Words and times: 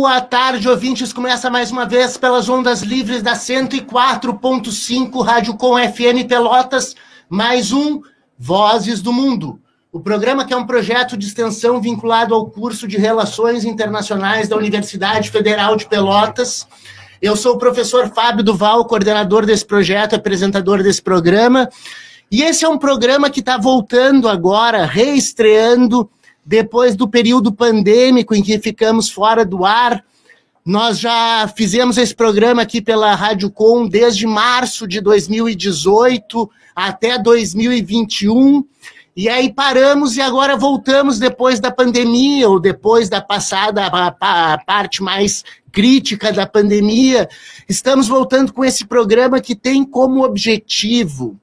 Boa 0.00 0.22
tarde, 0.22 0.66
ouvintes. 0.66 1.12
Começa 1.12 1.50
mais 1.50 1.70
uma 1.70 1.84
vez 1.84 2.16
pelas 2.16 2.48
ondas 2.48 2.80
livres 2.80 3.22
da 3.22 3.34
104.5 3.34 5.22
Rádio 5.22 5.54
Com 5.58 5.76
FM 5.76 6.26
Pelotas, 6.26 6.96
mais 7.28 7.70
um 7.70 8.00
Vozes 8.38 9.02
do 9.02 9.12
Mundo. 9.12 9.60
O 9.92 10.00
programa 10.00 10.46
que 10.46 10.54
é 10.54 10.56
um 10.56 10.64
projeto 10.64 11.18
de 11.18 11.26
extensão 11.26 11.82
vinculado 11.82 12.34
ao 12.34 12.50
curso 12.50 12.88
de 12.88 12.96
Relações 12.96 13.66
Internacionais 13.66 14.48
da 14.48 14.56
Universidade 14.56 15.28
Federal 15.28 15.76
de 15.76 15.86
Pelotas. 15.86 16.66
Eu 17.20 17.36
sou 17.36 17.56
o 17.56 17.58
professor 17.58 18.08
Fábio 18.08 18.42
Duval, 18.42 18.86
coordenador 18.86 19.44
desse 19.44 19.66
projeto, 19.66 20.16
apresentador 20.16 20.82
desse 20.82 21.02
programa. 21.02 21.68
E 22.32 22.42
esse 22.42 22.64
é 22.64 22.68
um 22.70 22.78
programa 22.78 23.28
que 23.28 23.40
está 23.40 23.58
voltando 23.58 24.30
agora, 24.30 24.86
reestreando 24.86 26.08
depois 26.50 26.96
do 26.96 27.06
período 27.06 27.52
pandêmico 27.52 28.34
em 28.34 28.42
que 28.42 28.58
ficamos 28.58 29.08
fora 29.08 29.44
do 29.44 29.64
ar. 29.64 30.04
Nós 30.66 30.98
já 30.98 31.46
fizemos 31.56 31.96
esse 31.96 32.12
programa 32.12 32.62
aqui 32.62 32.82
pela 32.82 33.14
Rádio 33.14 33.52
Com 33.52 33.86
desde 33.86 34.26
março 34.26 34.84
de 34.84 35.00
2018 35.00 36.50
até 36.74 37.16
2021. 37.16 38.64
E 39.16 39.28
aí 39.28 39.52
paramos 39.52 40.16
e 40.16 40.20
agora 40.20 40.56
voltamos 40.56 41.20
depois 41.20 41.60
da 41.60 41.70
pandemia, 41.70 42.48
ou 42.48 42.58
depois 42.58 43.08
da 43.08 43.20
passada, 43.20 43.86
a, 43.86 44.08
a, 44.08 44.58
parte 44.58 45.04
mais 45.04 45.44
crítica 45.70 46.32
da 46.32 46.48
pandemia. 46.48 47.28
Estamos 47.68 48.08
voltando 48.08 48.52
com 48.52 48.64
esse 48.64 48.84
programa 48.84 49.40
que 49.40 49.54
tem 49.54 49.84
como 49.84 50.24
objetivo 50.24 51.38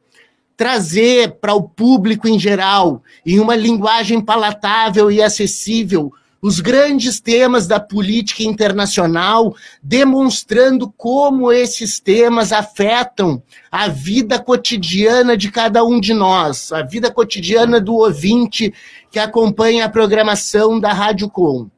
trazer 0.57 1.37
para 1.39 1.53
o 1.53 1.61
público 1.61 2.27
em 2.27 2.39
geral, 2.39 3.03
em 3.23 3.39
uma 3.39 3.55
linguagem 3.55 4.19
palatável 4.19 5.11
e 5.11 5.21
acessível, 5.21 6.11
os 6.41 6.59
grandes 6.59 7.19
temas 7.19 7.67
da 7.67 7.79
política 7.79 8.43
internacional, 8.43 9.55
demonstrando 9.81 10.91
como 10.95 11.51
esses 11.51 11.99
temas 11.99 12.51
afetam 12.51 13.41
a 13.71 13.87
vida 13.87 14.39
cotidiana 14.39 15.37
de 15.37 15.51
cada 15.51 15.83
um 15.83 15.99
de 15.99 16.13
nós, 16.13 16.71
a 16.71 16.81
vida 16.81 17.11
cotidiana 17.11 17.79
do 17.79 17.95
ouvinte 17.95 18.73
que 19.11 19.19
acompanha 19.19 19.85
a 19.85 19.89
programação 19.89 20.79
da 20.79 20.91
Rádio 20.91 21.29
Com. 21.29 21.69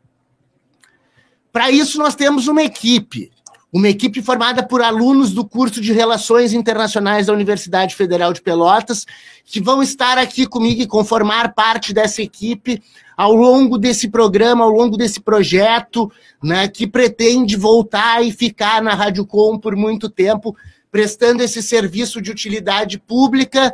Para 1.52 1.72
isso, 1.72 1.98
nós 1.98 2.16
temos 2.16 2.48
uma 2.48 2.62
equipe 2.62 3.32
uma 3.72 3.88
equipe 3.88 4.22
formada 4.22 4.64
por 4.66 4.82
alunos 4.82 5.32
do 5.32 5.46
curso 5.46 5.80
de 5.80 5.94
Relações 5.94 6.54
Internacionais 6.54 7.28
da 7.28 7.34
Universidade 7.34 7.96
Federal 7.96 8.34
de 8.34 8.42
Pelotas, 8.42 9.06
que 9.46 9.62
vão 9.62 9.84
estar 9.84 10.18
aqui 10.18 10.48
comigo 10.48 10.82
e 10.82 10.88
conformar 10.88 11.54
parte 11.54 11.94
dessa 11.94 12.22
equipe 12.22 12.82
ao 13.16 13.36
longo 13.36 13.78
desse 13.78 14.10
programa, 14.10 14.64
ao 14.64 14.72
longo 14.72 14.98
desse 14.98 15.20
projeto, 15.20 16.12
né, 16.42 16.68
que 16.68 16.88
pretende 16.88 17.56
voltar 17.56 18.26
e 18.26 18.32
ficar 18.32 18.82
na 18.82 18.96
Rádio 18.96 19.26
Com 19.26 19.60
por 19.60 19.76
muito 19.76 20.10
tempo, 20.10 20.56
prestando 20.92 21.44
esse 21.44 21.62
serviço 21.62 22.20
de 22.22 22.32
utilidade 22.32 22.98
pública 22.98 23.72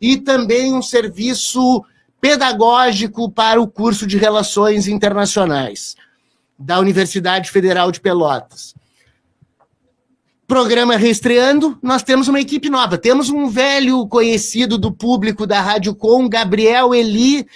e 0.00 0.16
também 0.16 0.72
um 0.72 0.80
serviço 0.80 1.84
pedagógico 2.18 3.30
para 3.30 3.60
o 3.60 3.68
curso 3.68 4.06
de 4.06 4.16
Relações 4.16 4.88
Internacionais 4.88 5.96
da 6.58 6.78
Universidade 6.78 7.50
Federal 7.50 7.92
de 7.92 8.00
Pelotas 8.00 8.74
programa 10.46 10.96
reestreando, 10.96 11.78
nós 11.82 12.02
temos 12.02 12.28
uma 12.28 12.40
equipe 12.40 12.68
nova. 12.68 12.98
Temos 12.98 13.30
um 13.30 13.48
velho 13.48 14.06
conhecido 14.06 14.76
do 14.78 14.92
público 14.92 15.46
da 15.46 15.60
Rádio 15.60 15.94
Com, 15.94 16.28
Gabriel 16.28 16.94
Eli, 16.94 17.46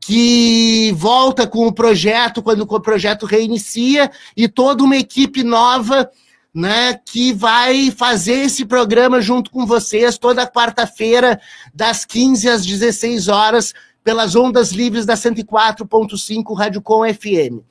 que 0.00 0.92
volta 0.96 1.46
com 1.46 1.66
o 1.66 1.72
projeto 1.72 2.42
quando 2.42 2.60
o 2.62 2.80
projeto 2.80 3.24
reinicia, 3.24 4.10
e 4.36 4.46
toda 4.46 4.84
uma 4.84 4.96
equipe 4.96 5.42
nova 5.42 6.10
né, 6.54 7.00
que 7.04 7.32
vai 7.32 7.90
fazer 7.90 8.44
esse 8.44 8.64
programa 8.64 9.20
junto 9.20 9.50
com 9.50 9.66
vocês 9.66 10.18
toda 10.18 10.46
quarta-feira, 10.46 11.40
das 11.74 12.04
15 12.04 12.48
às 12.48 12.66
16 12.66 13.28
horas, 13.28 13.72
pelas 14.04 14.36
ondas 14.36 14.70
livres 14.70 15.06
da 15.06 15.14
104.5 15.14 16.54
Rádio 16.54 16.82
Com 16.82 17.02
FM. 17.02 17.64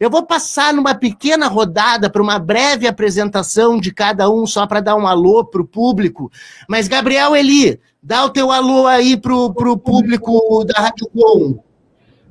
Eu 0.00 0.08
vou 0.08 0.24
passar 0.24 0.72
numa 0.72 0.94
pequena 0.94 1.46
rodada 1.46 2.08
para 2.08 2.22
uma 2.22 2.38
breve 2.38 2.86
apresentação 2.86 3.78
de 3.78 3.92
cada 3.92 4.30
um, 4.30 4.46
só 4.46 4.66
para 4.66 4.80
dar 4.80 4.96
um 4.96 5.06
alô 5.06 5.44
para 5.44 5.60
o 5.60 5.66
público. 5.66 6.32
Mas, 6.66 6.88
Gabriel 6.88 7.36
Eli, 7.36 7.78
dá 8.02 8.24
o 8.24 8.30
teu 8.30 8.50
alô 8.50 8.86
aí 8.86 9.14
para 9.14 9.34
o 9.34 9.78
público 9.78 10.64
da 10.64 10.84
Rádio 10.84 11.06
Com. 11.12 11.62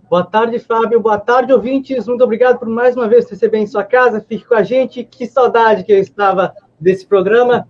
Boa 0.10 0.26
tarde, 0.26 0.58
Fábio. 0.58 1.00
Boa 1.00 1.20
tarde, 1.20 1.54
ouvintes. 1.54 2.08
Muito 2.08 2.24
obrigado 2.24 2.58
por 2.58 2.68
mais 2.68 2.96
uma 2.96 3.08
vez 3.08 3.30
receber 3.30 3.60
em 3.60 3.68
sua 3.68 3.84
casa. 3.84 4.26
Fique 4.28 4.46
com 4.46 4.56
a 4.56 4.64
gente. 4.64 5.04
Que 5.04 5.28
saudade 5.28 5.84
que 5.84 5.92
eu 5.92 6.00
estava 6.00 6.56
desse 6.80 7.06
programa. 7.06 7.68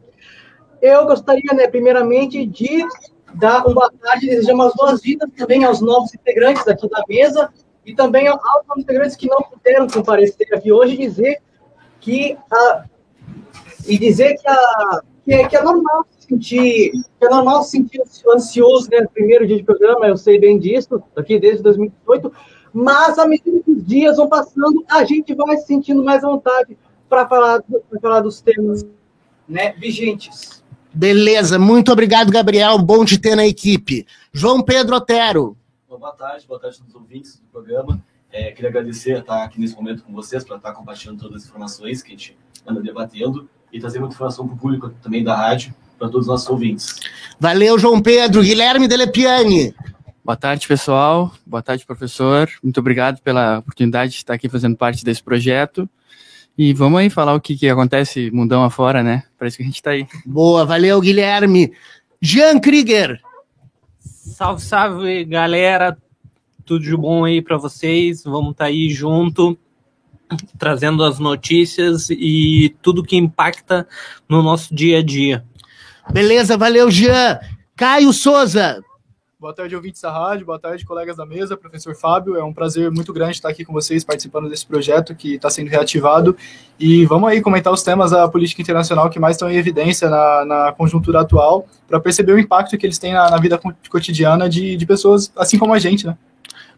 Eu 0.81 1.05
gostaria, 1.07 1.53
né, 1.53 1.67
primeiramente, 1.67 2.45
de 2.45 2.85
dar 3.33 3.65
uma 3.65 3.73
boa 3.73 3.91
tarde 4.01 4.27
e 4.27 4.29
desejar 4.29 4.53
umas 4.53 4.73
boas-vindas 4.75 5.29
também 5.35 5.65
aos 5.65 5.81
novos 5.81 6.13
integrantes 6.13 6.65
aqui 6.69 6.89
da 6.89 7.03
mesa 7.09 7.49
e 7.89 7.95
também 7.95 8.27
aos 8.27 8.39
integrantes 8.77 9.15
que 9.15 9.27
não 9.27 9.41
puderam 9.41 9.87
comparecer 9.87 10.47
aqui 10.53 10.71
hoje 10.71 10.95
dizer 10.95 11.39
que 11.99 12.37
a, 12.51 12.85
e 13.87 13.97
dizer 13.97 14.35
que, 14.35 14.47
a, 14.47 15.01
que, 15.25 15.33
é, 15.33 15.47
que 15.47 15.57
é 15.57 15.63
normal 15.63 16.05
se 16.11 16.27
sentir 16.27 16.91
que 16.91 17.25
é 17.25 17.29
normal 17.29 17.63
se 17.63 17.71
sentir 17.71 18.01
ansioso 18.31 18.89
né, 18.91 19.01
no 19.01 19.09
primeiro 19.09 19.47
dia 19.47 19.57
de 19.57 19.63
programa, 19.63 20.05
eu 20.05 20.17
sei 20.17 20.39
bem 20.39 20.59
disso, 20.59 21.01
aqui 21.15 21.39
desde 21.39 21.63
2018, 21.63 22.31
mas 22.71 23.17
à 23.17 23.27
medida 23.27 23.59
que 23.63 23.71
os 23.71 23.83
dias 23.83 24.17
vão 24.17 24.29
passando, 24.29 24.85
a 24.87 25.03
gente 25.03 25.33
vai 25.33 25.57
se 25.57 25.65
sentindo 25.65 26.03
mais 26.03 26.23
à 26.23 26.27
vontade 26.27 26.77
para 27.09 27.27
falar, 27.27 27.63
falar 27.99 28.19
dos 28.19 28.39
temas 28.39 28.85
né, 29.47 29.73
vigentes. 29.79 30.63
Beleza, 30.93 31.57
muito 31.57 31.91
obrigado, 31.91 32.31
Gabriel. 32.31 32.77
Bom 32.77 33.03
te 33.03 33.17
ter 33.17 33.35
na 33.35 33.47
equipe. 33.47 34.05
João 34.31 34.61
Pedro 34.61 34.95
Otero 34.95 35.57
boa 35.97 36.11
tarde, 36.11 36.45
boa 36.47 36.59
tarde 36.59 36.75
a 36.75 36.79
todos 36.79 36.93
os 36.93 37.01
ouvintes 37.01 37.37
do 37.37 37.47
programa. 37.47 38.03
É, 38.31 38.51
queria 38.51 38.69
agradecer 38.69 39.19
estar 39.19 39.43
aqui 39.43 39.59
nesse 39.59 39.75
momento 39.75 40.03
com 40.03 40.13
vocês 40.13 40.43
para 40.43 40.57
estar 40.57 40.71
compartilhando 40.73 41.19
todas 41.19 41.41
as 41.41 41.47
informações 41.47 42.03
que 42.03 42.09
a 42.09 42.11
gente 42.11 42.37
anda 42.67 42.81
debatendo 42.81 43.49
e 43.73 43.79
trazer 43.79 43.99
muita 43.99 44.13
informação 44.13 44.45
para 44.45 44.55
o 44.55 44.57
público 44.57 44.89
também 45.01 45.23
da 45.23 45.35
rádio, 45.35 45.73
para 45.97 46.07
todos 46.07 46.21
os 46.21 46.27
nossos 46.27 46.47
ouvintes. 46.47 46.99
Valeu, 47.39 47.79
João 47.79 48.01
Pedro. 48.01 48.43
Guilherme 48.43 48.87
Delepiani. 48.87 49.73
Boa 50.23 50.35
tarde, 50.35 50.67
pessoal. 50.67 51.31
Boa 51.45 51.63
tarde, 51.63 51.85
professor. 51.85 52.47
Muito 52.61 52.79
obrigado 52.79 53.19
pela 53.21 53.59
oportunidade 53.59 54.11
de 54.11 54.17
estar 54.17 54.35
aqui 54.35 54.47
fazendo 54.47 54.77
parte 54.77 55.03
desse 55.03 55.23
projeto. 55.23 55.89
E 56.55 56.73
vamos 56.73 56.99
aí 56.99 57.09
falar 57.09 57.33
o 57.33 57.41
que, 57.41 57.55
que 57.57 57.67
acontece 57.67 58.29
mundão 58.31 58.63
afora, 58.63 59.01
né? 59.01 59.23
Parece 59.39 59.57
que 59.57 59.63
a 59.63 59.65
gente 59.65 59.75
está 59.75 59.91
aí. 59.91 60.05
Boa, 60.25 60.65
valeu, 60.65 61.01
Guilherme. 61.01 61.73
Jean 62.21 62.59
Krieger. 62.59 63.19
Salve, 64.29 64.61
salve, 64.61 65.25
galera. 65.25 65.97
Tudo 66.63 66.83
de 66.83 66.95
bom 66.95 67.25
aí 67.25 67.41
para 67.41 67.57
vocês. 67.57 68.23
Vamos 68.23 68.51
estar 68.51 68.65
tá 68.65 68.69
aí 68.69 68.89
junto, 68.89 69.57
trazendo 70.57 71.03
as 71.03 71.19
notícias 71.19 72.09
e 72.11 72.75
tudo 72.81 73.03
que 73.03 73.17
impacta 73.17 73.87
no 74.29 74.43
nosso 74.43 74.73
dia 74.73 74.99
a 74.99 75.03
dia. 75.03 75.43
Beleza, 76.11 76.55
valeu, 76.57 76.89
Jean. 76.91 77.39
Caio 77.75 78.13
Souza. 78.13 78.83
Boa 79.41 79.53
tarde, 79.53 79.73
ouvintes 79.73 80.01
da 80.01 80.11
rádio, 80.11 80.45
boa 80.45 80.59
tarde, 80.59 80.83
colegas 80.83 81.15
da 81.15 81.25
mesa, 81.25 81.55
professor 81.55 81.95
Fábio. 81.95 82.35
É 82.35 82.43
um 82.43 82.51
prazer 82.51 82.91
muito 82.91 83.13
grande 83.13 83.37
estar 83.37 83.47
aqui 83.47 83.63
com 83.63 83.71
vocês, 83.71 84.03
participando 84.03 84.49
desse 84.49 84.67
projeto 84.67 85.15
que 85.15 85.35
está 85.35 85.49
sendo 85.49 85.69
reativado. 85.69 86.35
E 86.77 87.05
vamos 87.05 87.29
aí 87.29 87.39
comentar 87.39 87.71
os 87.71 87.81
temas 87.81 88.11
da 88.11 88.27
política 88.27 88.61
internacional 88.61 89.09
que 89.09 89.17
mais 89.17 89.37
estão 89.37 89.49
em 89.49 89.55
evidência 89.55 90.09
na, 90.09 90.43
na 90.43 90.71
conjuntura 90.73 91.21
atual, 91.21 91.65
para 91.87 92.01
perceber 92.01 92.33
o 92.33 92.37
impacto 92.37 92.77
que 92.77 92.85
eles 92.85 92.97
têm 92.97 93.13
na, 93.13 93.29
na 93.29 93.37
vida 93.37 93.57
cotidiana 93.89 94.49
de, 94.49 94.75
de, 94.75 94.85
pessoas 94.85 95.31
assim 95.37 95.57
como 95.57 95.73
a 95.73 95.79
gente, 95.79 96.05
né? 96.05 96.17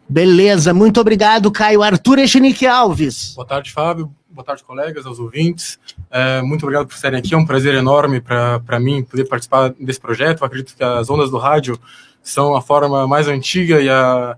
Beleza, 0.08 0.72
muito 0.72 1.00
obrigado, 1.00 1.50
Caio. 1.50 1.82
Arthur 1.82 2.20
Echenique 2.20 2.64
Alves. 2.64 3.34
Boa 3.34 3.46
tarde, 3.46 3.72
Fábio. 3.72 4.08
Boa 4.30 4.44
tarde, 4.44 4.62
colegas, 4.62 5.04
aos 5.04 5.18
ouvintes. 5.18 5.80
É, 6.08 6.40
muito 6.42 6.62
obrigado 6.62 6.86
por 6.86 6.94
estarem 6.94 7.18
aqui. 7.18 7.34
É 7.34 7.36
um 7.36 7.44
prazer 7.44 7.74
enorme 7.74 8.20
para 8.20 8.78
mim 8.78 9.02
poder 9.02 9.24
participar 9.24 9.74
desse 9.80 10.00
projeto. 10.00 10.42
Eu 10.42 10.46
acredito 10.46 10.76
que 10.76 10.84
as 10.84 11.10
ondas 11.10 11.28
do 11.28 11.38
rádio 11.38 11.76
são 12.22 12.54
a 12.54 12.62
forma 12.62 13.06
mais 13.06 13.28
antiga 13.28 13.80
e 13.80 13.88
a, 13.88 14.36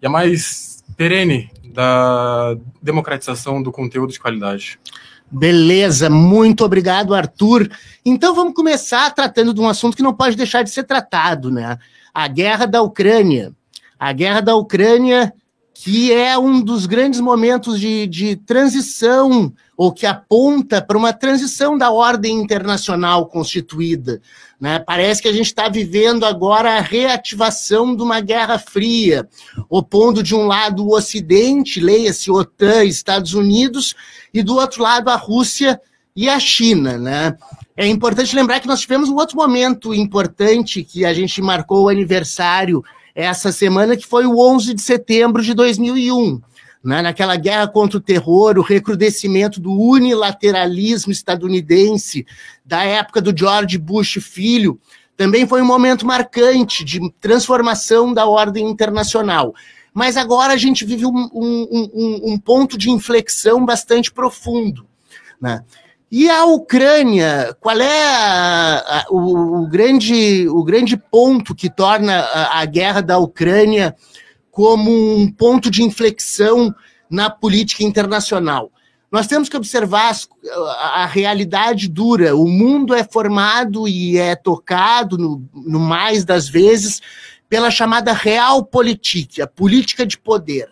e 0.00 0.06
a 0.06 0.10
mais 0.10 0.82
perene 0.96 1.50
da 1.64 2.56
democratização 2.82 3.62
do 3.62 3.70
conteúdo 3.70 4.12
de 4.12 4.18
qualidade. 4.18 4.78
Beleza, 5.30 6.08
muito 6.08 6.64
obrigado, 6.64 7.14
Arthur. 7.14 7.70
Então 8.04 8.34
vamos 8.34 8.54
começar 8.54 9.14
tratando 9.14 9.52
de 9.52 9.60
um 9.60 9.68
assunto 9.68 9.96
que 9.96 10.02
não 10.02 10.14
pode 10.14 10.36
deixar 10.36 10.62
de 10.62 10.70
ser 10.70 10.84
tratado, 10.84 11.50
né? 11.50 11.78
A 12.14 12.26
guerra 12.26 12.66
da 12.66 12.80
Ucrânia. 12.82 13.52
A 13.98 14.12
guerra 14.12 14.40
da 14.40 14.56
Ucrânia 14.56 15.32
que 15.80 16.12
é 16.12 16.36
um 16.36 16.60
dos 16.60 16.86
grandes 16.86 17.20
momentos 17.20 17.78
de, 17.78 18.08
de 18.08 18.34
transição, 18.34 19.52
ou 19.76 19.92
que 19.92 20.06
aponta 20.06 20.82
para 20.82 20.98
uma 20.98 21.12
transição 21.12 21.78
da 21.78 21.92
ordem 21.92 22.40
internacional 22.40 23.26
constituída. 23.26 24.20
Né? 24.60 24.80
Parece 24.80 25.22
que 25.22 25.28
a 25.28 25.32
gente 25.32 25.46
está 25.46 25.68
vivendo 25.68 26.26
agora 26.26 26.76
a 26.76 26.80
reativação 26.80 27.94
de 27.94 28.02
uma 28.02 28.20
guerra 28.20 28.58
fria, 28.58 29.28
opondo 29.70 30.20
de 30.20 30.34
um 30.34 30.46
lado 30.46 30.84
o 30.84 30.96
Ocidente, 30.96 31.78
leia-se 31.78 32.28
OTAN, 32.28 32.82
Estados 32.82 33.34
Unidos, 33.34 33.94
e 34.34 34.42
do 34.42 34.56
outro 34.56 34.82
lado 34.82 35.08
a 35.08 35.14
Rússia 35.14 35.80
e 36.14 36.28
a 36.28 36.40
China. 36.40 36.98
Né? 36.98 37.36
É 37.76 37.86
importante 37.86 38.34
lembrar 38.34 38.58
que 38.58 38.66
nós 38.66 38.80
tivemos 38.80 39.08
um 39.08 39.14
outro 39.14 39.36
momento 39.36 39.94
importante 39.94 40.82
que 40.82 41.04
a 41.04 41.14
gente 41.14 41.40
marcou 41.40 41.84
o 41.84 41.88
aniversário 41.88 42.82
essa 43.18 43.50
semana, 43.50 43.96
que 43.96 44.06
foi 44.06 44.26
o 44.26 44.38
11 44.38 44.74
de 44.74 44.80
setembro 44.80 45.42
de 45.42 45.52
2001. 45.52 46.40
Né, 46.84 47.02
naquela 47.02 47.34
guerra 47.34 47.66
contra 47.66 47.98
o 47.98 48.00
terror, 48.00 48.56
o 48.56 48.62
recrudescimento 48.62 49.60
do 49.60 49.72
unilateralismo 49.72 51.10
estadunidense, 51.10 52.24
da 52.64 52.84
época 52.84 53.20
do 53.20 53.36
George 53.36 53.76
Bush 53.76 54.18
filho, 54.22 54.80
também 55.16 55.44
foi 55.44 55.60
um 55.60 55.66
momento 55.66 56.06
marcante 56.06 56.84
de 56.84 57.00
transformação 57.20 58.14
da 58.14 58.26
ordem 58.26 58.64
internacional. 58.70 59.52
Mas 59.92 60.16
agora 60.16 60.52
a 60.52 60.56
gente 60.56 60.84
vive 60.84 61.04
um, 61.04 61.28
um, 61.34 61.90
um, 61.92 62.32
um 62.32 62.38
ponto 62.38 62.78
de 62.78 62.88
inflexão 62.88 63.66
bastante 63.66 64.12
profundo. 64.12 64.86
Né? 65.42 65.64
E 66.10 66.30
a 66.30 66.46
Ucrânia, 66.46 67.54
qual 67.60 67.78
é 67.78 68.06
a, 68.06 68.78
a, 68.78 69.06
o, 69.10 69.62
o, 69.62 69.68
grande, 69.68 70.48
o 70.48 70.64
grande 70.64 70.96
ponto 70.96 71.54
que 71.54 71.68
torna 71.68 72.20
a, 72.20 72.60
a, 72.60 72.64
guerra 72.64 73.02
da 73.02 73.18
Ucrânia 73.18 73.94
como 74.50 74.90
um 74.90 75.30
ponto 75.30 75.70
de 75.70 75.82
inflexão 75.82 76.74
na 77.10 77.28
política 77.28 77.84
internacional? 77.84 78.72
Nós 79.12 79.26
temos 79.26 79.50
que 79.50 79.56
observar 79.56 80.16
a, 80.94 81.04
realidade 81.04 81.88
dura. 81.88 82.34
O 82.34 82.48
mundo 82.48 82.94
é 82.94 83.04
formado 83.04 83.86
e 83.86 84.16
é 84.16 84.34
tocado, 84.34 85.18
no, 85.18 85.46
no 85.52 85.78
mais 85.78 86.24
das 86.24 86.48
vezes, 86.48 87.02
pela 87.50 87.70
chamada 87.70 88.14
realpolitik, 88.14 89.42
a 89.42 89.46
política 89.46 90.06
de 90.06 90.16
poder. 90.16 90.68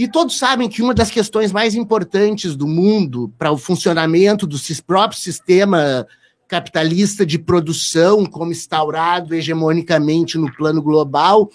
E 0.00 0.08
todos 0.08 0.38
sabem 0.38 0.66
que 0.66 0.80
uma 0.80 0.94
das 0.94 1.10
questões 1.10 1.52
mais 1.52 1.74
importantes 1.74 2.56
do 2.56 2.66
mundo 2.66 3.30
para 3.36 3.52
o 3.52 3.58
funcionamento 3.58 4.46
do 4.46 4.56
próprio 4.86 5.20
sistema 5.20 6.06
capitalista 6.48 7.26
de 7.26 7.38
produção, 7.38 8.24
como 8.24 8.50
instaurado 8.50 9.34
hegemonicamente 9.34 10.38
no 10.38 10.50
plano 10.54 10.80
global, 10.80 11.50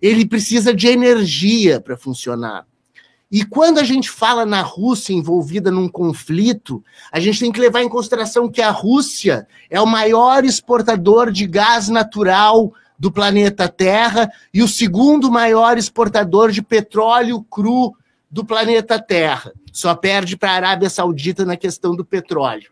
ele 0.00 0.24
precisa 0.24 0.72
de 0.72 0.88
energia 0.88 1.82
para 1.82 1.94
funcionar. 1.94 2.66
E 3.30 3.44
quando 3.44 3.76
a 3.76 3.84
gente 3.84 4.08
fala 4.08 4.46
na 4.46 4.62
Rússia 4.62 5.12
envolvida 5.12 5.70
num 5.70 5.86
conflito, 5.86 6.82
a 7.12 7.20
gente 7.20 7.40
tem 7.40 7.52
que 7.52 7.60
levar 7.60 7.82
em 7.82 7.90
consideração 7.90 8.50
que 8.50 8.62
a 8.62 8.70
Rússia 8.70 9.46
é 9.68 9.78
o 9.78 9.86
maior 9.86 10.46
exportador 10.46 11.30
de 11.30 11.46
gás 11.46 11.90
natural 11.90 12.72
do 13.02 13.10
planeta 13.10 13.68
Terra 13.68 14.30
e 14.54 14.62
o 14.62 14.68
segundo 14.68 15.28
maior 15.28 15.76
exportador 15.76 16.52
de 16.52 16.62
petróleo 16.62 17.42
cru 17.42 17.96
do 18.30 18.44
planeta 18.44 18.96
Terra. 18.96 19.52
Só 19.72 19.92
perde 19.96 20.36
para 20.36 20.52
a 20.52 20.54
Arábia 20.54 20.88
Saudita 20.88 21.44
na 21.44 21.56
questão 21.56 21.96
do 21.96 22.04
petróleo. 22.04 22.70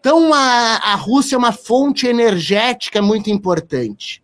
Então, 0.00 0.34
a, 0.34 0.80
a 0.82 0.96
Rússia 0.96 1.36
é 1.36 1.38
uma 1.38 1.52
fonte 1.52 2.04
energética 2.04 3.00
muito 3.00 3.30
importante. 3.30 4.20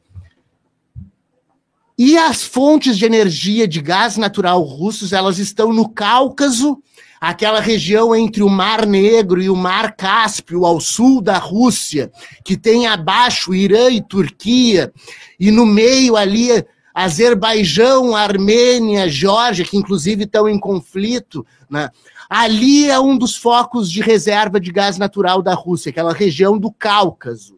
E 1.96 2.19
as 2.19 2.43
fontes 2.43 2.98
de 2.98 3.04
energia 3.04 3.69
de 3.69 3.81
gás 3.81 4.16
natural 4.16 4.60
russos, 4.62 5.12
elas 5.12 5.38
estão 5.38 5.72
no 5.72 5.88
Cáucaso 5.88 6.82
aquela 7.20 7.60
região 7.60 8.14
entre 8.14 8.42
o 8.42 8.48
Mar 8.48 8.86
Negro 8.86 9.42
e 9.42 9.48
o 9.48 9.56
Mar 9.56 9.96
Cáspio, 9.96 10.64
ao 10.64 10.80
sul 10.80 11.20
da 11.20 11.38
Rússia, 11.38 12.10
que 12.44 12.56
tem 12.56 12.86
abaixo 12.86 13.54
Irã 13.54 13.90
e 13.90 14.02
Turquia, 14.02 14.92
e 15.38 15.50
no 15.50 15.66
meio 15.66 16.16
ali 16.16 16.48
Azerbaijão, 16.94 18.16
Armênia, 18.16 19.08
Geórgia, 19.08 19.64
que 19.64 19.76
inclusive 19.76 20.24
estão 20.24 20.48
em 20.48 20.58
conflito, 20.58 21.44
né? 21.68 21.90
ali 22.28 22.88
é 22.88 22.98
um 22.98 23.16
dos 23.16 23.36
focos 23.36 23.90
de 23.90 24.00
reserva 24.00 24.58
de 24.58 24.72
gás 24.72 24.96
natural 24.98 25.42
da 25.42 25.54
Rússia, 25.54 25.90
aquela 25.90 26.12
região 26.12 26.58
do 26.58 26.72
Cáucaso. 26.72 27.56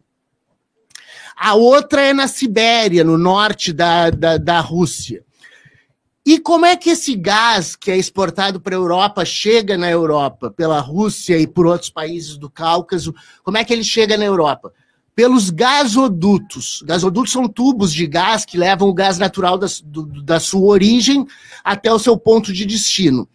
A 1.35 1.55
outra 1.55 2.01
é 2.01 2.13
na 2.13 2.27
Sibéria, 2.27 3.01
no 3.01 3.17
norte 3.17 3.71
da, 3.71 4.09
da, 4.09 4.37
da 4.37 4.59
Rússia. 4.59 5.23
E 6.29 6.37
como 6.37 6.63
é 6.63 6.77
que 6.77 6.91
esse 6.91 7.15
gás 7.15 7.75
que 7.75 7.89
é 7.89 7.97
exportado 7.97 8.61
para 8.61 8.75
a 8.75 8.77
Europa 8.77 9.25
chega 9.25 9.75
na 9.75 9.89
Europa, 9.89 10.51
pela 10.51 10.79
Rússia 10.79 11.39
e 11.39 11.47
por 11.47 11.65
outros 11.65 11.89
países 11.89 12.37
do 12.37 12.47
Cáucaso? 12.47 13.15
Como 13.43 13.57
é 13.57 13.63
que 13.63 13.73
ele 13.73 13.83
chega 13.83 14.15
na 14.15 14.25
Europa? 14.25 14.71
Pelos 15.15 15.49
gasodutos. 15.49 16.83
Gasodutos 16.85 17.31
são 17.31 17.47
tubos 17.47 17.91
de 17.91 18.05
gás 18.05 18.45
que 18.45 18.59
levam 18.59 18.89
o 18.89 18.93
gás 18.93 19.17
natural 19.17 19.57
da, 19.57 19.65
do, 19.83 20.05
da 20.21 20.39
sua 20.39 20.67
origem 20.67 21.25
até 21.63 21.91
o 21.91 21.97
seu 21.97 22.15
ponto 22.15 22.53
de 22.53 22.63
destino. 22.63 23.27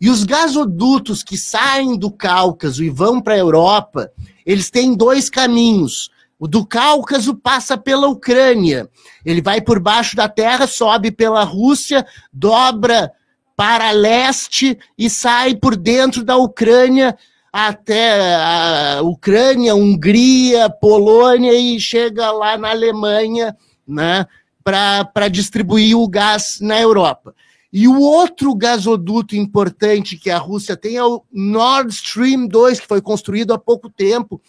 E 0.00 0.08
os 0.08 0.22
gasodutos 0.22 1.24
que 1.24 1.36
saem 1.36 1.98
do 1.98 2.12
Cáucaso 2.12 2.84
e 2.84 2.88
vão 2.88 3.20
para 3.20 3.34
a 3.34 3.38
Europa, 3.38 4.08
eles 4.46 4.70
têm 4.70 4.94
dois 4.94 5.28
caminhos. 5.28 6.12
O 6.38 6.46
do 6.46 6.66
Cáucaso 6.66 7.34
passa 7.34 7.78
pela 7.78 8.08
Ucrânia. 8.08 8.88
Ele 9.24 9.40
vai 9.40 9.60
por 9.60 9.80
baixo 9.80 10.14
da 10.14 10.28
terra, 10.28 10.66
sobe 10.66 11.10
pela 11.10 11.42
Rússia, 11.44 12.06
dobra 12.32 13.12
para 13.56 13.90
leste 13.90 14.78
e 14.98 15.08
sai 15.08 15.54
por 15.54 15.74
dentro 15.76 16.22
da 16.22 16.36
Ucrânia 16.36 17.16
até 17.50 18.34
a 18.34 19.00
Ucrânia, 19.02 19.74
Hungria, 19.74 20.68
Polônia 20.68 21.54
e 21.54 21.80
chega 21.80 22.30
lá 22.30 22.58
na 22.58 22.68
Alemanha, 22.68 23.56
né, 23.88 24.26
para 24.62 25.28
distribuir 25.28 25.96
o 25.96 26.06
gás 26.06 26.58
na 26.60 26.78
Europa. 26.78 27.34
E 27.72 27.88
o 27.88 27.98
outro 27.98 28.54
gasoduto 28.54 29.34
importante 29.34 30.18
que 30.18 30.30
a 30.30 30.38
Rússia 30.38 30.76
tem 30.76 30.96
é 30.96 31.04
o 31.04 31.22
Nord 31.32 31.92
Stream 31.92 32.46
2, 32.46 32.80
que 32.80 32.86
foi 32.86 33.00
construído 33.00 33.54
há 33.54 33.58
pouco 33.58 33.88
tempo, 33.88 34.40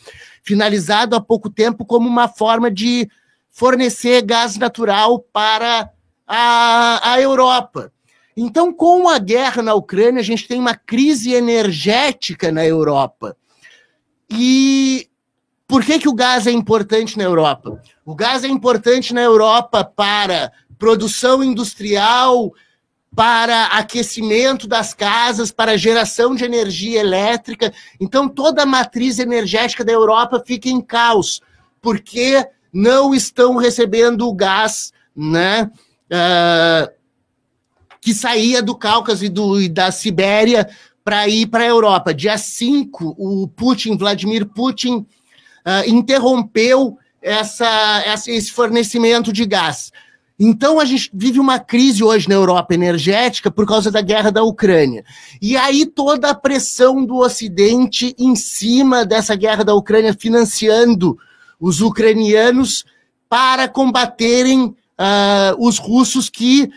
finalizado 0.47 1.13
há 1.13 1.19
pouco 1.19 1.49
tempo 1.49 1.85
como 1.85 2.07
uma 2.07 2.29
forma 2.29 2.71
de 2.71 3.09
fornecer 3.51 4.21
gás 4.21 4.55
natural 4.57 5.19
para 5.19 5.91
a, 6.25 7.11
a 7.11 7.21
Europa. 7.21 7.91
Então, 8.35 8.71
com 8.71 9.09
a 9.09 9.17
guerra 9.19 9.61
na 9.61 9.73
Ucrânia, 9.73 10.21
a 10.21 10.23
gente 10.23 10.47
tem 10.47 10.57
uma 10.57 10.73
crise 10.73 11.33
energética 11.33 12.49
na 12.49 12.65
Europa. 12.65 13.35
E 14.29 15.09
por 15.67 15.83
que, 15.83 15.99
que 15.99 16.07
o 16.07 16.13
gás 16.13 16.47
é 16.47 16.51
importante 16.51 17.17
na 17.17 17.25
Europa? 17.25 17.81
O 18.05 18.15
gás 18.15 18.45
é 18.45 18.47
importante 18.47 19.13
na 19.13 19.21
Europa 19.21 19.83
para 19.83 20.51
produção 20.79 21.43
industrial, 21.43 22.53
para 23.17 23.65
aquecimento 23.69 24.67
das 24.67 24.93
casas, 24.93 25.51
para 25.51 25.75
geração 25.75 26.35
de 26.35 26.45
energia 26.45 26.99
elétrica. 26.99 27.73
Então, 27.99 28.29
toda 28.29 28.61
a 28.61 28.65
matriz 28.65 29.17
energética 29.17 29.83
da 29.83 29.91
Europa 29.91 30.43
fica 30.45 30.69
em 30.69 30.79
caos, 30.79 31.41
porque 31.81 32.47
não 32.71 33.15
estão 33.15 33.55
recebendo 33.55 34.27
o 34.27 34.35
gás 34.35 34.93
né, 35.15 35.63
uh, 36.13 36.93
que 37.99 38.13
saía 38.13 38.61
do 38.61 38.75
Cáucaso 38.75 39.25
e, 39.25 39.29
do, 39.29 39.59
e 39.59 39.67
da 39.67 39.91
Sibéria 39.91 40.69
para 41.03 41.27
ir 41.27 41.47
para 41.47 41.63
a 41.63 41.67
Europa. 41.67 42.13
Dia 42.13 42.37
5, 42.37 43.15
o 43.17 43.47
Putin, 43.47 43.97
Vladimir 43.97 44.45
Putin, 44.45 44.97
uh, 45.65 45.89
interrompeu 45.89 46.99
essa, 47.19 48.03
essa, 48.05 48.29
esse 48.29 48.51
fornecimento 48.51 49.33
de 49.33 49.43
gás. 49.43 49.91
Então 50.39 50.79
a 50.79 50.85
gente 50.85 51.09
vive 51.13 51.39
uma 51.39 51.57
crise 51.59 52.03
hoje 52.03 52.29
na 52.29 52.35
Europa 52.35 52.73
energética 52.73 53.49
por 53.49 53.65
causa 53.65 53.89
da 53.89 54.01
guerra 54.01 54.31
da 54.31 54.43
Ucrânia. 54.43 55.03
E 55.41 55.57
aí 55.57 55.85
toda 55.85 56.29
a 56.29 56.35
pressão 56.35 57.03
do 57.03 57.17
Ocidente 57.17 58.15
em 58.19 58.35
cima 58.35 59.03
dessa 59.03 59.35
guerra 59.35 59.63
da 59.63 59.73
Ucrânia, 59.73 60.13
financiando 60.13 61.17
os 61.59 61.81
ucranianos 61.81 62.85
para 63.27 63.67
combaterem 63.67 64.65
uh, 64.65 64.75
os 65.57 65.79
russos 65.79 66.29
que 66.29 66.69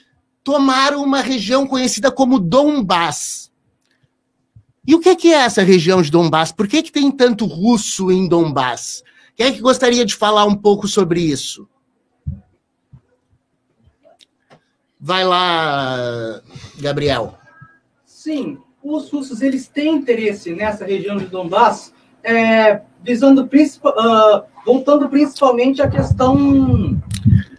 tomaram 0.43 1.05
uma 1.05 1.21
região 1.21 1.67
conhecida 1.67 2.11
como 2.11 2.41
Donbass. 2.41 3.51
E 4.87 4.95
o 4.95 5.01
que 5.01 5.29
é 5.29 5.37
essa 5.37 5.63
região 5.63 6.01
de 6.01 6.11
Donbass? 6.11 6.51
Por 6.51 6.67
que, 6.67 6.83
que 6.83 6.91
tem 6.91 7.11
tanto 7.11 7.45
russo 7.45 8.11
em 8.11 8.27
Donbass? 8.27 9.05
Quem 9.37 9.47
é 9.47 9.53
que 9.53 9.61
gostaria 9.61 10.05
de 10.05 10.15
falar 10.15 10.47
um 10.47 10.57
pouco 10.57 10.89
sobre 10.89 11.21
isso? 11.21 11.69
Vai 15.01 15.25
lá, 15.25 16.43
Gabriel. 16.79 17.39
Sim, 18.05 18.59
os 18.83 19.11
russos 19.11 19.41
eles 19.41 19.67
têm 19.67 19.97
interesse 19.97 20.53
nessa 20.53 20.85
região 20.85 21.17
de 21.17 21.27
Donbass, 21.27 21.93
é, 22.23 22.83
visando 23.03 23.43
uh, 23.43 24.43
voltando 24.65 25.09
principalmente 25.09 25.81
à 25.81 25.89
questão 25.89 27.01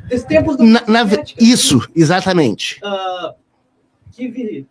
dos 0.07 0.23
tempos 0.23 0.55
do 0.57 0.63
na, 0.63 0.83
na, 0.87 1.03
Isso, 1.39 1.79
exatamente. 1.95 2.79
Uh, 2.83 3.33
que. 4.11 4.67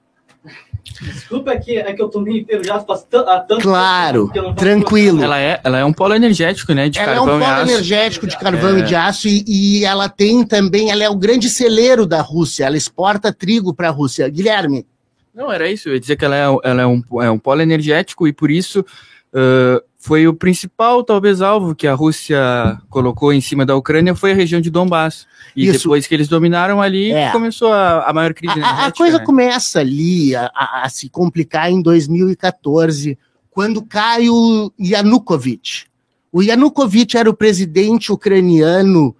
Desculpa, 1.00 1.52
é 1.52 1.56
que, 1.58 1.78
é 1.78 1.92
que 1.92 2.02
eu 2.02 2.08
tô 2.08 2.20
meio 2.20 2.42
enferrujado 2.42 2.84
faz 2.86 3.06
há 3.12 3.40
tanto 3.40 3.62
Claro, 3.62 4.20
tempo 4.22 4.32
que 4.32 4.38
eu 4.38 4.42
não 4.42 4.50
faço 4.50 4.60
tranquilo. 4.64 5.22
Ela 5.22 5.40
é, 5.40 5.60
ela 5.64 5.78
é 5.78 5.84
um 5.84 5.92
polo 5.92 6.14
energético, 6.14 6.72
né? 6.74 6.88
De 6.88 6.98
ela 6.98 7.12
é 7.12 7.14
carvão 7.16 7.34
um 7.34 7.38
e 7.38 7.40
polo 7.44 7.54
aço. 7.54 7.70
energético 7.72 8.26
de 8.26 8.38
carvão 8.38 8.76
É. 8.76 8.80
e 8.80 8.82
de 8.82 8.94
aço 8.94 9.28
e, 9.28 9.44
e 9.46 9.84
ela 9.84 10.08
tem 10.08 10.44
também, 10.44 10.90
ela 10.90 11.02
é 11.04 11.08
o 11.08 11.16
grande 11.16 11.48
celeiro 11.48 12.06
da 12.06 12.20
Rússia, 12.20 12.64
ela 12.64 12.76
exporta 12.76 13.32
trigo 13.32 13.72
para 13.74 13.88
a 13.88 13.92
Rússia. 13.92 14.28
Guilherme, 14.28 14.86
Não, 15.34 15.50
era 15.50 15.70
isso. 15.70 15.88
Eu 15.88 15.94
ia 15.94 16.00
dizer 16.00 16.16
que 16.16 16.24
ela 16.24 16.36
é, 16.36 16.44
ela 16.70 16.82
é, 16.82 16.86
um, 16.86 17.02
é 17.22 17.30
um 17.30 17.38
polo 17.38 17.62
energético 17.62 18.26
e 18.28 18.32
por 18.32 18.50
isso 18.50 18.84
ãh, 19.32 19.80
foi 20.02 20.26
o 20.26 20.32
principal, 20.32 21.04
talvez, 21.04 21.42
alvo 21.42 21.74
que 21.74 21.86
a 21.86 21.92
Rússia 21.94 22.40
colocou 22.88 23.34
em 23.34 23.40
cima 23.42 23.66
da 23.66 23.76
Ucrânia 23.76 24.14
foi 24.14 24.32
a 24.32 24.34
região 24.34 24.58
de 24.58 24.70
Donbass. 24.70 25.26
E 25.54 25.66
Isso. 25.66 25.80
depois 25.80 26.06
que 26.06 26.14
eles 26.14 26.26
dominaram 26.26 26.80
ali, 26.80 27.12
É. 27.12 27.30
começou 27.30 27.70
a, 27.70 28.04
a 28.08 28.12
maior 28.14 28.32
crise 28.32 28.58
a- 28.62 28.86
a, 28.86 28.92
coisa 28.92 29.18
né? 29.18 29.24
começa 29.26 29.78
ali 29.80 30.34
a, 30.34 30.50
a- 30.54 30.84
a 30.84 30.88
se 30.88 31.10
complicar 31.10 31.70
em 31.70 31.82
2014, 31.82 33.18
quando 33.50 33.82
cai 33.84 34.30
o 34.30 34.72
Yanukovych. 34.80 35.84
O 36.32 36.42
Yanukovych 36.42 37.18
era 37.18 37.28
o 37.28 37.34
presidente 37.34 38.10
ucraniano 38.10 39.14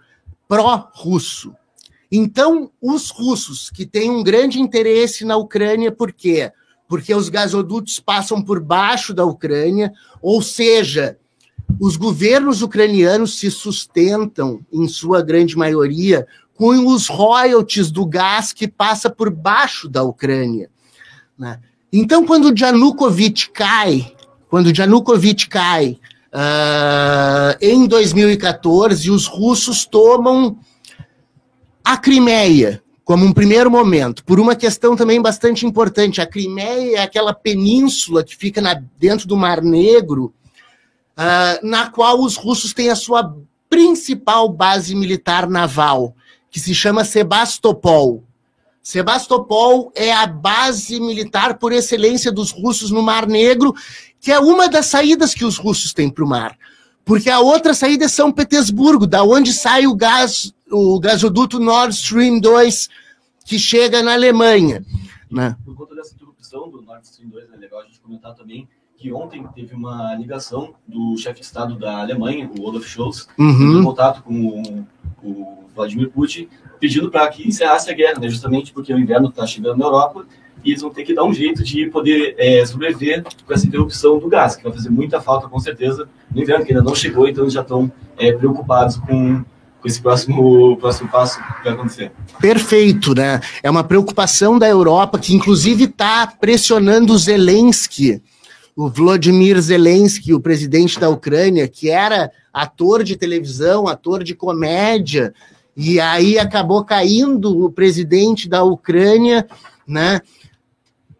pró-russo. 0.49 1.52
Então, 2.10 2.70
os 2.80 3.10
russos, 3.10 3.68
que 3.70 3.84
têm 3.87 4.10
um 4.10 4.22
grande 4.22 4.60
interesse 4.60 5.25
na 5.25 5.37
Ucrânia, 5.37 5.92
por 5.92 6.10
quê? 6.12 6.50
Porque 6.90 7.14
os 7.14 7.28
gasodutos 7.28 8.00
passam 8.00 8.42
por 8.42 8.59
baixo 8.59 9.14
da 9.14 9.25
Ucrânia, 9.25 9.92
ou 10.20 10.42
seja, 10.42 11.16
os 11.78 11.97
governos 11.97 12.62
ucranianos 12.62 13.38
se 13.38 13.49
sustentam, 13.49 14.61
em 14.73 14.88
sua 14.88 15.23
grande 15.23 15.56
maioria, 15.56 16.26
com 16.52 16.88
os 16.88 17.06
royalties 17.06 17.92
do 17.92 18.04
gás 18.04 18.52
que 18.52 18.66
passa 18.66 19.09
por 19.09 19.30
baixo 19.30 19.88
da 19.88 20.02
Ucrânia. 20.02 20.68
né? 21.38 21.61
Então, 21.92 22.26
quando 22.26 22.47
o 22.47 22.54
Yanukovych 22.59 23.50
cai, 23.50 24.12
quando 24.49 24.66
o 24.66 24.73
Yanukovych 24.76 25.49
cai 25.49 25.97
ah, 26.32 27.56
em 27.61 27.87
2014, 27.87 29.12
os 29.12 29.26
russos 29.26 29.85
tomam 29.87 30.59
a 31.85 31.97
Crimeia 31.97 32.82
como 33.10 33.26
um 33.26 33.32
primeiro 33.32 33.68
momento, 33.68 34.22
por 34.22 34.38
uma 34.38 34.54
questão 34.54 34.94
também 34.94 35.20
bastante 35.20 35.66
importante. 35.66 36.20
A 36.20 36.26
Crimeia 36.26 36.98
é 36.98 37.02
aquela 37.02 37.34
península 37.34 38.22
que 38.22 38.36
fica 38.36 38.60
na- 38.60 38.80
dentro 39.00 39.26
do 39.26 39.36
Mar 39.36 39.60
Negro, 39.60 40.32
ah, 41.16 41.58
na 41.60 41.90
qual 41.90 42.20
os 42.20 42.36
russos 42.36 42.72
têm 42.72 42.88
a 42.88 42.94
sua 42.94 43.36
principal 43.68 44.48
base 44.48 44.94
militar 44.94 45.48
naval, 45.48 46.14
que 46.52 46.60
se 46.60 46.72
chama 46.72 47.04
Sebastopol. 47.04 48.22
Sebastopol 48.80 49.90
é 49.96 50.12
a 50.12 50.28
base 50.28 51.00
militar 51.00 51.58
por 51.58 51.72
excelência 51.72 52.30
dos 52.30 52.52
russos 52.52 52.92
no 52.92 53.02
Mar 53.02 53.26
Negro, 53.26 53.74
que 54.20 54.30
é 54.30 54.38
uma 54.38 54.68
das 54.68 54.86
saídas 54.86 55.34
que 55.34 55.44
os 55.44 55.56
russos 55.58 55.92
têm 55.92 56.08
para 56.08 56.24
o 56.24 56.28
mar. 56.28 56.56
Porque 57.04 57.28
a 57.28 57.40
outra 57.40 57.74
saída 57.74 58.04
é 58.04 58.08
São 58.08 58.30
Petersburgo, 58.30 59.04
da 59.04 59.24
onde 59.24 59.52
sai 59.52 59.84
o 59.88 59.96
gás, 59.96 60.54
o 60.70 60.98
gasoduto 61.00 61.58
Nord 61.58 61.94
Stream 61.94 62.38
2, 62.40 62.88
que 63.44 63.58
chega 63.58 64.02
na 64.02 64.12
Alemanha. 64.12 64.84
Né? 65.30 65.56
Por 65.64 65.74
conta 65.74 65.94
dessa 65.94 66.14
interrupção 66.14 66.70
do 66.70 66.82
Nord 66.82 67.06
Stream 67.06 67.30
2, 67.30 67.52
é 67.52 67.56
legal 67.56 67.80
a 67.80 67.84
gente 67.84 68.00
comentar 68.00 68.34
também 68.34 68.68
que 68.96 69.10
ontem 69.12 69.42
teve 69.54 69.74
uma 69.74 70.14
ligação 70.14 70.74
do 70.86 71.16
chefe 71.16 71.40
de 71.40 71.46
Estado 71.46 71.78
da 71.78 72.00
Alemanha, 72.00 72.50
o 72.58 72.62
Olaf 72.62 72.84
Scholz, 72.84 73.26
Uhum. 73.38 73.80
em 73.80 73.84
contato 73.84 74.22
com 74.22 74.86
o, 75.22 75.26
o 75.26 75.64
Vladimir 75.74 76.10
Putin, 76.10 76.48
pedindo 76.78 77.10
para 77.10 77.26
que 77.28 77.48
encerrasse 77.48 77.90
a 77.90 77.94
guerra, 77.94 78.20
né, 78.20 78.28
justamente 78.28 78.72
porque 78.72 78.92
o 78.92 78.98
inverno 78.98 79.28
está 79.28 79.46
chegando 79.46 79.78
na 79.78 79.86
Europa 79.86 80.26
e 80.62 80.70
eles 80.70 80.82
vão 80.82 80.90
ter 80.90 81.04
que 81.04 81.14
dar 81.14 81.24
um 81.24 81.32
jeito 81.32 81.64
de 81.64 81.86
poder 81.86 82.34
é, 82.36 82.64
sobreviver 82.66 83.24
com 83.46 83.54
essa 83.54 83.66
interrupção 83.66 84.18
do 84.18 84.28
gás, 84.28 84.56
que 84.56 84.62
vai 84.62 84.72
fazer 84.72 84.90
muita 84.90 85.18
falta, 85.18 85.48
com 85.48 85.58
certeza, 85.58 86.06
no 86.30 86.42
inverno, 86.42 86.66
que 86.66 86.72
ainda 86.72 86.84
não 86.84 86.94
chegou, 86.94 87.26
então 87.26 87.44
eles 87.44 87.54
já 87.54 87.62
estão 87.62 87.90
é, 88.18 88.32
preocupados 88.32 88.96
com, 88.98 89.42
com 89.80 89.88
esse 89.88 90.00
próximo, 90.00 90.76
próximo 90.76 91.08
passo 91.08 91.38
que 91.38 91.64
vai 91.64 91.72
acontecer. 91.72 92.12
Perfeito, 92.40 93.14
né? 93.14 93.40
É 93.62 93.70
uma 93.70 93.82
preocupação 93.82 94.58
da 94.58 94.68
Europa 94.68 95.18
que, 95.18 95.34
inclusive, 95.34 95.84
está 95.84 96.26
pressionando 96.26 97.16
Zelensky, 97.16 98.22
o 98.76 98.88
Vladimir 98.88 99.60
Zelensky, 99.60 100.32
o 100.32 100.40
presidente 100.40 100.99
da 100.99 101.08
Ucrânia, 101.08 101.66
que 101.66 101.90
era 101.90 102.30
ator 102.52 103.02
de 103.02 103.16
televisão, 103.16 103.88
ator 103.88 104.22
de 104.22 104.34
comédia, 104.34 105.34
e 105.76 106.00
aí 106.00 106.38
acabou 106.38 106.84
caindo 106.84 107.64
o 107.64 107.70
presidente 107.70 108.49
da 108.49 108.62
Ucrânia, 108.62 109.46
né? 109.87 110.20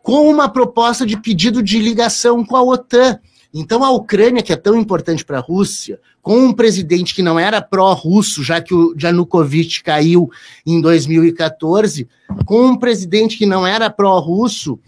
Com 0.03 0.31
uma 0.31 0.49
proposta 0.49 1.07
de 1.07 1.17
pedido 1.17 1.63
de 1.63 1.79
ligação 1.79 2.45
com 2.45 2.57
a 2.57 2.63
OTAN. 2.63 3.19
Então, 3.53 3.83
a 3.83 3.91
Ucrânia, 3.91 4.43
que 4.43 4.53
é 4.53 4.57
tão 4.57 4.77
importante 4.77 5.25
para 5.25 5.39
a 5.39 5.43
Rússia, 5.43 6.01
com 6.23 6.39
um 6.39 6.53
presidente 6.53 7.15
que 7.15 7.23
não 7.23 7.39
era 7.39 7.61
pró-russo, 7.61 8.43
já 8.45 8.61
que 8.61 8.73
o 8.73 8.95
Yanukovych 8.97 9.83
caiu 9.83 10.31
em 10.65 10.81
2014, 10.81 12.09
com 12.45 12.67
um 12.67 12.77
presidente 12.77 13.37
que 13.37 13.47
não 13.47 13.67
era 13.67 13.91
pró-russo, 13.91 14.79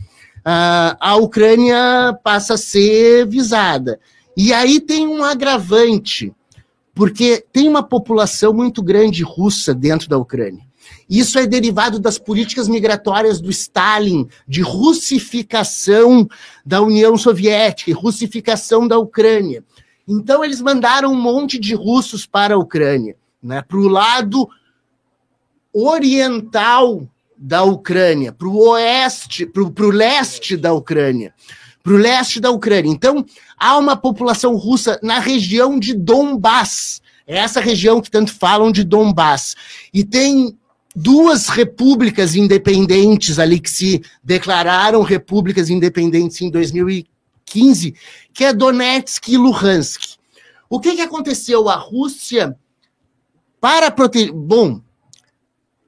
a 0.45 1.17
Ucrânia 1.17 2.17
passa 2.23 2.55
a 2.55 2.59
ser 2.59 3.27
visada. 3.27 3.99
E 4.37 4.53
aí 4.53 4.81
tem 4.81 5.07
um 5.07 5.25
agravante, 5.25 6.33
porque 6.95 7.45
tem 7.53 7.69
uma 7.69 7.83
população 7.83 8.53
muito 8.53 8.83
grande 8.83 9.23
russa 9.23 9.75
dentro 9.75 10.09
da 10.09 10.19
Ucrânia. 10.19 10.65
Isso 11.09 11.39
é 11.39 11.47
derivado 11.47 11.99
das 11.99 12.19
políticas 12.19 12.69
migratórias 12.69 13.41
do 13.41 13.51
Stalin, 13.51 14.29
de 14.47 14.63
russificação 14.63 16.29
da 16.65 16.81
União 16.81 17.17
Soviética 17.17 17.91
e 17.91 17.95
russificação 17.95 18.87
da 18.87 18.99
Ucrânia. 18.99 19.65
Então, 20.07 20.45
eles 20.45 20.61
mandaram 20.61 21.13
um 21.13 21.21
monte 21.21 21.59
de 21.59 21.75
russos 21.75 22.27
para 22.27 22.55
a 22.55 22.59
Ucrânia, 22.59 23.17
né, 23.43 23.63
para 23.63 23.79
o 23.79 23.89
lado 23.89 24.49
oriental 25.73 27.09
da 27.37 27.63
Ucrânia, 27.63 28.33
para 28.33 28.49
o 28.49 28.71
oeste, 28.71 29.47
para 29.47 29.63
o 29.63 29.91
leste 29.91 30.57
da 30.57 30.73
Ucrânia, 30.73 31.35
para 31.83 31.93
o 31.93 31.97
leste 31.97 32.41
da 32.41 32.51
Ucrânia. 32.51 32.91
Então, 32.91 33.25
há 33.59 33.77
uma 33.79 33.97
população 33.97 34.57
russa 34.57 34.99
na 35.03 35.19
região 35.19 35.79
de 35.79 35.95
Donbass, 35.95 37.03
é 37.27 37.39
essa 37.39 37.61
região 37.61 38.01
que 38.01 38.11
tanto 38.11 38.33
falam 38.33 38.71
de 38.71 38.85
Donbass. 38.85 39.55
E 39.93 40.05
tem 40.05 40.57
duas 40.95 41.49
repúblicas 41.49 42.37
independentes 42.37 43.39
ali 43.39 43.59
que 43.59 43.71
se 43.71 44.03
declararam 44.23 45.03
repúblicas 45.03 45.71
independentes 45.71 46.41
em 46.41 46.51
2015, 46.51 47.95
que 48.33 48.45
é 48.45 48.53
Donetsk 48.53 49.29
e 49.29 49.37
Luhansk. 49.37 50.17
O 50.69 50.81
que, 50.81 50.95
que 50.95 51.03
aconteceu? 51.03 51.69
A 51.69 51.77
Rússia, 51.77 52.57
para 53.61 53.91
proteger. 53.91 54.33
Bom, 54.33 54.81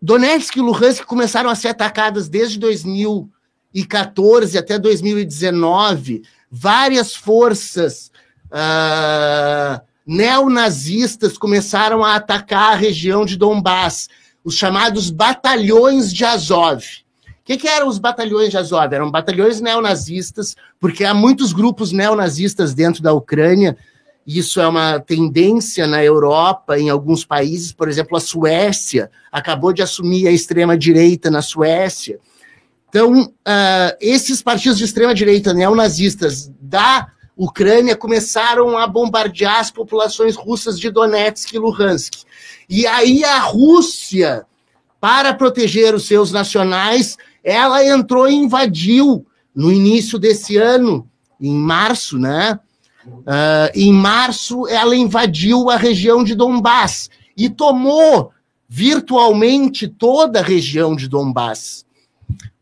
Donetsk 0.00 0.56
e 0.56 0.60
Luhansk 0.60 1.04
começaram 1.04 1.48
a 1.48 1.54
ser 1.54 1.68
atacadas 1.68 2.28
desde 2.28 2.58
2014 2.58 4.58
até 4.58 4.78
2019. 4.78 6.22
Várias 6.50 7.14
forças 7.14 8.10
ah, 8.50 9.82
neonazistas 10.06 11.38
começaram 11.38 12.04
a 12.04 12.16
atacar 12.16 12.74
a 12.74 12.76
região 12.76 13.24
de 13.24 13.36
Donbass, 13.36 14.08
os 14.44 14.54
chamados 14.54 15.10
batalhões 15.10 16.12
de 16.12 16.24
Azov. 16.24 16.84
O 17.26 17.44
que, 17.44 17.56
que, 17.56 17.68
eram 17.68 17.88
os 17.88 17.98
batalhões 17.98 18.50
de 18.50 18.56
Azov? 18.56 18.94
Eram 18.94 19.10
batalhões 19.10 19.60
neonazistas, 19.60 20.54
porque 20.78 21.04
há 21.04 21.12
muitos 21.12 21.52
grupos 21.52 21.92
neonazistas 21.92 22.74
dentro 22.74 23.02
da 23.02 23.12
Ucrânia. 23.12 23.76
Isso 24.26 24.60
é 24.60 24.66
uma 24.66 25.00
tendência 25.00 25.86
na 25.86 26.02
Europa, 26.02 26.78
em 26.78 26.88
alguns 26.88 27.24
países, 27.24 27.72
por 27.72 27.88
exemplo, 27.88 28.16
a 28.16 28.20
Suécia 28.20 29.10
acabou 29.30 29.72
de 29.72 29.82
assumir 29.82 30.26
a 30.26 30.30
extrema-direita 30.30 31.30
na 31.30 31.42
Suécia. 31.42 32.18
Então, 32.88 33.24
uh, 33.24 33.96
esses 34.00 34.40
partidos 34.40 34.78
de 34.78 34.84
extrema-direita 34.84 35.52
neonazistas 35.52 36.50
da 36.60 37.08
Ucrânia 37.36 37.96
começaram 37.96 38.78
a 38.78 38.86
bombardear 38.86 39.58
as 39.58 39.70
populações 39.70 40.36
russas 40.36 40.78
de 40.78 40.90
Donetsk 40.90 41.52
e 41.52 41.58
Luhansk. 41.58 42.23
E 42.68 42.86
aí 42.86 43.24
a 43.24 43.38
Rússia, 43.40 44.46
para 45.00 45.34
proteger 45.34 45.94
os 45.94 46.06
seus 46.06 46.32
nacionais, 46.32 47.16
ela 47.42 47.84
entrou 47.86 48.28
e 48.28 48.34
invadiu 48.34 49.26
no 49.54 49.70
início 49.70 50.18
desse 50.18 50.56
ano, 50.56 51.08
em 51.40 51.54
março, 51.54 52.18
né? 52.18 52.58
Uh, 53.06 53.70
em 53.74 53.92
março, 53.92 54.66
ela 54.66 54.96
invadiu 54.96 55.68
a 55.68 55.76
região 55.76 56.24
de 56.24 56.34
Donbass 56.34 57.10
e 57.36 57.50
tomou 57.50 58.32
virtualmente 58.66 59.86
toda 59.86 60.40
a 60.40 60.42
região 60.42 60.96
de 60.96 61.06
Donbass. 61.06 61.84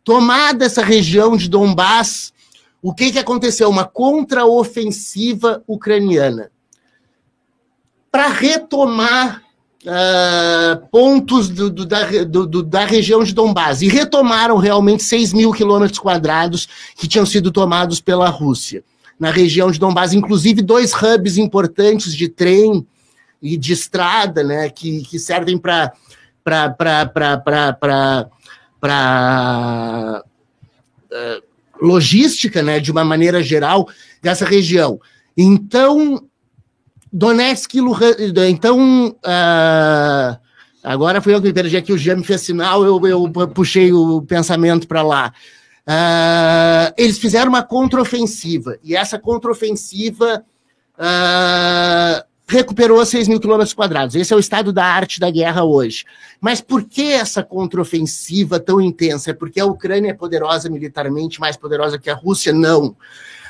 Tomada 0.03 0.65
essa 0.65 0.83
região 0.83 1.37
de 1.37 1.49
Donbass, 1.49 2.33
o 2.83 2.93
que, 2.93 3.13
que 3.13 3.19
aconteceu? 3.19 3.71
Uma 3.71 3.85
contraofensiva 3.85 5.63
ucraniana. 5.67 6.51
Para 8.11 8.27
retomar 8.27 9.43
uh, 9.87 10.87
pontos 10.91 11.49
do, 11.49 11.71
do, 11.71 11.87
da, 11.87 12.25
do, 12.25 12.63
da 12.63 12.85
região 12.85 13.23
de 13.23 13.35
Donbás 13.35 13.83
e 13.83 13.89
retomaram 13.89 14.57
realmente 14.57 15.03
6 15.03 15.33
mil 15.33 15.53
quilômetros 15.53 15.99
quadrados 15.99 16.69
que 16.97 17.09
tinham 17.09 17.27
sido 17.27 17.51
tomados 17.51 18.01
pela 18.01 18.29
Rússia. 18.29 18.85
Na 19.19 19.31
região 19.31 19.71
de 19.71 19.79
Donbás, 19.79 20.13
inclusive 20.13 20.63
dois 20.63 20.93
hubs 20.95 21.37
importantes 21.37 22.15
de 22.15 22.29
trem 22.29 22.87
e 23.41 23.57
de 23.57 23.73
estrada, 23.73 24.43
né, 24.43 24.69
que, 24.69 25.03
que 25.03 25.19
servem 25.19 25.59
para 25.59 25.93
para 26.45 28.29
uh, 31.13 31.43
logística, 31.81 32.63
né, 32.63 32.81
de 32.81 32.91
uma 32.91 33.05
maneira 33.05 33.43
geral, 33.43 33.89
dessa 34.21 34.45
região. 34.45 35.01
Então, 35.37 36.25
Donetsk, 37.13 37.75
então, 38.49 39.09
uh, 39.09 40.39
agora 40.83 41.21
foi 41.21 41.35
eu 41.35 41.41
que 41.41 41.49
me 41.49 41.53
perdi 41.53 41.77
aqui, 41.77 41.93
o 41.93 41.99
Jean 41.99 42.17
me 42.17 42.25
fez 42.25 42.41
sinal, 42.41 42.85
eu, 42.85 43.01
eu 43.07 43.31
puxei 43.49 43.93
o 43.93 44.23
pensamento 44.23 44.89
para 44.89 45.03
lá. 45.03 45.33
Uh, 45.87 46.95
eles 46.97 47.19
fizeram 47.19 47.51
uma 47.51 47.63
contraofensiva, 47.63 48.79
e 48.83 48.97
essa 48.97 49.19
contraofensiva 49.19 50.43
uh, 50.99 52.25
recuperou 52.47 53.05
6 53.05 53.29
mil 53.29 53.41
quilômetros 53.41 53.75
quadrados. 53.75 54.15
Esse 54.15 54.33
é 54.33 54.37
o 54.37 54.41
estado 54.41 54.73
da 54.73 54.85
arte 54.85 55.21
da 55.21 55.31
guerra 55.31 55.65
hoje. 55.65 56.05
Mas 56.41 56.61
por 56.61 56.85
que 56.85 57.13
essa 57.13 57.43
contraofensiva 57.43 58.61
tão 58.61 58.81
intensa? 58.81 59.31
É 59.31 59.35
porque 59.35 59.61
a 59.61 59.67
Ucrânia 59.67 60.11
é 60.11 60.15
poderosa 60.15 60.69
militarmente, 60.69 61.41
mais 61.41 61.57
poderosa 61.57 61.99
que 61.99 62.11
a 62.11 62.15
Rússia? 62.15 62.53
Não. 62.53 62.97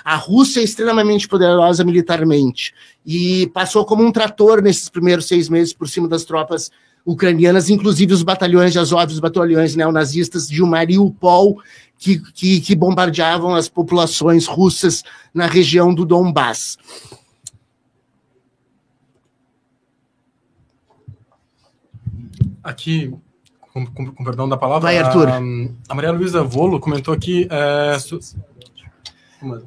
A 0.05 0.17
Rússia 0.17 0.61
é 0.61 0.65
extremamente 0.65 1.29
poderosa 1.29 1.85
militarmente 1.85 2.75
e 3.05 3.47
passou 3.49 3.85
como 3.85 4.05
um 4.05 4.13
trator 4.13 4.63
nesses 4.63 4.89
primeiros 4.89 5.27
seis 5.27 5.49
meses 5.49 5.73
por 5.73 5.89
cima 5.89 6.09
das 6.09 6.25
tropas 6.25 6.71
ucranianas, 7.05 7.69
inclusive 7.69 8.15
os 8.15 8.23
batalhões 8.23 8.73
de 8.73 8.79
Azov, 8.79 9.11
os 9.11 9.21
batalhões 9.21 9.75
neonazistas 9.75 10.49
de 10.49 10.63
Mariupol, 10.63 11.61
que, 11.99 12.19
que, 12.33 12.61
que 12.61 12.75
bombardeavam 12.75 13.55
as 13.55 13.69
populações 13.69 14.47
russas 14.47 15.03
na 15.33 15.47
região 15.47 15.95
do 15.95 16.05
Donbass. 16.05 16.77
Aqui, 22.63 23.13
com, 23.73 23.87
com, 23.87 24.13
com, 24.13 24.25
perdão 24.25 24.49
da 24.49 24.57
palavra, 24.57 24.89
Vai. 24.89 24.99
A, 25.89 25.93
a 25.93 25.95
Maria 25.95 26.13
Luísa 26.13 26.45
Volo 26.45 26.79
comentou 26.79 27.13
aqui. 27.13 27.49
É. 27.51 27.99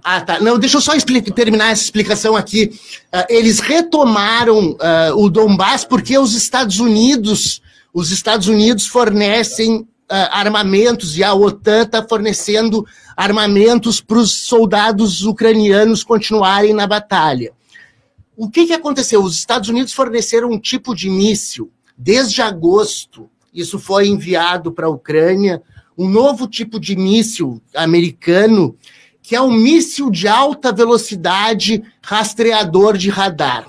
Ah, 0.04 0.22
tá. 0.22 0.40
Não, 0.40 0.58
deixa 0.58 0.78
eu 0.78 0.82
só 0.82 0.94
terminar 1.36 1.72
essa 1.72 1.84
explicação 1.84 2.36
aqui. 2.36 2.80
Uh, 3.14 3.26
eles 3.30 3.60
retomaram 3.60 4.72
uh, 4.72 5.16
o 5.18 5.30
Donbass 5.30 5.84
porque 5.84 6.18
os 6.18 6.34
Estados 6.34 6.80
Unidos, 6.80 7.62
os 7.94 8.12
Estados 8.12 8.48
Unidos 8.48 8.88
fornecem 8.88 9.78
uh, 9.78 9.88
armamentos 10.32 11.18
e 11.18 11.24
a 11.24 11.34
OTAN 11.34 11.84
está 11.84 12.08
fornecendo 12.08 12.86
armamentos 13.16 14.02
para 14.02 14.18
os 14.18 14.32
soldados 14.32 15.24
ucranianos 15.24 16.04
continuarem 16.04 16.74
na 16.74 16.88
batalha. 16.88 17.52
O 18.38 18.50
que, 18.50 18.66
que 18.66 18.74
aconteceu? 18.74 19.24
Os 19.24 19.36
Estados 19.36 19.70
Unidos 19.70 19.94
forneceram 19.94 20.50
um 20.50 20.60
tipo 20.60 20.94
de 20.94 21.10
míssil 21.10 21.72
Desde 21.98 22.42
agosto, 22.42 23.30
isso 23.54 23.80
foi 23.80 24.08
enviado 24.08 24.72
para 24.72 24.88
a 24.88 24.90
Ucrânia, 24.90 25.62
um 25.98 26.10
novo 26.10 26.46
tipo 26.46 26.78
de 26.78 26.96
míssil 26.96 27.62
americano, 27.74 28.76
que 29.26 29.36
é 29.36 29.42
um 29.42 29.52
míssil 29.52 30.12
de 30.12 30.28
alta 30.28 30.72
velocidade 30.72 31.84
rastreador 32.00 32.96
de 32.96 33.10
radar. 33.10 33.66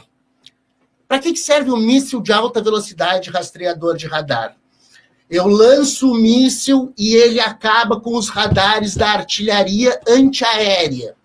Para 1.09 1.19
que 1.19 1.35
serve 1.35 1.71
um 1.71 1.79
míssil 1.79 2.21
de 2.21 2.31
alta 2.31 2.61
velocidade 2.61 3.31
rastreador 3.31 3.97
de 3.97 4.07
radar? 4.07 4.55
Eu 5.31 5.47
lanço 5.47 6.13
o 6.13 6.15
míssil 6.15 6.93
e 6.99 7.15
ele 7.15 7.41
acaba 7.41 7.99
com 7.99 8.17
os 8.19 8.29
radares 8.29 8.95
da 8.95 9.09
artilharia 9.13 9.99
antiaérea. 10.07 11.17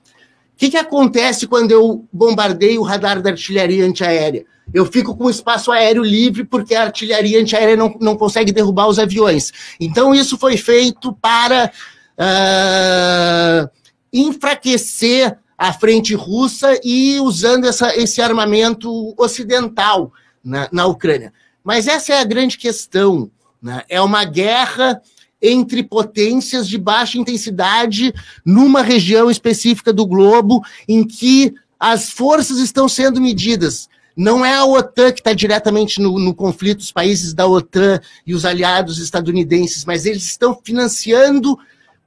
O 0.54 0.58
que, 0.58 0.70
que 0.70 0.78
acontece 0.78 1.46
quando 1.46 1.72
eu 1.72 2.08
bombardeio 2.12 2.80
o 2.80 2.86
radar 2.86 3.22
da 3.22 3.32
artilharia 3.32 3.86
antiaérea? 3.86 4.46
Eu 4.74 4.86
fico 4.86 5.14
com 5.14 5.30
espaço 5.30 5.74
aéreo 5.74 6.04
livre 6.04 6.46
porque 6.46 6.74
a 6.74 6.84
artilharia 6.84 7.38
antiaérea 7.38 7.76
não, 7.76 7.98
não 8.00 8.16
consegue 8.16 8.54
derrubar 8.54 8.88
os 8.88 8.98
aviões. 8.98 9.52
Então, 9.78 10.16
isso 10.16 10.38
foi 10.38 10.56
feito 10.56 11.12
para 11.22 11.70
uh, 12.18 13.81
enfraquecer 14.12 15.38
a 15.58 15.72
frente 15.72 16.16
russa 16.16 16.80
e 16.84 17.20
usando 17.20 17.66
essa, 17.66 17.96
esse 17.96 18.22
armamento 18.22 19.14
ocidental 19.18 20.12
na, 20.44 20.68
na 20.72 20.86
Ucrânia. 20.88 21.32
Mas 21.64 21.88
essa 21.88 22.14
é 22.14 22.20
a 22.20 22.24
grande 22.24 22.58
questão. 22.58 23.30
Né? 23.62 23.84
É 23.88 24.02
uma 24.02 24.26
guerra 24.26 25.02
entre 25.42 25.84
potências 25.84 26.68
de 26.68 26.78
baixa 26.78 27.18
intensidade 27.18 28.14
numa 28.46 28.82
região 28.82 29.30
específica 29.30 29.92
do 29.94 30.06
globo 30.06 30.64
em 30.88 31.04
que 31.04 31.54
as 31.80 32.10
forças 32.10 32.60
estão 32.60 32.88
sendo 32.88 33.22
medidas 33.22 33.90
não 34.16 34.46
é 34.46 34.56
a 34.56 34.66
OTAN 34.66 35.12
que 35.12 35.20
está 35.20 35.34
diretamente 35.34 36.02
no, 36.02 36.20
no, 36.20 36.34
conflito, 36.34 36.80
os 36.80 36.92
países 36.92 37.34
da 37.34 37.48
OTAN 37.48 38.00
e 38.26 38.34
os 38.34 38.46
aliados 38.46 39.00
estadunidenses, 39.00 39.86
mas 39.86 40.06
eles 40.06 40.24
estão 40.24 40.60
financiando 40.64 41.58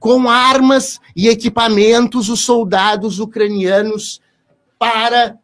com 0.05 0.29
armas 0.29 1.01
e 1.15 1.27
equipamentos 1.29 2.29
os 2.29 2.41
soldados 2.41 3.19
ucranianos 3.19 4.21
para 4.77 5.35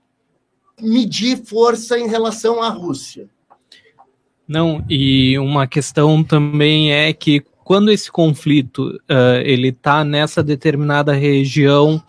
medir 0.79 1.43
força 1.43 1.97
em 1.97 2.07
relação 2.07 2.61
à 2.61 2.69
Rússia. 2.69 3.27
Não, 4.47 4.85
e 4.87 5.35
uma 5.39 5.65
questão 5.65 6.23
também 6.23 6.93
é 6.93 7.11
que 7.11 7.43
quando 7.63 7.89
esse 7.89 8.11
conflito 8.11 8.89
uh, 9.09 9.41
ele 9.43 9.69
está 9.69 10.03
nessa 10.03 10.43
determinada 10.43 11.11
região, 11.11 11.99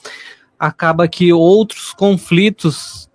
acaba 0.58 1.08
que 1.08 1.32
outros 1.32 1.94
conflitos 1.94 3.08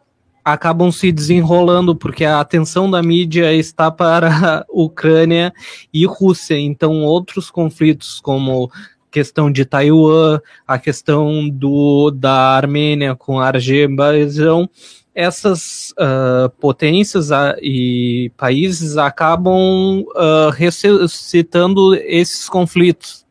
acabam 0.43 0.91
se 0.91 1.12
desenrolando 1.12 1.95
porque 1.95 2.26
a 2.26 2.39
atenção 2.39 2.89
da 2.89 3.04
mídia 3.04 3.54
está 3.54 3.91
para 3.91 4.65
Ucrânia 4.71 5.54
e 5.93 6.08
Rússia. 6.08 6.58
Então, 6.58 7.04
outros 7.04 7.52
conflitos 7.52 8.19
como 8.19 8.71
questão 9.12 9.52
de 9.52 9.65
Taiwan, 9.65 10.39
a 10.67 10.78
questão 10.78 11.50
do 11.50 12.12
da 12.12 12.56
Armênia 12.56 13.15
com 13.15 13.39
a 13.39 13.50
Azerbaijão, 13.56 14.70
essas 15.13 15.93
uh, 15.93 16.50
potências 16.60 17.32
uh, 17.32 17.58
e 17.62 18.32
países 18.38 18.98
acabam 18.98 20.02
uh, 20.02 20.50
ressuscitando 20.52 21.96
esses 21.96 22.48
conflitos. 22.48 23.26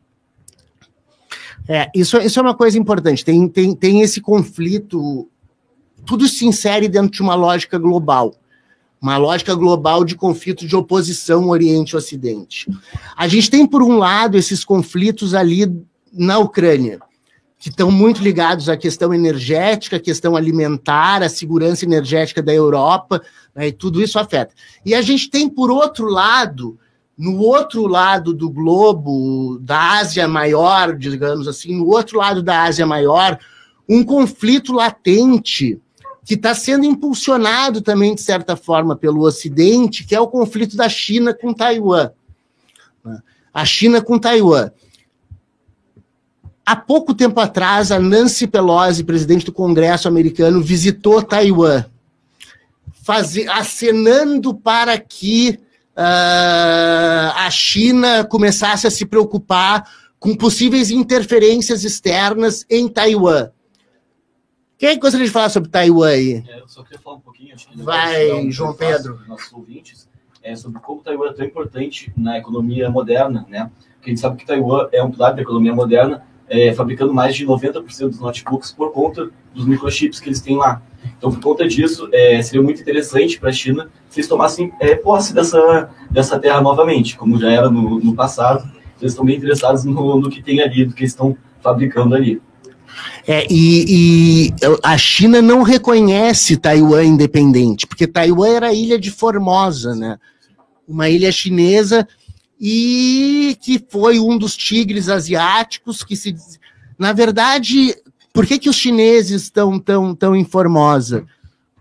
É, 1.67 1.89
isso, 1.93 2.17
isso 2.17 2.39
é 2.39 2.41
uma 2.41 2.55
coisa 2.55 2.77
importante. 2.77 3.23
Tem, 3.23 3.47
tem, 3.47 3.75
tem 3.75 4.01
esse 4.01 4.21
conflito 4.21 5.29
tudo 6.07 6.27
se 6.27 6.45
insere 6.45 6.87
dentro 6.87 7.11
de 7.11 7.21
uma 7.21 7.35
lógica 7.35 7.77
global. 7.77 8.33
Uma 9.07 9.15
lógica 9.15 9.55
global 9.55 10.03
de 10.03 10.15
conflito 10.15 10.67
de 10.67 10.75
oposição 10.75 11.47
Oriente-Ocidente. 11.47 12.69
A 13.15 13.25
gente 13.25 13.49
tem, 13.49 13.65
por 13.65 13.81
um 13.81 13.97
lado, 13.97 14.35
esses 14.35 14.65
conflitos 14.65 15.33
ali 15.33 15.73
na 16.11 16.39
Ucrânia, 16.39 16.99
que 17.57 17.69
estão 17.69 17.89
muito 17.89 18.21
ligados 18.21 18.67
à 18.67 18.75
questão 18.75 19.13
energética, 19.13 19.95
à 19.95 19.99
questão 19.99 20.35
alimentar, 20.35 21.23
à 21.23 21.29
segurança 21.29 21.85
energética 21.85 22.43
da 22.43 22.53
Europa, 22.53 23.21
né, 23.55 23.69
e 23.69 23.71
tudo 23.71 24.01
isso 24.01 24.19
afeta. 24.19 24.53
E 24.85 24.93
a 24.93 25.01
gente 25.01 25.29
tem, 25.29 25.47
por 25.47 25.71
outro 25.71 26.07
lado, 26.07 26.77
no 27.17 27.39
outro 27.39 27.87
lado 27.87 28.33
do 28.33 28.49
globo, 28.49 29.57
da 29.61 29.99
Ásia 29.99 30.27
Maior, 30.27 30.97
digamos 30.97 31.47
assim, 31.47 31.77
no 31.77 31.87
outro 31.87 32.17
lado 32.17 32.43
da 32.43 32.63
Ásia 32.63 32.85
Maior, 32.85 33.39
um 33.87 34.03
conflito 34.03 34.73
latente 34.73 35.79
que 36.27 36.33
está 36.33 36.53
sendo 36.53 36.85
impulsionado 36.85 37.79
também, 37.79 38.13
de 38.13 38.21
certa 38.21 38.57
forma, 38.57 38.97
pelo 38.97 39.21
Ocidente, 39.21 40.03
que 40.03 40.13
é 40.13 40.19
o 40.19 40.27
conflito 40.27 40.75
da 40.75 40.89
China 40.89 41.33
com 41.33 41.53
Taiwan. 41.53 42.11
A 43.53 43.63
China 43.63 44.01
com 44.01 44.19
Taiwan. 44.19 44.69
Há 46.65 46.75
pouco 46.75 47.15
tempo 47.15 47.39
atrás, 47.39 47.93
a 47.93 47.99
Nancy 47.99 48.45
Pelosi, 48.45 49.05
presidente 49.05 49.45
do 49.45 49.53
Congresso 49.53 50.09
americano, 50.09 50.61
visitou 50.61 51.23
Taiwan, 51.23 51.85
fazer, 53.03 53.49
acenando 53.49 54.53
para 54.53 54.99
que 54.99 55.57
uh, 55.95 57.31
a 57.37 57.49
China 57.49 58.25
começasse 58.25 58.85
a 58.85 58.91
se 58.91 59.05
preocupar 59.05 59.89
com 60.19 60.35
possíveis 60.35 60.91
interferências 60.91 61.85
externas 61.85 62.65
em 62.69 62.89
Taiwan. 62.89 63.49
Quem 64.77 64.99
gostaria 64.99 65.25
de 65.25 65.31
falar 65.31 65.49
sobre 65.49 65.69
Taiwan 65.69 66.07
aí? 66.07 66.43
É, 66.47 66.59
eu 66.59 66.67
só 66.67 66.83
queria 66.83 66.99
falar 66.99 67.15
um 67.15 67.19
pouquinho. 67.19 67.55
Acho 67.55 67.67
que 67.67 67.81
Vai, 67.81 68.31
um 68.33 68.51
João 68.51 68.75
Pedro. 68.75 69.19
Nossos 69.27 69.51
ouvintes, 69.51 70.07
é, 70.43 70.55
sobre 70.55 70.79
como 70.79 71.01
Taiwan 71.01 71.29
é 71.29 71.33
tão 71.33 71.45
importante 71.45 72.13
na 72.15 72.37
economia 72.37 72.87
moderna, 72.87 73.43
né? 73.49 73.71
Porque 73.95 74.09
a 74.09 74.13
gente 74.13 74.19
sabe 74.19 74.37
que 74.37 74.45
Taiwan 74.45 74.87
é 74.91 75.01
um 75.01 75.09
pilar 75.09 75.33
da 75.33 75.41
economia 75.41 75.73
moderna, 75.73 76.23
é, 76.47 76.73
fabricando 76.73 77.11
mais 77.11 77.35
de 77.35 77.43
90% 77.45 78.09
dos 78.09 78.19
notebooks 78.19 78.71
por 78.71 78.91
conta 78.91 79.29
dos 79.53 79.65
microchips 79.65 80.19
que 80.19 80.29
eles 80.29 80.41
têm 80.41 80.55
lá. 80.55 80.81
Então, 81.17 81.31
por 81.31 81.41
conta 81.41 81.67
disso, 81.67 82.07
é, 82.13 82.39
seria 82.43 82.61
muito 82.61 82.79
interessante 82.79 83.39
para 83.39 83.49
a 83.49 83.53
China 83.53 83.89
se 84.09 84.19
eles 84.19 84.29
tomassem 84.29 84.71
é, 84.79 84.93
posse 84.93 85.33
dessa, 85.33 85.89
dessa 86.11 86.37
terra 86.37 86.61
novamente, 86.61 87.17
como 87.17 87.39
já 87.39 87.51
era 87.51 87.69
no, 87.69 87.99
no 87.99 88.13
passado. 88.13 88.63
Eles 89.01 89.13
estão 89.13 89.25
bem 89.25 89.37
interessados 89.37 89.83
no, 89.83 90.19
no 90.19 90.29
que 90.29 90.43
tem 90.43 90.61
ali, 90.61 90.85
do 90.85 90.93
que 90.93 91.01
eles 91.01 91.11
estão 91.11 91.35
fabricando 91.61 92.13
ali. 92.13 92.41
É, 93.27 93.45
e, 93.49 94.49
e, 94.49 94.53
a 94.83 94.97
China 94.97 95.41
não 95.41 95.61
reconhece 95.61 96.57
Taiwan 96.57 97.03
independente, 97.03 97.85
porque 97.85 98.07
Taiwan 98.07 98.49
era 98.49 98.73
ilha 98.73 98.97
de 98.97 99.11
Formosa, 99.11 99.93
né? 99.95 100.17
Uma 100.87 101.09
ilha 101.09 101.31
chinesa 101.31 102.07
e 102.59 103.55
que 103.61 103.83
foi 103.89 104.19
um 104.19 104.37
dos 104.37 104.55
tigres 104.55 105.09
asiáticos 105.09 106.03
que 106.03 106.15
se. 106.15 106.35
Na 106.97 107.13
verdade, 107.13 107.95
por 108.33 108.45
que, 108.45 108.59
que 108.59 108.69
os 108.69 108.75
chineses 108.75 109.43
estão 109.43 109.79
tão, 109.79 110.13
tão 110.15 110.35
em 110.35 110.45
Formosa? 110.45 111.25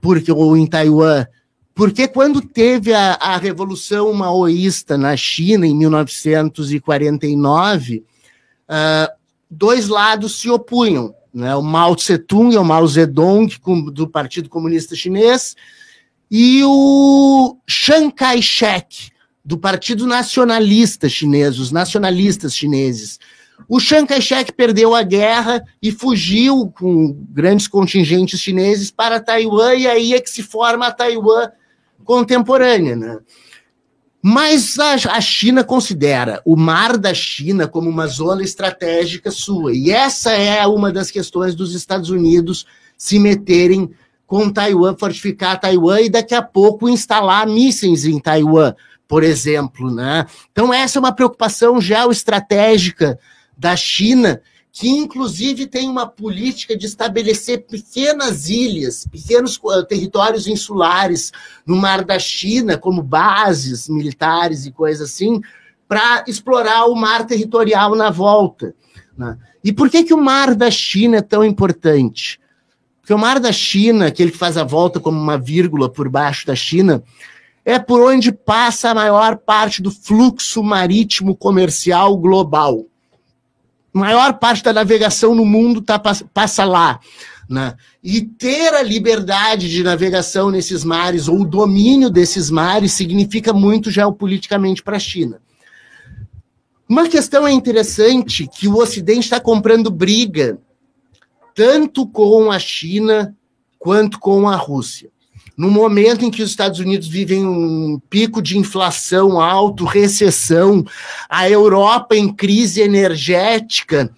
Porque, 0.00 0.32
ou 0.32 0.56
em 0.56 0.66
Taiwan? 0.66 1.26
Porque 1.74 2.08
quando 2.08 2.40
teve 2.40 2.94
a, 2.94 3.12
a 3.14 3.36
Revolução 3.36 4.12
Maoísta 4.14 4.96
na 4.96 5.14
China, 5.16 5.66
em 5.66 5.76
1949, 5.76 7.98
uh, 7.98 8.04
ah, 8.68 9.12
dois 9.50 9.88
lados 9.88 10.40
se 10.40 10.50
opunham. 10.50 11.14
Né? 11.32 11.54
O 11.54 11.62
Mao 11.62 11.94
Tse-tung 11.94 12.54
e 12.54 12.58
o 12.58 12.64
Mao 12.64 12.86
Zedong, 12.86 13.48
do 13.92 14.08
Partido 14.08 14.48
Comunista 14.48 14.96
Chinês, 14.96 15.54
e 16.30 16.62
o 16.64 17.56
Chiang 17.68 18.12
Kai-shek, 18.12 19.10
do 19.44 19.56
Partido 19.56 20.06
Nacionalista 20.06 21.08
Chinês, 21.08 21.58
os 21.58 21.70
nacionalistas 21.70 22.54
chineses. 22.56 23.20
O 23.68 23.78
Chiang 23.78 24.06
Kai-shek 24.06 24.52
perdeu 24.52 24.94
a 24.94 25.02
guerra 25.02 25.62
e 25.80 25.92
fugiu 25.92 26.72
com 26.76 27.12
grandes 27.30 27.68
contingentes 27.68 28.40
chineses 28.40 28.90
para 28.90 29.20
Taiwan, 29.20 29.74
e 29.74 29.86
aí 29.86 30.14
é 30.14 30.20
que 30.20 30.30
se 30.30 30.42
forma 30.42 30.86
a 30.86 30.92
Taiwan 30.92 31.50
contemporânea. 32.04 32.96
Né? 32.96 33.18
Mas 34.28 34.76
a, 34.76 34.94
a 35.12 35.20
China 35.20 35.62
considera 35.62 36.42
o 36.44 36.56
mar 36.56 36.98
da 36.98 37.14
China 37.14 37.68
como 37.68 37.88
uma 37.88 38.08
zona 38.08 38.42
estratégica 38.42 39.30
sua, 39.30 39.72
e 39.72 39.92
essa 39.92 40.32
é 40.32 40.66
uma 40.66 40.90
das 40.90 41.12
questões 41.12 41.54
dos 41.54 41.76
Estados 41.76 42.10
Unidos 42.10 42.66
se 42.98 43.20
meterem 43.20 43.88
com 44.26 44.50
Taiwan, 44.50 44.96
fortificar 44.98 45.60
Taiwan 45.60 46.00
e 46.00 46.08
daqui 46.10 46.34
a 46.34 46.42
pouco 46.42 46.88
instalar 46.88 47.46
mísseis 47.46 48.04
em 48.04 48.18
Taiwan 48.18 48.74
por 49.06 49.22
exemplo. 49.22 49.94
Né? 49.94 50.26
Então, 50.50 50.74
essa 50.74 50.98
é 50.98 51.00
uma 51.00 51.12
preocupação 51.12 51.80
geoestratégica 51.80 53.16
da 53.56 53.76
China, 53.76 54.40
que 54.78 54.90
inclusive 54.90 55.66
tem 55.66 55.88
uma 55.88 56.06
política 56.06 56.76
de 56.76 56.84
estabelecer 56.84 57.64
pequenas 57.64 58.50
ilhas, 58.50 59.06
pequenos 59.10 59.58
territórios 59.88 60.46
insulares 60.46 61.32
no 61.64 61.76
mar 61.76 62.04
da 62.04 62.18
China, 62.18 62.76
como 62.76 63.02
bases 63.02 63.88
militares 63.88 64.66
e 64.66 64.70
coisas 64.70 65.10
assim, 65.10 65.40
para 65.88 66.24
explorar 66.28 66.84
o 66.84 66.94
mar 66.94 67.24
territorial 67.24 67.94
na 67.94 68.10
volta. 68.10 68.74
Né? 69.16 69.38
E 69.64 69.72
por 69.72 69.88
que, 69.88 70.04
que 70.04 70.12
o 70.12 70.22
mar 70.22 70.54
da 70.54 70.70
China 70.70 71.16
é 71.16 71.22
tão 71.22 71.42
importante? 71.42 72.38
Porque 73.00 73.14
o 73.14 73.18
mar 73.18 73.40
da 73.40 73.52
China, 73.52 74.08
aquele 74.08 74.30
que 74.30 74.36
faz 74.36 74.58
a 74.58 74.64
volta 74.64 75.00
como 75.00 75.18
uma 75.18 75.38
vírgula 75.38 75.88
por 75.88 76.10
baixo 76.10 76.46
da 76.46 76.54
China, 76.54 77.02
é 77.64 77.78
por 77.78 78.02
onde 78.02 78.30
passa 78.30 78.90
a 78.90 78.94
maior 78.94 79.38
parte 79.38 79.80
do 79.80 79.90
fluxo 79.90 80.62
marítimo 80.62 81.34
comercial 81.34 82.14
global. 82.18 82.84
Maior 83.96 84.34
parte 84.34 84.62
da 84.62 84.74
navegação 84.74 85.34
no 85.34 85.46
mundo 85.46 85.80
tá, 85.80 85.98
passa 85.98 86.66
lá. 86.66 87.00
Né? 87.48 87.74
E 88.04 88.20
ter 88.20 88.74
a 88.74 88.82
liberdade 88.82 89.70
de 89.70 89.82
navegação 89.82 90.50
nesses 90.50 90.84
mares, 90.84 91.28
ou 91.28 91.40
o 91.40 91.46
domínio 91.46 92.10
desses 92.10 92.50
mares, 92.50 92.92
significa 92.92 93.54
muito 93.54 93.90
geopoliticamente 93.90 94.82
para 94.82 94.96
a 94.96 95.00
China. 95.00 95.40
Uma 96.86 97.08
questão 97.08 97.46
é 97.46 97.52
interessante 97.52 98.46
que 98.46 98.68
o 98.68 98.76
Ocidente 98.76 99.20
está 99.20 99.40
comprando 99.40 99.90
briga 99.90 100.58
tanto 101.54 102.06
com 102.06 102.50
a 102.50 102.58
China 102.58 103.34
quanto 103.78 104.18
com 104.18 104.46
a 104.46 104.56
Rússia 104.56 105.10
no 105.56 105.70
momento 105.70 106.24
em 106.24 106.30
que 106.30 106.42
os 106.42 106.50
Estados 106.50 106.80
Unidos 106.80 107.08
vivem 107.08 107.46
um 107.46 107.98
pico 108.10 108.42
de 108.42 108.58
inflação 108.58 109.40
alto, 109.40 109.84
recessão, 109.84 110.84
a 111.30 111.48
Europa 111.48 112.14
em 112.14 112.30
crise 112.30 112.82
energética, 112.82 114.10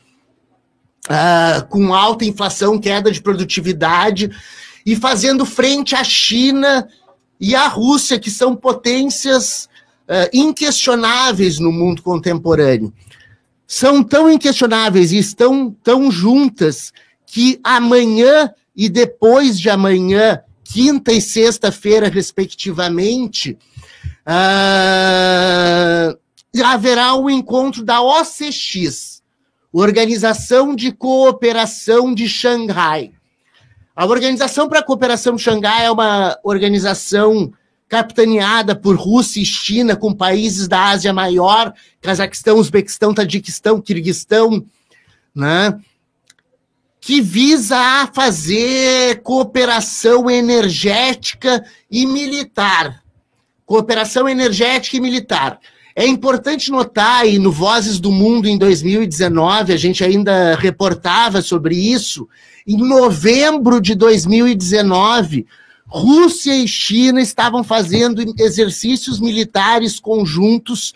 uh, 1.06 1.66
com 1.68 1.94
alta 1.94 2.24
inflação, 2.24 2.78
queda 2.78 3.10
de 3.10 3.22
produtividade, 3.22 4.30
e 4.84 4.96
fazendo 4.96 5.46
frente 5.46 5.94
à 5.94 6.02
China 6.02 6.88
e 7.40 7.54
à 7.54 7.68
Rússia, 7.68 8.18
que 8.18 8.30
são 8.30 8.56
potências 8.56 9.68
uh, 10.08 10.28
inquestionáveis 10.32 11.60
no 11.60 11.70
mundo 11.70 12.02
contemporâneo. 12.02 12.92
São 13.64 14.02
tão 14.02 14.28
inquestionáveis 14.28 15.12
e 15.12 15.18
estão 15.18 15.70
tão 15.84 16.10
juntas 16.10 16.92
que 17.26 17.60
amanhã 17.62 18.50
e 18.74 18.88
depois 18.88 19.60
de 19.60 19.68
amanhã 19.68 20.40
quinta 20.70 21.12
e 21.12 21.20
sexta-feira, 21.20 22.08
respectivamente, 22.08 23.58
uh, 24.26 26.18
haverá 26.62 27.14
o 27.14 27.24
um 27.24 27.30
encontro 27.30 27.82
da 27.82 28.02
OCX, 28.02 29.22
Organização 29.72 30.74
de 30.74 30.92
Cooperação 30.92 32.14
de 32.14 32.28
Xangai. 32.28 33.12
A 33.96 34.04
Organização 34.06 34.68
para 34.68 34.80
a 34.80 34.84
Cooperação 34.84 35.36
de 35.36 35.42
Xangai 35.42 35.86
é 35.86 35.90
uma 35.90 36.38
organização 36.44 37.52
capitaneada 37.88 38.76
por 38.76 38.96
Rússia 38.96 39.40
e 39.40 39.46
China, 39.46 39.96
com 39.96 40.12
países 40.12 40.68
da 40.68 40.90
Ásia 40.90 41.12
Maior, 41.12 41.72
Cazaquistão, 42.00 42.58
Uzbequistão, 42.58 43.14
Tadiquistão, 43.14 43.80
Kirguistão, 43.80 44.64
né? 45.34 45.78
Que 47.08 47.22
visa 47.22 47.74
a 47.74 48.06
fazer 48.06 49.22
cooperação 49.22 50.28
energética 50.28 51.64
e 51.90 52.04
militar. 52.04 53.02
Cooperação 53.64 54.28
energética 54.28 54.98
e 54.98 55.00
militar. 55.00 55.58
É 55.96 56.06
importante 56.06 56.70
notar, 56.70 57.26
e 57.26 57.38
no 57.38 57.50
Vozes 57.50 57.98
do 57.98 58.12
Mundo 58.12 58.46
em 58.46 58.58
2019, 58.58 59.72
a 59.72 59.76
gente 59.78 60.04
ainda 60.04 60.54
reportava 60.56 61.40
sobre 61.40 61.74
isso, 61.74 62.28
em 62.66 62.76
novembro 62.76 63.80
de 63.80 63.94
2019, 63.94 65.46
Rússia 65.86 66.54
e 66.54 66.68
China 66.68 67.22
estavam 67.22 67.64
fazendo 67.64 68.22
exercícios 68.38 69.18
militares 69.18 69.98
conjuntos 69.98 70.92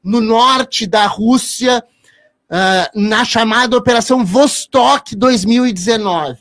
no 0.00 0.20
norte 0.20 0.86
da 0.86 1.08
Rússia 1.08 1.82
uh, 2.50 3.00
na 3.00 3.24
chamada 3.24 3.76
Operação 3.76 4.24
Vostok 4.24 5.14
2019. 5.16 6.38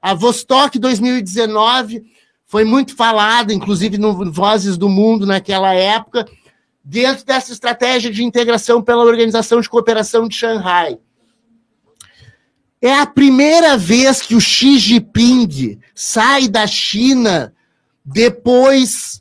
A 0.00 0.14
Vostok 0.14 0.78
2019 0.78 2.04
foi 2.46 2.64
muito 2.64 2.94
falada, 2.94 3.52
inclusive 3.52 3.98
no 3.98 4.30
Vozes 4.30 4.76
do 4.78 4.88
Mundo 4.88 5.26
naquela 5.26 5.74
época, 5.74 6.26
dentro 6.84 7.24
dessa 7.26 7.52
estratégia 7.52 8.10
de 8.10 8.22
integração 8.22 8.80
pela 8.80 9.04
Organização 9.04 9.60
de 9.60 9.68
Cooperação 9.68 10.28
de 10.28 10.36
Xangai. 10.36 10.98
É 12.80 13.00
a 13.00 13.06
primeira 13.06 13.76
vez 13.76 14.22
que 14.22 14.36
o 14.36 14.40
Xi 14.40 14.78
Jinping 14.78 15.78
sai 15.94 16.46
da 16.46 16.66
China 16.66 17.52
depois 18.04 19.20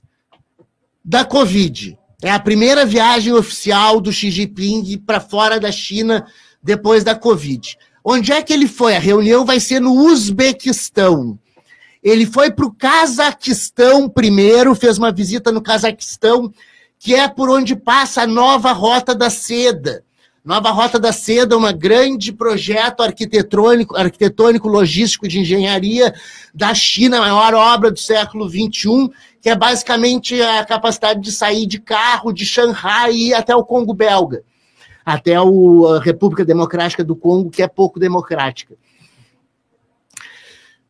da 1.04 1.26
Covid. 1.26 1.98
É 2.26 2.32
a 2.32 2.40
primeira 2.40 2.88
viagem 2.88 3.32
oficial 3.34 4.02
do 4.02 4.12
Xi 4.12 4.32
Jinping 4.32 4.98
para 4.98 5.20
fora 5.20 5.60
da 5.60 5.72
China 5.72 6.26
depois 6.60 7.04
da 7.04 7.14
Covid. 7.14 7.78
Onde 8.04 8.32
é 8.32 8.42
que 8.42 8.52
ele 8.52 8.68
foi? 8.68 8.96
A 8.96 9.00
reunião 9.00 9.46
vai 9.46 9.60
ser 9.60 9.80
no 9.80 9.94
Uzbequistão. 9.94 11.38
Ele 12.02 12.26
foi 12.26 12.50
para 12.50 12.66
o 12.66 12.74
Cazaquistão 12.74 14.10
primeiro, 14.10 14.74
fez 14.74 14.98
uma 14.98 15.12
visita 15.12 15.52
no 15.52 15.62
Cazaquistão, 15.62 16.52
que 16.98 17.14
é 17.14 17.28
por 17.28 17.48
onde 17.48 17.76
passa 17.76 18.24
a 18.24 18.28
nova 18.28 18.72
Rota 18.72 19.14
da 19.14 19.30
Seda. 19.30 20.04
Nova 20.44 20.72
Rota 20.72 21.00
da 21.00 21.12
Seda, 21.12 21.56
um 21.56 21.72
grande 21.78 22.34
projeto 22.34 23.04
arquitetônico, 23.04 23.96
arquitetônico, 23.96 24.68
logístico 24.68 25.28
de 25.28 25.42
engenharia 25.42 26.12
da 26.56 26.74
China, 26.74 27.18
a 27.18 27.22
maior 27.22 27.54
obra 27.54 27.92
do 27.92 28.00
século 28.00 28.50
XXI, 28.50 29.12
que 29.46 29.50
é 29.52 29.56
basicamente 29.56 30.42
a 30.42 30.66
capacidade 30.66 31.22
de 31.22 31.32
sair 31.32 31.68
de 31.68 31.80
carro 31.80 32.34
de 32.34 32.44
Xangai 32.44 33.12
e 33.12 33.28
ir 33.28 33.36
até 33.36 33.56
o 33.56 33.64
Congo 33.64 33.94
belga, 33.94 34.42
até 35.06 35.40
o, 35.40 35.88
a 35.88 36.00
República 36.00 36.44
Democrática 36.44 37.04
do 37.04 37.16
Congo, 37.16 37.52
que 37.52 37.62
é 37.62 37.68
pouco 37.68 38.00
democrática. 38.00 38.74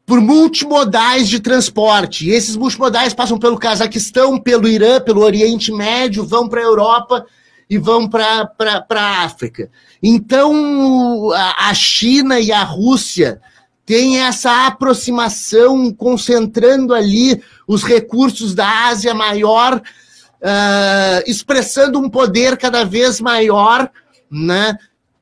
Por 0.05 0.21
multimodais 0.21 1.27
de 1.27 1.41
transporte. 1.41 2.29
E 2.29 2.31
esses 2.31 2.55
multimodais 2.55 3.13
passam 3.13 3.37
pelo 3.37 3.59
Cazaquistão, 3.59 4.39
pelo 4.39 4.69
Irã, 4.69 5.01
pelo 5.01 5.19
Oriente 5.19 5.69
Médio, 5.73 6.25
vão 6.25 6.47
para 6.47 6.61
a 6.61 6.63
Europa 6.63 7.25
e 7.69 7.77
vão 7.77 8.07
para 8.07 8.49
a 8.89 9.23
África. 9.25 9.69
Então, 10.01 11.29
a, 11.33 11.71
a 11.71 11.73
China 11.73 12.39
e 12.39 12.53
a 12.53 12.63
Rússia 12.63 13.41
têm 13.85 14.19
essa 14.19 14.65
aproximação, 14.65 15.93
concentrando 15.93 16.93
ali 16.93 17.41
os 17.67 17.83
recursos 17.83 18.55
da 18.55 18.87
Ásia 18.87 19.13
maior, 19.13 19.77
uh, 19.77 21.23
expressando 21.29 21.99
um 21.99 22.09
poder 22.09 22.57
cada 22.57 22.83
vez 22.83 23.21
maior, 23.21 23.89
né? 24.29 24.77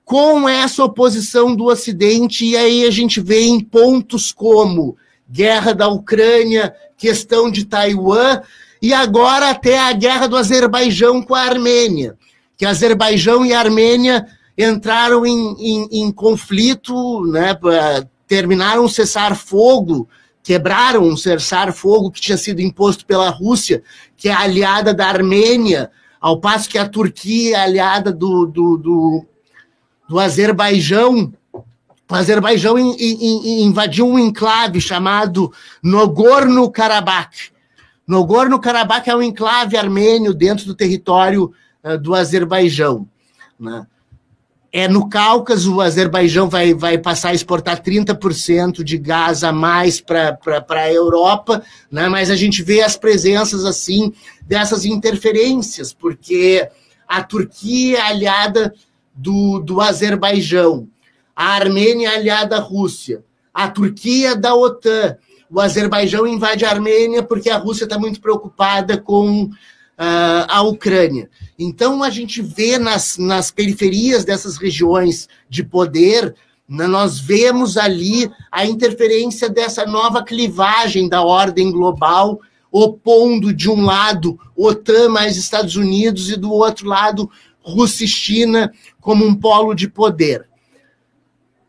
com 0.06 0.48
essa 0.48 0.84
oposição 0.84 1.56
do 1.56 1.66
Ocidente, 1.66 2.46
e 2.46 2.58
aí 2.58 2.86
a 2.86 2.92
gente 2.92 3.22
vê 3.22 3.44
em 3.44 3.60
pontos 3.60 4.32
como 4.32 4.98
guerra 5.30 5.74
da 5.74 5.88
Ucrânia, 5.88 6.76
questão 6.98 7.50
de 7.50 7.66
Taiwan, 7.66 8.42
e 8.82 8.94
agora 8.94 9.50
até 9.50 9.80
a 9.80 9.94
guerra 9.94 10.28
do 10.28 10.36
Azerbaijão 10.36 11.22
com 11.22 11.34
a 11.34 11.42
Armênia, 11.42 12.18
que 12.58 12.66
Azerbaijão 12.66 13.46
e 13.46 13.54
Armênia 13.54 14.28
entraram 14.58 15.26
em, 15.26 15.56
em, 15.58 15.88
em 16.04 16.12
conflito, 16.12 17.26
né, 17.26 17.58
terminaram 18.34 18.84
o 18.84 18.90
cessar-fogo, 18.90 20.10
quebraram 20.42 21.04
um 21.04 21.16
cessar-fogo 21.16 22.10
que 22.10 22.20
tinha 22.20 22.38
sido 22.38 22.62
imposto 22.62 23.06
pela 23.06 23.30
Rússia, 23.30 23.84
que 24.18 24.28
é 24.28 24.34
aliada 24.34 24.92
da 24.92 25.06
Armênia, 25.06 25.92
ao 26.20 26.40
passo 26.40 26.68
que 26.68 26.80
a 26.80 26.90
Turquia 26.90 27.58
é 27.58 27.60
aliada 27.60 28.12
do, 28.12 28.48
do, 28.48 28.78
do 28.78 29.26
do 30.10 30.20
Azerbaijão. 30.20 31.32
O 31.54 32.16
Azerbaijão 32.16 32.78
in, 32.78 32.96
in, 33.00 33.64
invadiu 33.64 34.08
um 34.08 34.20
enclave 34.20 34.82
chamado 34.82 35.52
Nogorno-Karabakh. 35.82 37.52
Nogorno-Karabakh 38.08 39.08
é 39.08 39.16
um 39.16 39.22
enclave 39.22 39.78
armênio 39.78 40.34
dentro 40.34 40.66
do 40.66 40.76
território 40.76 41.52
uh, 41.84 41.98
do 41.98 42.14
Azerbaijão. 42.14 43.08
Né? 43.60 43.88
É 44.76 44.88
no 44.88 45.08
Cáucaso, 45.08 45.76
o 45.76 45.82
Azerbaijão 45.82 46.50
vai, 46.50 46.74
vai 46.74 46.98
passar 46.98 47.30
a 47.30 47.34
exportar 47.36 47.84
30% 47.84 48.84
de 48.84 48.98
gás 48.98 49.44
a 49.44 49.52
mais 49.52 50.02
para 50.02 50.40
a 50.68 50.92
Europa, 50.92 51.62
né? 51.92 52.10
mas 52.10 52.32
a 52.32 52.36
gente 52.36 52.64
vê 52.64 52.82
as 52.82 52.98
presenças 52.98 53.66
assim 53.66 54.12
dessas 54.42 54.84
interferências, 54.84 55.94
porque 55.94 56.68
a 57.08 57.22
Turquia 57.22 58.00
é 58.00 58.02
aliada 58.02 58.74
do, 59.14 59.60
do 59.60 59.80
Azerbaijão, 59.80 60.88
a 61.36 61.50
Armênia 61.50 62.10
aliada 62.10 62.58
à 62.58 62.60
Rússia, 62.60 63.24
a 63.54 63.68
Turquia 63.68 64.36
da 64.36 64.56
OTAN, 64.56 65.18
o 65.52 65.60
Azerbaijão 65.60 66.26
invade 66.26 66.66
a 66.66 66.72
Armênia 66.72 67.22
porque 67.22 67.52
a 67.52 67.58
Rússia 67.58 67.84
está 67.84 68.00
muito 68.00 68.20
preocupada 68.20 68.98
com 68.98 69.52
uh, 70.00 70.46
a 70.48 70.62
Ucrânia. 70.62 71.30
Então 71.58 72.04
a 72.04 72.10
gente 72.10 72.42
vê 72.42 72.78
nas, 72.78 73.18
nas 73.18 73.52
periferias 73.52 74.26
dessas 74.26 74.58
regiões 74.58 75.28
de 75.50 75.64
poder, 75.64 76.36
nós 76.68 77.20
vemos 77.20 77.78
ali 77.78 78.32
a 78.52 78.66
interferência 78.66 79.50
dessa 79.50 79.86
nova 79.86 80.24
clivagem 80.24 81.10
da 81.10 81.22
ordem 81.22 81.72
global, 81.72 82.40
opondo 82.72 83.54
de 83.54 83.70
um 83.70 83.86
lado 83.86 84.40
OTAN 84.56 85.10
mais 85.10 85.38
Estados 85.38 85.76
Unidos 85.76 86.32
e 86.32 86.38
do 86.38 86.52
outro 86.52 86.88
lado 86.88 87.30
Rússia 87.62 88.06
e 88.06 88.08
China 88.08 88.72
como 89.00 89.26
um 89.26 89.36
polo 89.36 89.74
de 89.74 89.88
poder. 89.88 90.48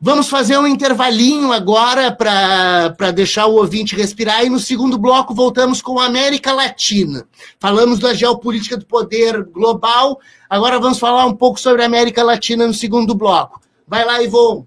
Vamos 0.06 0.28
fazer 0.28 0.58
um 0.58 0.66
intervalinho 0.66 1.50
agora 1.50 2.12
para 2.12 3.10
deixar 3.10 3.46
o 3.46 3.54
ouvinte 3.54 3.96
respirar 3.96 4.44
e 4.44 4.50
no 4.50 4.60
segundo 4.60 4.98
bloco 4.98 5.32
voltamos 5.32 5.80
com 5.80 5.98
a 5.98 6.04
América 6.04 6.52
Latina. 6.52 7.26
Falamos 7.58 8.00
da 8.00 8.12
geopolítica 8.12 8.76
do 8.76 8.84
poder 8.84 9.42
global, 9.44 10.20
agora 10.50 10.78
vamos 10.78 10.98
falar 10.98 11.24
um 11.24 11.34
pouco 11.34 11.58
sobre 11.58 11.80
a 11.80 11.86
América 11.86 12.22
Latina 12.22 12.66
no 12.66 12.74
segundo 12.74 13.14
bloco. 13.14 13.62
Vai 13.88 14.04
lá, 14.04 14.22
Ivon. 14.22 14.66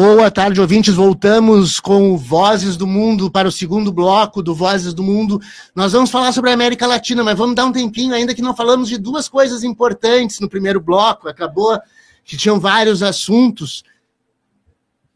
Boa 0.00 0.30
tarde, 0.30 0.60
ouvintes. 0.60 0.94
Voltamos 0.94 1.80
com 1.80 2.16
Vozes 2.16 2.76
do 2.76 2.86
Mundo 2.86 3.28
para 3.28 3.48
o 3.48 3.50
segundo 3.50 3.90
bloco 3.90 4.40
do 4.40 4.54
Vozes 4.54 4.94
do 4.94 5.02
Mundo. 5.02 5.40
Nós 5.74 5.92
vamos 5.92 6.08
falar 6.08 6.30
sobre 6.30 6.50
a 6.50 6.54
América 6.54 6.86
Latina, 6.86 7.24
mas 7.24 7.36
vamos 7.36 7.56
dar 7.56 7.64
um 7.64 7.72
tempinho 7.72 8.14
ainda 8.14 8.32
que 8.32 8.40
não 8.40 8.54
falamos 8.54 8.88
de 8.88 8.96
duas 8.96 9.28
coisas 9.28 9.64
importantes 9.64 10.38
no 10.38 10.48
primeiro 10.48 10.80
bloco. 10.80 11.28
Acabou 11.28 11.76
que 12.24 12.36
tinham 12.36 12.60
vários 12.60 13.02
assuntos. 13.02 13.82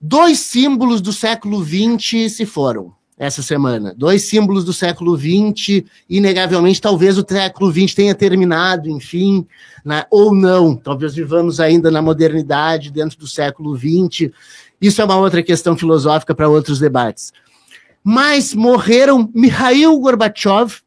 Dois 0.01 0.41
símbolos 0.41 1.01
do 1.01 1.13
século 1.13 1.65
XX 1.65 2.33
se 2.33 2.45
foram 2.45 2.93
essa 3.17 3.41
semana. 3.41 3.95
Dois 3.97 4.25
símbolos 4.25 4.65
do 4.65 4.73
século 4.73 5.17
XX, 5.17 5.85
inegavelmente, 6.11 6.81
talvez 6.81 7.17
o 7.17 7.25
século 7.25 7.71
XX 7.71 7.95
tenha 7.95 8.15
terminado, 8.17 8.91
enfim, 8.91 9.47
ou 10.11 10.35
não. 10.35 10.75
Talvez 10.75 11.15
vivamos 11.15 11.61
ainda 11.61 11.89
na 11.89 12.03
modernidade 12.03 12.91
dentro 12.91 13.17
do 13.17 13.29
século 13.29 13.77
XX. 13.77 14.33
Isso 14.83 15.01
é 15.01 15.05
uma 15.05 15.17
outra 15.17 15.45
questão 15.45 15.77
filosófica 15.77 16.35
para 16.35 16.49
outros 16.49 16.81
debates. 16.81 17.33
Mas 18.03 18.53
morreram 18.53 19.31
Mikhail 19.33 19.97
Gorbachev, 20.01 20.81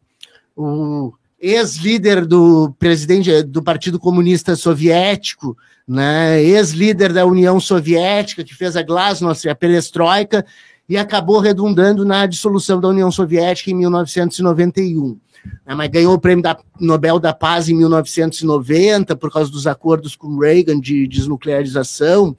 o 0.53 1.13
ex-líder 1.39 2.25
do 2.25 2.75
presidente 2.77 3.41
do 3.43 3.63
Partido 3.63 3.97
Comunista 3.97 4.53
Soviético, 4.55 5.58
né, 5.88 6.43
ex-líder 6.43 7.13
da 7.13 7.25
União 7.25 7.58
Soviética, 7.58 8.43
que 8.43 8.53
fez 8.53 8.75
a 8.75 8.81
Glasnost, 8.81 9.47
a 9.47 9.55
Perestroika, 9.55 10.45
e 10.89 10.97
acabou 10.97 11.39
redundando 11.39 12.03
na 12.03 12.25
dissolução 12.25 12.81
da 12.81 12.89
União 12.89 13.10
Soviética 13.10 13.71
em 13.71 13.75
1991. 13.75 15.17
Né, 15.65 15.75
mas 15.75 15.89
ganhou 15.89 16.15
o 16.15 16.19
prêmio 16.19 16.43
da 16.43 16.58
Nobel 16.79 17.17
da 17.17 17.34
Paz 17.34 17.69
em 17.69 17.75
1990 17.75 19.15
por 19.15 19.31
causa 19.31 19.49
dos 19.49 19.67
acordos 19.67 20.17
com 20.17 20.38
Reagan 20.38 20.79
de 20.79 21.08
desnuclearização, 21.08 22.36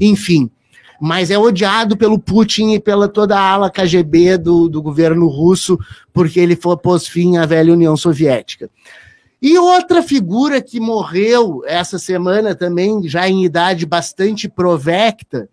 enfim. 0.00 0.50
Mas 1.00 1.30
é 1.30 1.38
odiado 1.38 1.96
pelo 1.96 2.18
Putin 2.18 2.72
e 2.72 2.80
pela 2.80 3.08
toda 3.08 3.38
a 3.38 3.50
ala 3.50 3.70
KGB 3.70 4.38
do, 4.38 4.68
do 4.68 4.82
governo 4.82 5.26
russo, 5.28 5.78
porque 6.12 6.40
ele 6.40 6.56
pôs 6.56 7.06
fim 7.06 7.36
à 7.36 7.46
velha 7.46 7.72
União 7.72 7.96
Soviética. 7.96 8.70
E 9.40 9.58
outra 9.58 10.02
figura 10.02 10.62
que 10.62 10.80
morreu 10.80 11.62
essa 11.66 11.98
semana 11.98 12.54
também, 12.54 13.06
já 13.06 13.28
em 13.28 13.44
idade 13.44 13.84
bastante 13.84 14.48
provecta, 14.48 15.48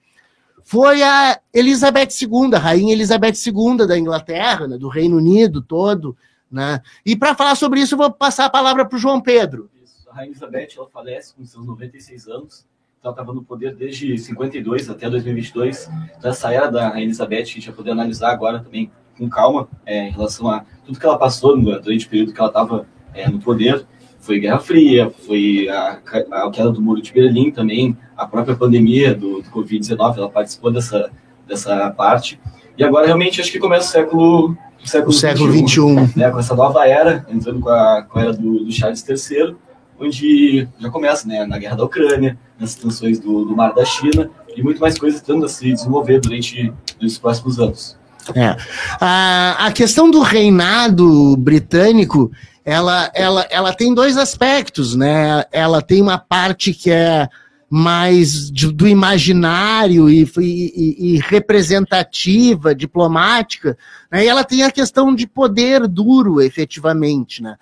foi 0.64 1.04
a 1.04 1.40
Elizabeth 1.54 2.10
II, 2.22 2.56
a 2.56 2.60
rainha 2.60 2.94
Elizabeth 2.94 3.34
II 3.46 3.86
da 3.86 3.98
Inglaterra, 3.98 4.68
né, 4.68 4.78
do 4.78 4.88
Reino 4.88 5.18
Unido 5.18 5.62
todo. 5.62 6.16
Né? 6.50 6.82
E 7.06 7.16
para 7.16 7.36
falar 7.36 7.56
sobre 7.56 7.82
isso, 7.82 7.96
eu 7.96 7.98
vou 7.98 8.12
passar 8.12 8.46
a 8.46 8.50
palavra 8.50 8.86
para 8.86 8.96
o 8.96 9.00
João 9.00 9.20
Pedro. 9.20 9.70
Isso. 9.84 10.10
A 10.10 10.16
rainha 10.16 10.32
Elizabeth 10.32 10.70
ela 10.78 10.90
falece 10.90 11.34
com 11.34 11.46
seus 11.46 11.66
96 11.66 12.28
anos. 12.28 12.66
Então, 13.04 13.12
ela 13.12 13.22
estava 13.22 13.34
no 13.34 13.44
poder 13.44 13.76
desde 13.76 14.18
52 14.18 14.90
até 14.90 15.10
2022. 15.10 15.92
Então, 16.18 16.32
essa 16.32 16.54
era 16.54 16.72
da 16.72 17.02
Elizabeth, 17.02 17.42
a 17.42 17.44
gente 17.44 17.68
vai 17.68 17.76
poder 17.76 17.92
analisar 17.92 18.32
agora 18.32 18.62
também 18.62 18.90
com 19.18 19.28
calma 19.28 19.68
é, 19.86 20.08
em 20.08 20.12
relação 20.12 20.48
a 20.48 20.64
tudo 20.86 20.98
que 20.98 21.06
ela 21.06 21.18
passou 21.18 21.60
durante 21.60 22.06
o 22.06 22.10
período 22.10 22.32
que 22.32 22.40
ela 22.40 22.48
estava 22.48 22.88
é, 23.14 23.30
no 23.30 23.40
poder 23.40 23.86
foi 24.20 24.40
Guerra 24.40 24.60
Fria, 24.60 25.12
foi 25.28 25.68
a, 25.68 26.00
a, 26.32 26.50
queda 26.50 26.72
do 26.72 26.82
Muro 26.82 27.02
de 27.02 27.12
Berlim 27.12 27.52
também, 27.52 27.98
a 28.16 28.26
própria 28.26 28.56
pandemia 28.56 29.14
do, 29.14 29.42
do 29.42 29.50
Covid-19, 29.50 30.18
ela 30.18 30.30
participou 30.30 30.72
dessa, 30.72 31.12
dessa 31.46 31.92
parte. 31.92 32.40
E 32.78 32.86
agora 32.86 33.06
realmente 33.06 33.42
acho 33.42 33.52
que 33.52 33.60
começa 33.60 33.90
o 33.90 33.92
século 33.92 34.58
o 34.82 34.88
século, 34.88 35.10
o 35.10 35.14
século 35.14 35.52
21, 35.52 36.10
né, 36.16 36.32
com 36.32 36.40
essa 36.40 36.56
nova 36.56 36.88
era, 36.88 37.26
entrando 37.30 37.60
com 37.60 37.70
a, 37.70 38.04
com 38.04 38.18
a 38.18 38.22
era 38.22 38.32
do, 38.32 38.64
do 38.64 38.72
Charles 38.72 39.06
III, 39.06 39.58
onde 40.00 40.68
já 40.80 40.90
começa 40.90 41.28
né, 41.28 41.46
na 41.46 41.58
guerra 41.58 41.76
da 41.76 41.84
Ucrânia, 41.84 42.38
nas 42.60 42.76
tensões 42.76 43.20
do, 43.20 43.46
do 43.46 43.56
mar 43.56 43.74
da 43.74 43.86
China 43.86 44.30
e 44.56 44.62
muito 44.62 44.80
mais 44.80 44.98
coisas 44.98 45.22
tendo 45.22 45.46
a 45.46 45.50
se 45.50 45.72
desenvolver 45.72 46.20
durante 46.20 46.74
os 47.02 47.18
próximos 47.18 47.60
anos. 47.60 47.98
É. 48.36 48.56
A, 49.02 49.68
a 49.68 49.72
questão 49.72 50.10
do 50.10 50.22
reinado 50.22 51.36
britânico 51.38 52.32
ela, 52.66 53.12
ela, 53.14 53.46
ela 53.50 53.74
tem 53.74 53.94
dois 53.94 54.18
aspectos, 54.18 54.96
né? 54.96 55.44
Ela 55.52 55.82
tem 55.82 56.02
uma 56.02 56.18
parte 56.18 56.74
que 56.74 56.90
é 56.90 57.28
mais 57.70 58.52
de, 58.52 58.72
do 58.72 58.88
imaginário 58.88 60.08
e, 60.08 60.30
e, 60.38 61.16
e, 61.16 61.18
representativa, 61.18 62.76
diplomática, 62.76 63.76
né? 64.12 64.24
e 64.24 64.28
ela 64.28 64.44
tem 64.44 64.62
a 64.62 64.70
questão 64.70 65.14
de 65.14 65.26
poder 65.26 65.88
duro, 65.88 66.40
efetivamente. 66.40 67.42
Né? 67.42 67.56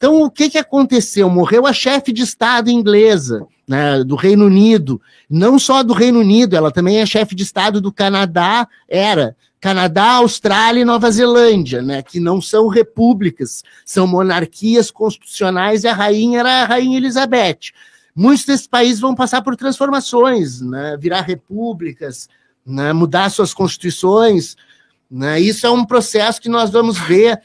Então, 0.00 0.22
o 0.22 0.30
que, 0.30 0.48
que 0.48 0.56
aconteceu? 0.56 1.28
Morreu 1.28 1.66
a 1.66 1.74
chefe 1.74 2.10
de 2.10 2.22
Estado 2.22 2.70
inglesa, 2.70 3.46
né, 3.68 4.02
do 4.02 4.16
Reino 4.16 4.46
Unido, 4.46 4.98
não 5.28 5.58
só 5.58 5.82
do 5.82 5.92
Reino 5.92 6.20
Unido, 6.20 6.56
ela 6.56 6.70
também 6.70 7.00
é 7.00 7.04
chefe 7.04 7.34
de 7.34 7.42
Estado 7.42 7.82
do 7.82 7.92
Canadá, 7.92 8.66
era, 8.88 9.36
Canadá, 9.60 10.12
Austrália 10.12 10.80
e 10.80 10.86
Nova 10.86 11.10
Zelândia, 11.10 11.82
né, 11.82 12.02
que 12.02 12.18
não 12.18 12.40
são 12.40 12.66
repúblicas, 12.66 13.62
são 13.84 14.06
monarquias 14.06 14.90
constitucionais 14.90 15.84
e 15.84 15.88
a 15.88 15.92
rainha 15.92 16.40
era 16.40 16.62
a 16.62 16.64
rainha 16.64 16.96
Elizabeth. 16.96 17.70
muitos 18.16 18.46
desses 18.46 18.66
países 18.66 19.00
vão 19.00 19.14
passar 19.14 19.42
por 19.42 19.54
transformações, 19.54 20.62
né? 20.62 20.96
virar 20.98 21.20
repúblicas, 21.20 22.26
né? 22.64 22.94
mudar 22.94 23.28
suas 23.28 23.52
constituições. 23.52 24.56
Né? 25.10 25.38
Isso 25.40 25.66
é 25.66 25.70
um 25.70 25.84
processo 25.84 26.40
que 26.40 26.48
nós 26.48 26.70
vamos 26.70 26.98
ver 26.98 27.38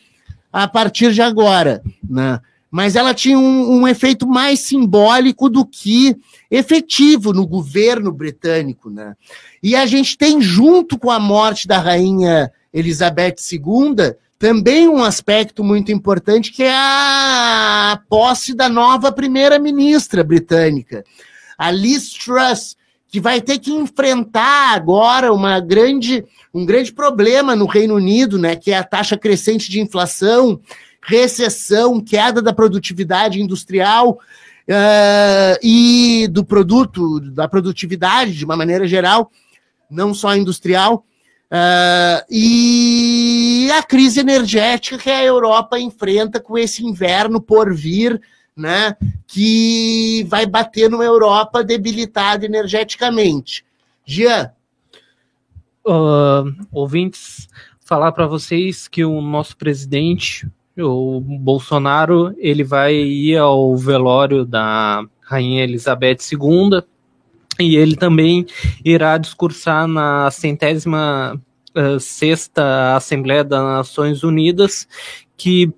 a 0.56 0.70
partir 0.70 1.12
de 1.12 1.22
agora. 1.22 1.84
Né? 2.10 2.40
Mas 2.72 2.96
ela 2.96 3.14
tinha 3.14 3.38
um, 3.38 3.82
um 3.82 3.88
efeito 3.88 4.26
mais 4.26 4.62
simbólico 4.62 5.50
do 5.50 5.66
que 5.66 6.16
efetivo 6.50 7.34
no 7.34 7.46
governo 7.46 8.10
britânico. 8.10 8.90
Né? 8.90 9.16
E 9.62 9.76
a 9.76 9.86
gente 9.86 10.18
tem, 10.18 10.42
junto 10.42 10.98
com 10.98 11.12
a 11.12 11.20
morte 11.20 11.68
da 11.68 11.78
rainha 11.78 12.50
Elizabeth 12.74 13.36
II, 13.52 14.16
também 14.40 14.88
um 14.88 15.04
aspecto 15.04 15.62
muito 15.62 15.92
importante 15.92 16.54
que 16.54 16.64
é 16.64 16.74
a 16.74 18.00
posse 18.08 18.54
da 18.54 18.70
nova 18.70 19.12
primeira-ministra 19.12 20.24
britânica, 20.24 21.04
a 21.58 21.70
Liz 21.70 22.14
Truss, 22.14 22.78
que 23.16 23.20
vai 23.22 23.40
ter 23.40 23.60
que 23.60 23.72
enfrentar 23.72 24.76
agora 24.76 25.32
uma 25.32 25.62
grande, 25.62 26.26
um 26.54 26.66
grande 26.66 26.92
problema 26.92 27.56
no 27.56 27.66
Reino 27.66 27.96
Unido, 27.96 28.38
né, 28.38 28.58
que 28.58 28.74
é 28.74 28.78
a 28.78 28.84
taxa 28.84 29.18
crescente 29.18 29.72
de 29.72 29.80
inflação, 29.80 30.60
recessão, 31.02 32.02
queda 32.02 32.42
da 32.42 32.52
produtividade 32.52 33.40
industrial 33.40 34.20
uh, 34.68 35.58
e 35.64 36.28
do 36.30 36.44
produto, 36.44 37.22
da 37.22 37.48
produtividade 37.48 38.34
de 38.34 38.44
uma 38.44 38.58
maneira 38.58 38.86
geral, 38.86 39.32
não 39.90 40.14
só 40.14 40.36
industrial. 40.36 41.06
Uh, 41.46 42.20
e 42.30 43.70
a 43.78 43.82
crise 43.82 44.20
energética 44.20 44.98
que 44.98 45.10
a 45.10 45.24
Europa 45.24 45.80
enfrenta 45.80 46.38
com 46.38 46.58
esse 46.58 46.86
inverno 46.86 47.40
por 47.40 47.74
vir, 47.74 48.22
né, 48.56 48.96
que 49.28 50.26
vai 50.30 50.46
bater 50.46 50.90
numa 50.90 51.04
Europa 51.04 51.64
debilitada 51.64 52.46
energeticamente. 52.46 53.66
Jean. 54.06 54.52
Uh, 55.86 56.52
ouvintes, 56.72 57.48
falar 57.86 58.12
para 58.12 58.26
vocês 58.26 58.88
que 58.88 59.06
o 59.06 59.22
nosso 59.22 59.56
presidente, 59.56 60.48
o 60.78 61.20
Bolsonaro, 61.20 62.34
ele 62.38 62.64
vai 62.64 62.96
ir 62.96 63.38
ao 63.38 63.76
velório 63.78 64.46
da 64.46 65.06
Rainha 65.22 65.64
Elizabeth 65.64 66.18
II, 66.32 66.82
e 67.60 67.76
ele 67.76 67.96
também 67.96 68.46
irá 68.84 69.18
discursar 69.18 69.88
na 69.88 70.30
centésima 70.32 71.40
uh, 71.76 72.00
sexta 72.00 72.96
Assembleia 72.96 73.44
das 73.44 73.62
Nações 73.62 74.24
Unidas, 74.24 74.88
que 75.38 75.72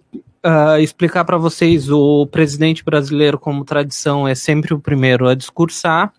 uh, 0.48 0.80
explicar 0.80 1.26
para 1.26 1.38
vocês, 1.38 1.92
o 1.92 2.26
presidente 2.28 2.84
brasileiro, 2.84 3.38
como 3.38 3.66
tradição, 3.66 4.28
é 4.28 4.34
sempre 4.34 4.74
o 4.74 4.80
primeiro 4.80 5.28
a 5.28 5.36
discursar. 5.36 6.14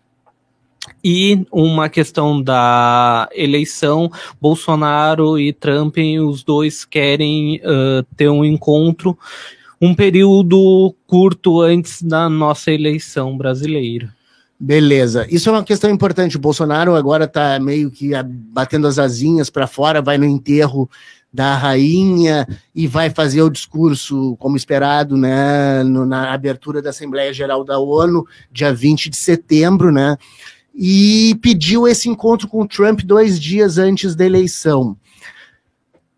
E 1.02 1.46
uma 1.50 1.88
questão 1.88 2.42
da 2.42 3.28
eleição, 3.32 4.10
Bolsonaro 4.40 5.38
e 5.38 5.52
Trump, 5.52 5.96
os 6.26 6.42
dois 6.42 6.84
querem 6.84 7.56
uh, 7.56 8.02
ter 8.16 8.28
um 8.28 8.44
encontro 8.44 9.16
um 9.80 9.94
período 9.94 10.94
curto 11.06 11.60
antes 11.60 12.02
da 12.02 12.28
nossa 12.28 12.72
eleição 12.72 13.36
brasileira. 13.36 14.12
Beleza. 14.60 15.24
Isso 15.30 15.48
é 15.48 15.52
uma 15.52 15.62
questão 15.62 15.88
importante. 15.88 16.36
O 16.36 16.40
Bolsonaro 16.40 16.96
agora 16.96 17.26
está 17.26 17.60
meio 17.60 17.90
que 17.92 18.10
batendo 18.24 18.88
as 18.88 18.98
asinhas 18.98 19.48
para 19.48 19.68
fora, 19.68 20.02
vai 20.02 20.18
no 20.18 20.24
enterro 20.24 20.90
da 21.32 21.56
rainha 21.56 22.46
e 22.74 22.86
vai 22.86 23.10
fazer 23.10 23.42
o 23.42 23.50
discurso, 23.50 24.36
como 24.38 24.56
esperado, 24.56 25.16
né, 25.16 25.82
no, 25.82 26.06
na 26.06 26.32
abertura 26.32 26.80
da 26.80 26.90
Assembleia 26.90 27.32
Geral 27.32 27.64
da 27.64 27.78
ONU, 27.78 28.26
dia 28.50 28.72
20 28.72 29.10
de 29.10 29.16
setembro, 29.16 29.92
né, 29.92 30.16
e 30.74 31.38
pediu 31.42 31.86
esse 31.86 32.08
encontro 32.08 32.48
com 32.48 32.62
o 32.62 32.68
Trump 32.68 33.00
dois 33.02 33.38
dias 33.38 33.78
antes 33.78 34.14
da 34.14 34.24
eleição. 34.24 34.96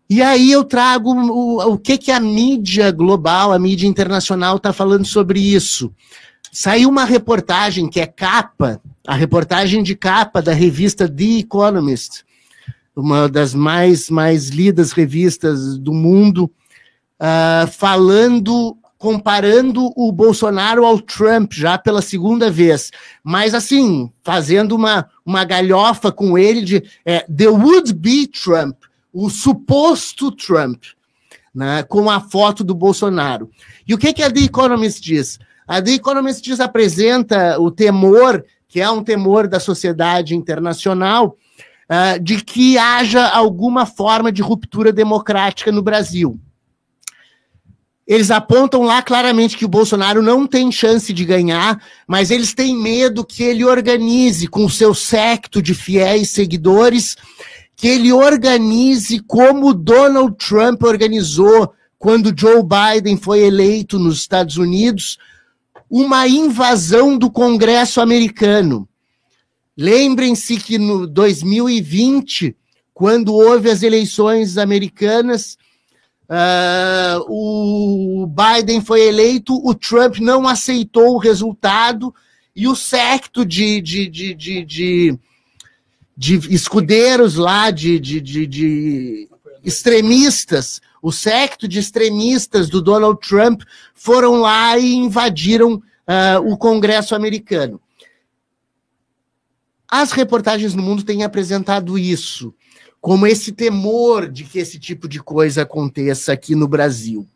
E 0.09 0.21
aí 0.21 0.51
eu 0.51 0.63
trago 0.63 1.13
o, 1.13 1.73
o 1.73 1.77
que, 1.77 1.97
que 1.97 2.11
a 2.11 2.19
mídia 2.19 2.91
global, 2.91 3.53
a 3.53 3.59
mídia 3.59 3.87
internacional 3.87 4.57
está 4.57 4.73
falando 4.73 5.05
sobre 5.05 5.39
isso. 5.39 5.93
Saiu 6.51 6.89
uma 6.89 7.05
reportagem 7.05 7.89
que 7.89 7.99
é 7.99 8.05
capa, 8.05 8.81
a 9.07 9.15
reportagem 9.15 9.81
de 9.81 9.95
capa 9.95 10.41
da 10.41 10.51
revista 10.51 11.07
The 11.07 11.39
Economist, 11.39 12.25
uma 12.95 13.29
das 13.29 13.53
mais, 13.53 14.09
mais 14.09 14.49
lidas 14.49 14.91
revistas 14.91 15.77
do 15.77 15.93
mundo, 15.93 16.51
uh, 17.19 17.67
falando, 17.67 18.77
comparando 18.97 19.91
o 19.95 20.11
Bolsonaro 20.11 20.85
ao 20.85 20.99
Trump 20.99 21.53
já 21.53 21.77
pela 21.77 22.01
segunda 22.01 22.51
vez, 22.51 22.91
mas 23.23 23.53
assim, 23.53 24.11
fazendo 24.23 24.75
uma, 24.75 25.09
uma 25.25 25.43
galhofa 25.43 26.11
com 26.11 26.37
ele 26.37 26.61
de 26.61 26.83
é, 27.05 27.21
The 27.21 27.47
Would 27.47 27.93
Be 27.93 28.27
Trump, 28.27 28.77
o 29.13 29.29
suposto 29.29 30.31
Trump, 30.31 30.83
né, 31.53 31.83
com 31.83 32.09
a 32.09 32.19
foto 32.19 32.63
do 32.63 32.73
Bolsonaro. 32.73 33.49
E 33.87 33.93
o 33.93 33.97
que, 33.97 34.13
que 34.13 34.23
a 34.23 34.31
The 34.31 34.41
Economist 34.41 35.01
diz? 35.01 35.39
A 35.67 35.81
The 35.81 35.93
Economist 35.93 36.49
apresenta 36.61 37.59
o 37.59 37.71
temor, 37.71 38.43
que 38.67 38.79
é 38.79 38.89
um 38.89 39.03
temor 39.03 39.47
da 39.47 39.59
sociedade 39.59 40.35
internacional, 40.35 41.37
uh, 41.91 42.19
de 42.23 42.41
que 42.41 42.77
haja 42.77 43.27
alguma 43.27 43.85
forma 43.85 44.31
de 44.31 44.41
ruptura 44.41 44.93
democrática 44.93 45.71
no 45.71 45.81
Brasil. 45.81 46.39
Eles 48.07 48.31
apontam 48.31 48.83
lá 48.83 49.01
claramente 49.01 49.57
que 49.57 49.65
o 49.65 49.69
Bolsonaro 49.69 50.21
não 50.21 50.47
tem 50.47 50.71
chance 50.71 51.13
de 51.13 51.23
ganhar, 51.23 51.81
mas 52.07 52.31
eles 52.31 52.53
têm 52.53 52.75
medo 52.75 53.25
que 53.25 53.43
ele 53.43 53.63
organize 53.63 54.47
com 54.47 54.65
o 54.65 54.69
seu 54.69 54.93
secto 54.93 55.61
de 55.61 55.73
fiéis 55.73 56.29
seguidores, 56.29 57.15
que 57.75 57.87
ele 57.87 58.11
organize 58.11 59.19
como 59.19 59.73
Donald 59.73 60.35
Trump 60.35 60.83
organizou 60.83 61.73
quando 61.97 62.33
Joe 62.35 62.63
Biden 62.63 63.15
foi 63.15 63.41
eleito 63.41 63.99
nos 63.99 64.17
Estados 64.17 64.57
Unidos, 64.57 65.17
uma 65.89 66.27
invasão 66.27 67.17
do 67.17 67.29
Congresso 67.29 68.01
americano. 68.01 68.89
Lembrem-se 69.77 70.57
que 70.57 70.77
no 70.77 71.07
2020, 71.07 72.55
quando 72.93 73.33
houve 73.33 73.69
as 73.69 73.83
eleições 73.83 74.57
americanas, 74.57 75.57
uh, 76.29 77.25
o 77.27 78.27
Biden 78.27 78.81
foi 78.81 79.07
eleito, 79.07 79.55
o 79.65 79.73
Trump 79.73 80.17
não 80.19 80.47
aceitou 80.47 81.15
o 81.15 81.17
resultado 81.17 82.13
e 82.55 82.67
o 82.67 82.75
secto 82.75 83.45
de, 83.45 83.81
de, 83.81 84.07
de, 84.07 84.33
de, 84.33 84.65
de, 84.65 85.19
de 86.17 86.53
escudeiros 86.53 87.35
lá, 87.35 87.71
de, 87.71 87.99
de, 87.99 88.19
de, 88.19 88.45
de 88.45 89.29
extremistas, 89.63 90.81
o 91.01 91.11
secto 91.11 91.67
de 91.67 91.79
extremistas 91.79 92.69
do 92.69 92.81
Donald 92.81 93.19
Trump 93.19 93.63
foram 93.95 94.41
lá 94.41 94.77
e 94.77 94.93
invadiram 94.93 95.75
uh, 95.75 96.51
o 96.51 96.57
Congresso 96.57 97.15
americano. 97.15 97.79
As 99.91 100.13
reportagens 100.13 100.73
no 100.73 100.81
mundo 100.81 101.03
têm 101.03 101.25
apresentado 101.25 101.99
isso, 101.99 102.53
como 103.01 103.27
esse 103.27 103.51
temor 103.51 104.31
de 104.31 104.45
que 104.45 104.57
esse 104.57 104.79
tipo 104.79 105.05
de 105.05 105.21
coisa 105.21 105.63
aconteça 105.63 106.31
aqui 106.31 106.55
no 106.55 106.65
Brasil. 106.65 107.27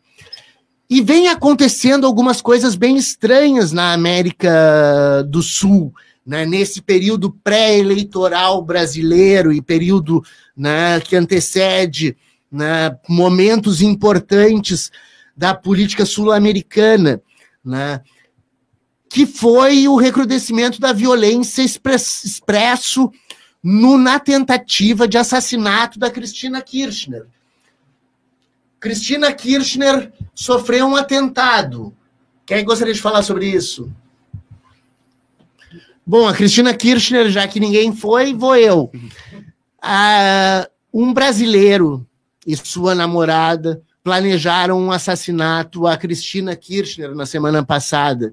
E 0.88 1.02
vem 1.02 1.28
acontecendo 1.28 2.06
algumas 2.06 2.40
coisas 2.40 2.74
bem 2.74 2.96
estranhas 2.96 3.72
na 3.72 3.92
América 3.92 5.22
do 5.28 5.42
Sul, 5.42 5.92
né, 6.24 6.46
nesse 6.46 6.80
período 6.80 7.30
pré-eleitoral 7.30 8.62
brasileiro 8.62 9.52
e 9.52 9.60
período 9.60 10.24
né, 10.56 10.98
que 11.00 11.14
antecede 11.14 12.16
né, 12.50 12.96
momentos 13.06 13.82
importantes 13.82 14.90
da 15.36 15.54
política 15.54 16.06
sul-americana, 16.06 17.20
né, 17.62 18.00
que 19.08 19.26
foi 19.26 19.88
o 19.88 19.96
recrudescimento 19.96 20.80
da 20.80 20.92
violência 20.92 21.62
expresso 21.62 23.10
no, 23.62 23.96
na 23.96 24.18
tentativa 24.18 25.08
de 25.08 25.18
assassinato 25.18 25.98
da 25.98 26.10
Cristina 26.10 26.60
Kirchner. 26.60 27.26
Cristina 28.78 29.32
Kirchner 29.32 30.12
sofreu 30.34 30.86
um 30.86 30.96
atentado. 30.96 31.94
Quem 32.44 32.64
gostaria 32.64 32.94
de 32.94 33.00
falar 33.00 33.22
sobre 33.22 33.46
isso? 33.46 33.90
Bom, 36.06 36.28
a 36.28 36.34
Cristina 36.34 36.72
Kirchner, 36.72 37.28
já 37.28 37.48
que 37.48 37.58
ninguém 37.58 37.92
foi, 37.92 38.32
vou 38.32 38.54
eu. 38.54 38.92
Ah, 39.82 40.68
um 40.92 41.12
brasileiro 41.12 42.06
e 42.46 42.56
sua 42.56 42.94
namorada 42.94 43.82
planejaram 44.04 44.80
um 44.80 44.92
assassinato 44.92 45.84
a 45.84 45.96
Cristina 45.96 46.54
Kirchner 46.54 47.12
na 47.12 47.26
semana 47.26 47.64
passada, 47.64 48.32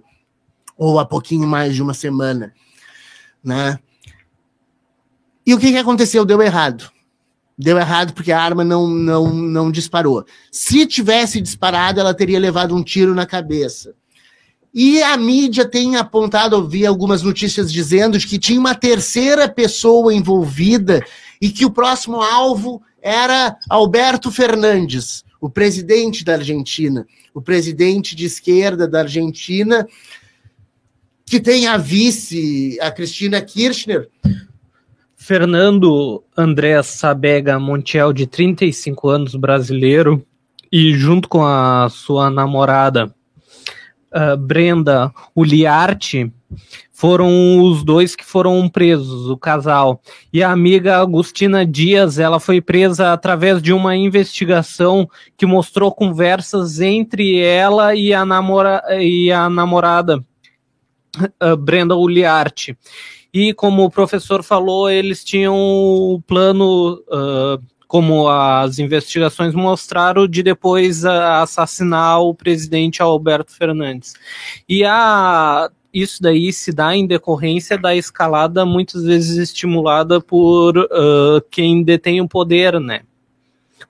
ou 0.83 0.99
há 0.99 1.05
pouquinho 1.05 1.47
mais 1.47 1.73
de 1.73 1.81
uma 1.81 1.93
semana, 1.93 2.53
né? 3.41 3.79
E 5.45 5.53
o 5.53 5.57
que, 5.57 5.71
que 5.71 5.77
aconteceu? 5.77 6.25
Deu 6.25 6.41
errado. 6.41 6.91
Deu 7.57 7.77
errado 7.77 8.13
porque 8.13 8.33
a 8.33 8.41
arma 8.41 8.65
não, 8.65 8.87
não, 8.87 9.33
não 9.33 9.71
disparou. 9.71 10.25
Se 10.51 10.85
tivesse 10.85 11.39
disparado, 11.39 12.01
ela 12.01 12.13
teria 12.13 12.39
levado 12.39 12.75
um 12.75 12.83
tiro 12.83 13.15
na 13.15 13.25
cabeça. 13.25 13.93
E 14.73 15.01
a 15.01 15.15
mídia 15.15 15.65
tem 15.65 15.95
apontado, 15.95 16.57
ouvi 16.57 16.85
algumas 16.85 17.21
notícias 17.21 17.71
dizendo 17.71 18.17
que 18.19 18.39
tinha 18.39 18.59
uma 18.59 18.75
terceira 18.75 19.47
pessoa 19.47 20.13
envolvida 20.13 21.01
e 21.39 21.49
que 21.49 21.65
o 21.65 21.71
próximo 21.71 22.21
alvo 22.21 22.81
era 23.01 23.57
Alberto 23.69 24.31
Fernandes, 24.31 25.23
o 25.39 25.49
presidente 25.49 26.25
da 26.25 26.33
Argentina, 26.33 27.05
o 27.33 27.41
presidente 27.41 28.15
de 28.15 28.25
esquerda 28.25 28.87
da 28.87 29.01
Argentina, 29.01 29.87
que 31.25 31.39
tem 31.39 31.67
a 31.67 31.77
vice, 31.77 32.77
a 32.81 32.91
Cristina 32.91 33.41
Kirchner. 33.41 34.09
Fernando 35.15 36.23
André 36.35 36.83
Sabega 36.83 37.57
Montiel, 37.57 38.11
de 38.11 38.27
35 38.27 39.09
anos, 39.09 39.35
brasileiro, 39.35 40.25
e 40.71 40.93
junto 40.93 41.29
com 41.29 41.45
a 41.45 41.87
sua 41.89 42.29
namorada 42.29 43.13
uh, 44.13 44.35
Brenda 44.35 45.13
Uliarte, 45.35 46.31
foram 46.91 47.61
os 47.61 47.83
dois 47.83 48.15
que 48.15 48.23
foram 48.23 48.69
presos, 48.69 49.29
o 49.29 49.37
casal. 49.37 50.01
E 50.31 50.43
a 50.43 50.51
amiga 50.51 50.97
Agustina 50.97 51.65
Dias, 51.65 52.19
ela 52.19 52.39
foi 52.39 52.61
presa 52.61 53.13
através 53.13 53.61
de 53.61 53.73
uma 53.73 53.95
investigação 53.95 55.09
que 55.37 55.45
mostrou 55.45 55.91
conversas 55.91 56.79
entre 56.79 57.39
ela 57.39 57.95
e 57.95 58.13
a, 58.13 58.25
namora 58.25 58.81
e 58.99 59.31
a 59.31 59.49
namorada 59.49 60.23
uh, 61.41 61.55
Brenda 61.57 61.95
Uliarte. 61.95 62.77
E 63.33 63.53
como 63.53 63.83
o 63.83 63.89
professor 63.89 64.43
falou, 64.43 64.89
eles 64.89 65.23
tinham 65.23 65.55
o 65.55 66.21
plano 66.27 67.01
uh, 67.07 67.61
como 67.87 68.27
as 68.27 68.79
investigações 68.79 69.53
mostraram, 69.53 70.27
de 70.27 70.41
depois 70.41 71.05
assassinar 71.05 72.21
o 72.21 72.33
presidente 72.33 73.01
Alberto 73.01 73.51
Fernandes. 73.51 74.13
E 74.67 74.83
a 74.83 75.69
isso 75.93 76.19
daí 76.21 76.51
se 76.51 76.73
dá 76.73 76.95
em 76.95 77.05
decorrência 77.05 77.77
da 77.77 77.95
escalada 77.95 78.65
muitas 78.65 79.03
vezes 79.03 79.37
estimulada 79.37 80.19
por 80.19 80.75
uh, 80.75 81.39
quem 81.51 81.83
detém 81.83 82.19
o 82.19 82.27
poder, 82.27 82.79
né? 82.79 83.01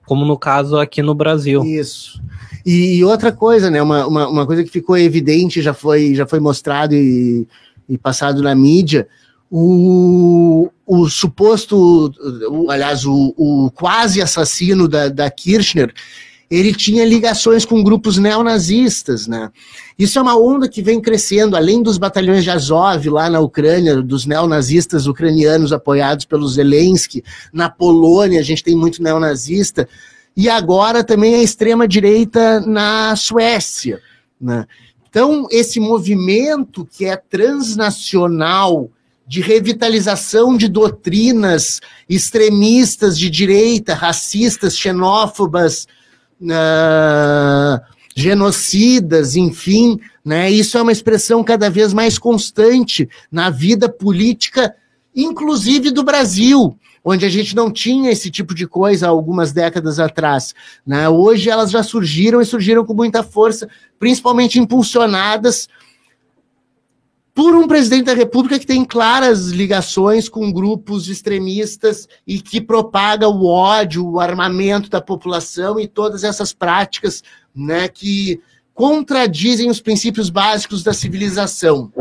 Como 0.06 0.24
no 0.24 0.38
caso 0.38 0.78
aqui 0.78 1.02
no 1.02 1.14
Brasil. 1.14 1.64
Isso. 1.64 2.20
E, 2.64 2.96
e 2.96 3.04
outra 3.04 3.30
coisa, 3.30 3.70
né? 3.70 3.82
Uma, 3.82 4.06
uma, 4.06 4.28
uma, 4.28 4.46
coisa 4.46 4.64
que 4.64 4.70
ficou 4.70 4.96
evidente, 4.96 5.60
já 5.60 5.74
foi, 5.74 6.14
já 6.14 6.26
foi 6.26 6.40
mostrado 6.40 6.94
e, 6.94 7.46
e 7.88 7.98
passado 7.98 8.42
na 8.42 8.54
mídia, 8.54 9.06
o, 9.50 10.70
o 10.86 11.08
suposto, 11.08 12.12
o, 12.50 12.70
aliás, 12.70 13.04
o, 13.04 13.34
o 13.36 13.70
quase 13.70 14.22
assassino 14.22 14.88
da, 14.88 15.08
da 15.08 15.30
Kirchner, 15.30 15.92
ele 16.50 16.74
tinha 16.74 17.04
ligações 17.04 17.64
com 17.64 17.82
grupos 17.82 18.18
neonazistas, 18.18 19.26
né? 19.26 19.50
Isso 19.98 20.18
é 20.18 20.22
uma 20.22 20.36
onda 20.36 20.68
que 20.68 20.82
vem 20.82 21.00
crescendo, 21.00 21.56
além 21.56 21.82
dos 21.82 21.98
batalhões 21.98 22.44
de 22.44 22.50
Azov 22.50 23.08
lá 23.08 23.30
na 23.30 23.40
Ucrânia, 23.40 24.02
dos 24.02 24.26
neonazistas 24.26 25.06
ucranianos 25.06 25.72
apoiados 25.72 26.24
pelo 26.24 26.48
Zelensky, 26.48 27.22
na 27.52 27.68
Polônia 27.70 28.40
a 28.40 28.44
gente 28.44 28.62
tem 28.62 28.76
muito 28.76 29.02
neonazista, 29.02 29.88
e 30.36 30.48
agora 30.48 31.04
também 31.04 31.34
a 31.34 31.42
extrema-direita 31.42 32.60
na 32.60 33.14
Suécia, 33.16 34.00
né? 34.40 34.66
Então, 35.08 35.46
esse 35.48 35.78
movimento 35.78 36.84
que 36.90 37.04
é 37.04 37.16
transnacional, 37.16 38.90
de 39.26 39.40
revitalização 39.40 40.56
de 40.56 40.68
doutrinas 40.68 41.80
extremistas 42.08 43.18
de 43.18 43.30
direita, 43.30 43.94
racistas, 43.94 44.76
xenófobas, 44.76 45.86
uh, 46.44 47.80
genocidas, 48.14 49.36
enfim, 49.36 49.98
né? 50.24 50.50
Isso 50.50 50.78
é 50.78 50.82
uma 50.82 50.92
expressão 50.92 51.42
cada 51.42 51.68
vez 51.68 51.92
mais 51.92 52.18
constante 52.18 53.08
na 53.30 53.50
vida 53.50 53.88
política, 53.88 54.74
inclusive 55.14 55.90
do 55.90 56.02
Brasil, 56.02 56.78
onde 57.04 57.26
a 57.26 57.28
gente 57.28 57.54
não 57.54 57.70
tinha 57.70 58.10
esse 58.10 58.30
tipo 58.30 58.54
de 58.54 58.66
coisa 58.66 59.06
há 59.06 59.10
algumas 59.10 59.52
décadas 59.52 60.00
atrás. 60.00 60.54
Né? 60.86 61.08
Hoje 61.08 61.50
elas 61.50 61.70
já 61.70 61.82
surgiram 61.82 62.40
e 62.40 62.46
surgiram 62.46 62.84
com 62.84 62.94
muita 62.94 63.22
força, 63.22 63.68
principalmente 63.98 64.58
impulsionadas 64.58 65.68
por 67.34 67.56
um 67.56 67.66
presidente 67.66 68.04
da 68.04 68.14
República 68.14 68.60
que 68.60 68.66
tem 68.66 68.84
claras 68.84 69.48
ligações 69.48 70.28
com 70.28 70.52
grupos 70.52 71.08
extremistas 71.08 72.08
e 72.24 72.40
que 72.40 72.60
propaga 72.60 73.28
o 73.28 73.44
ódio, 73.44 74.06
o 74.06 74.20
armamento 74.20 74.88
da 74.88 75.00
população 75.00 75.80
e 75.80 75.88
todas 75.88 76.22
essas 76.22 76.52
práticas 76.52 77.24
né, 77.54 77.88
que 77.88 78.40
contradizem 78.72 79.68
os 79.68 79.80
princípios 79.80 80.30
básicos 80.30 80.84
da 80.84 80.92
civilização. 80.92 81.92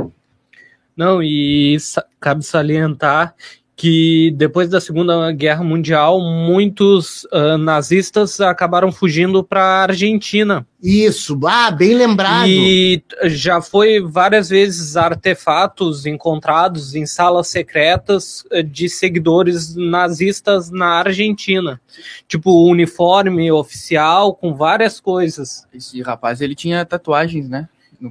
Não, 0.96 1.24
e 1.24 1.78
cabe 2.20 2.44
salientar 2.44 3.34
que 3.76 4.32
depois 4.38 4.70
da 4.70 4.80
Segunda 4.80 5.32
Guerra 5.32 5.64
Mundial, 5.64 6.20
muitos 6.22 7.24
uh, 7.26 7.58
nazistas 7.58 8.40
acabaram 8.40 8.92
fugindo 8.92 9.44
para 9.44 9.62
a 9.62 9.82
Argentina. 9.84 10.66
Isso, 10.82 11.40
ah, 11.46 11.72
bem 11.72 11.96
lembrado. 11.96 12.48
E 12.48 13.04
já 13.26 13.62
foi 13.62 14.00
várias 14.00 14.50
vezes 14.50 14.96
artefatos 14.96 16.06
encontrados 16.06 16.94
em 16.94 17.06
salas 17.06 17.48
secretas 17.48 18.46
ah, 18.52 18.62
de 18.62 18.88
seguidores 18.88 19.76
nazistas 19.76 20.70
na 20.70 21.00
Argentina. 21.00 21.82
Tipo, 22.28 22.70
uniforme 22.70 23.52
oficial 23.52 24.36
com 24.36 24.54
várias 24.54 25.00
coisas. 25.00 25.68
Esse 25.74 26.02
rapaz, 26.02 26.42
ele 26.42 26.54
tinha 26.54 26.86
tatuagens, 26.86 27.50
né? 27.50 27.68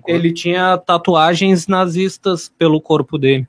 Ele 0.08 0.32
tinha 0.32 0.78
tatuagens 0.78 1.66
nazistas 1.66 2.50
pelo 2.58 2.80
corpo 2.80 3.18
dele. 3.18 3.46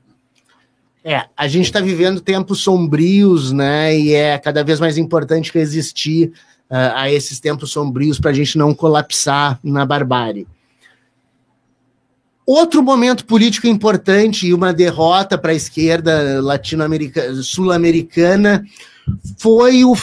É, 1.03 1.25
a 1.35 1.47
gente 1.47 1.65
está 1.65 1.81
vivendo 1.81 2.21
tempos 2.21 2.61
sombrios, 2.61 3.51
né? 3.51 3.97
E 3.97 4.13
é 4.13 4.37
cada 4.37 4.63
vez 4.63 4.79
mais 4.79 4.97
importante 4.97 5.51
resistir 5.53 6.31
uh, 6.69 6.95
a 6.95 7.11
esses 7.11 7.39
tempos 7.41 7.71
sombrios 7.71 8.19
para 8.19 8.31
a 8.31 8.33
gente 8.33 8.57
não 8.57 8.73
colapsar 8.73 9.59
na 9.61 9.85
barbárie. 9.85 10.47
Outro 12.45 12.81
momento 12.81 13.25
político 13.25 13.67
importante 13.67 14.47
e 14.47 14.53
uma 14.53 14.73
derrota 14.73 15.37
para 15.37 15.51
a 15.51 15.55
esquerda 15.55 16.41
latino-americana, 16.41 17.41
sul-americana, 17.41 18.65
foi 19.37 19.85
o 19.85 19.95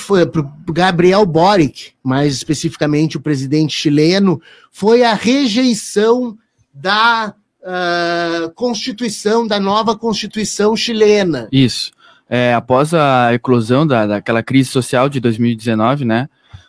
Gabriel 0.70 1.24
Boric, 1.26 1.92
mais 2.02 2.34
especificamente 2.34 3.16
o 3.16 3.20
presidente 3.20 3.74
chileno, 3.74 4.40
foi 4.70 5.02
a 5.02 5.14
rejeição 5.14 6.36
da 6.72 7.34
uh, 7.62 8.50
Constituição, 8.54 9.46
da 9.46 9.58
nova 9.60 9.96
Constituição 9.96 10.76
chilena. 10.76 11.48
Isso. 11.52 11.92
É, 12.28 12.54
após 12.54 12.94
a 12.94 13.34
eclosão 13.34 13.86
da, 13.86 14.06
daquela 14.06 14.42
crise 14.42 14.70
social 14.70 15.08
de 15.08 15.18
2019, 15.18 16.04
né, 16.04 16.28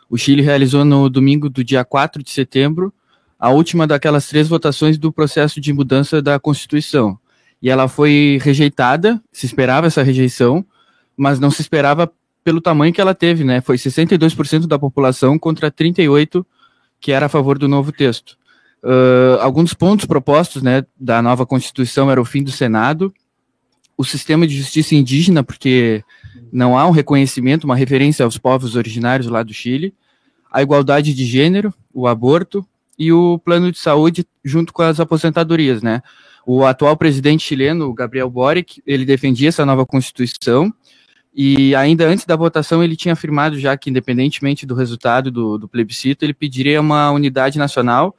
o 0.10 0.18
Chile 0.18 0.42
realizou 0.42 0.84
no 0.84 1.10
domingo 1.10 1.50
do 1.50 1.64
dia 1.64 1.86
4 1.86 2.24
de 2.24 2.32
setembro 2.32 2.94
a 3.40 3.50
última 3.50 3.88
daquelas 3.88 4.28
três 4.28 4.48
votações 4.48 4.98
do 4.98 5.12
processo 5.12 5.62
de 5.62 5.72
mudança 5.74 6.22
da 6.22 6.40
Constituição. 6.40 7.18
E 7.62 7.70
ela 7.70 7.88
foi 7.88 8.40
rejeitada, 8.42 9.22
se 9.32 9.46
esperava 9.46 9.88
essa 9.88 10.04
rejeição, 10.04 10.66
mas 11.16 11.40
não 11.40 11.52
se 11.52 11.62
esperava 11.62 12.12
pelo 12.44 12.60
tamanho 12.60 12.94
que 12.94 13.02
ela 13.02 13.14
teve, 13.14 13.44
né? 13.44 13.62
Foi 13.62 13.78
62% 13.78 14.68
da 14.68 14.80
população 14.80 15.38
contra 15.38 15.72
38% 15.72 16.44
que 17.02 17.12
era 17.12 17.26
a 17.26 17.30
favor 17.30 17.58
do 17.58 17.68
novo 17.68 17.92
texto. 17.92 18.38
Uh, 18.84 19.40
alguns 19.42 19.74
pontos 19.74 20.06
propostos 20.06 20.64
né, 20.64 20.84
da 21.00 21.22
nova 21.22 21.46
Constituição 21.46 22.10
era 22.10 22.20
o 22.20 22.26
fim 22.26 22.44
do 22.44 22.52
Senado, 22.52 23.14
o 23.96 24.04
sistema 24.04 24.48
de 24.48 24.58
justiça 24.58 24.96
indígena, 24.96 25.44
porque 25.44 26.04
não 26.52 26.78
há 26.78 26.88
um 26.88 26.92
reconhecimento, 26.92 27.66
uma 27.66 27.76
referência 27.76 28.26
aos 28.26 28.38
povos 28.38 28.76
originários 28.76 29.28
lá 29.28 29.44
do 29.44 29.54
Chile, 29.54 29.94
a 30.52 30.62
igualdade 30.62 31.14
de 31.14 31.26
gênero, 31.26 31.74
o 31.94 32.08
aborto 32.08 32.66
e 32.98 33.12
o 33.14 33.40
plano 33.40 33.72
de 33.72 33.80
saúde 33.80 34.26
junto 34.44 34.74
com 34.74 34.82
as 34.82 35.00
aposentadorias, 35.00 35.82
né? 35.82 36.02
O 36.46 36.66
atual 36.66 36.98
presidente 36.98 37.44
chileno, 37.44 37.94
Gabriel 37.94 38.30
Boric, 38.30 38.82
ele 38.86 39.06
defendia 39.06 39.50
essa 39.50 39.66
nova 39.66 39.86
Constituição 39.86 40.74
e 41.34 41.74
ainda 41.76 42.06
antes 42.08 42.26
da 42.26 42.36
votação 42.36 42.84
ele 42.84 42.96
tinha 42.96 43.14
afirmado 43.14 43.60
já 43.60 43.78
que, 43.78 43.90
independentemente 43.90 44.66
do 44.66 44.76
resultado 44.76 45.32
do, 45.32 45.58
do 45.58 45.68
plebiscito, 45.68 46.26
ele 46.26 46.34
pediria 46.34 46.82
uma 46.82 47.12
unidade 47.12 47.58
nacional 47.58 48.16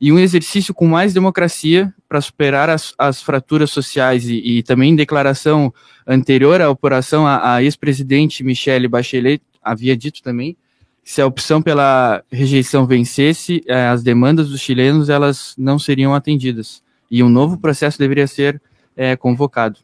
e 0.00 0.12
um 0.12 0.18
exercício 0.18 0.74
com 0.74 0.86
mais 0.86 1.14
democracia 1.14 1.92
para 2.08 2.20
superar 2.20 2.68
as, 2.68 2.92
as, 2.98 3.22
fraturas 3.22 3.70
sociais 3.70 4.28
e, 4.28 4.36
e, 4.58 4.62
também 4.62 4.90
em 4.90 4.96
declaração 4.96 5.72
anterior 6.06 6.60
à 6.60 6.68
operação, 6.68 7.26
a, 7.26 7.54
a 7.54 7.62
ex-presidente 7.62 8.42
Michelle 8.44 8.88
Bachelet 8.88 9.42
havia 9.62 9.96
dito 9.96 10.22
também 10.22 10.56
se 11.04 11.20
a 11.20 11.26
opção 11.26 11.60
pela 11.60 12.24
rejeição 12.32 12.86
vencesse, 12.86 13.62
eh, 13.66 13.88
as 13.88 14.02
demandas 14.02 14.48
dos 14.48 14.60
chilenos 14.60 15.10
elas 15.10 15.54
não 15.58 15.78
seriam 15.78 16.14
atendidas 16.14 16.82
e 17.10 17.22
um 17.22 17.28
novo 17.28 17.58
processo 17.58 17.98
deveria 17.98 18.26
ser 18.26 18.60
eh, 18.96 19.14
convocado. 19.14 19.78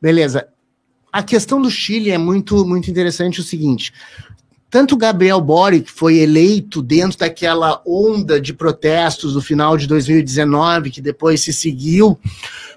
Beleza. 0.00 0.48
A 1.12 1.22
questão 1.22 1.60
do 1.60 1.70
Chile 1.70 2.10
é 2.10 2.18
muito 2.18 2.64
muito 2.64 2.88
interessante 2.88 3.40
o 3.40 3.42
seguinte. 3.42 3.92
Tanto 4.70 4.96
Gabriel 4.96 5.40
Boric, 5.40 5.86
que 5.86 5.98
foi 5.98 6.18
eleito 6.18 6.82
dentro 6.82 7.18
daquela 7.18 7.80
onda 7.86 8.40
de 8.40 8.52
protestos 8.52 9.32
do 9.32 9.40
final 9.40 9.76
de 9.76 9.86
2019, 9.86 10.90
que 10.90 11.00
depois 11.00 11.40
se 11.40 11.52
seguiu, 11.52 12.18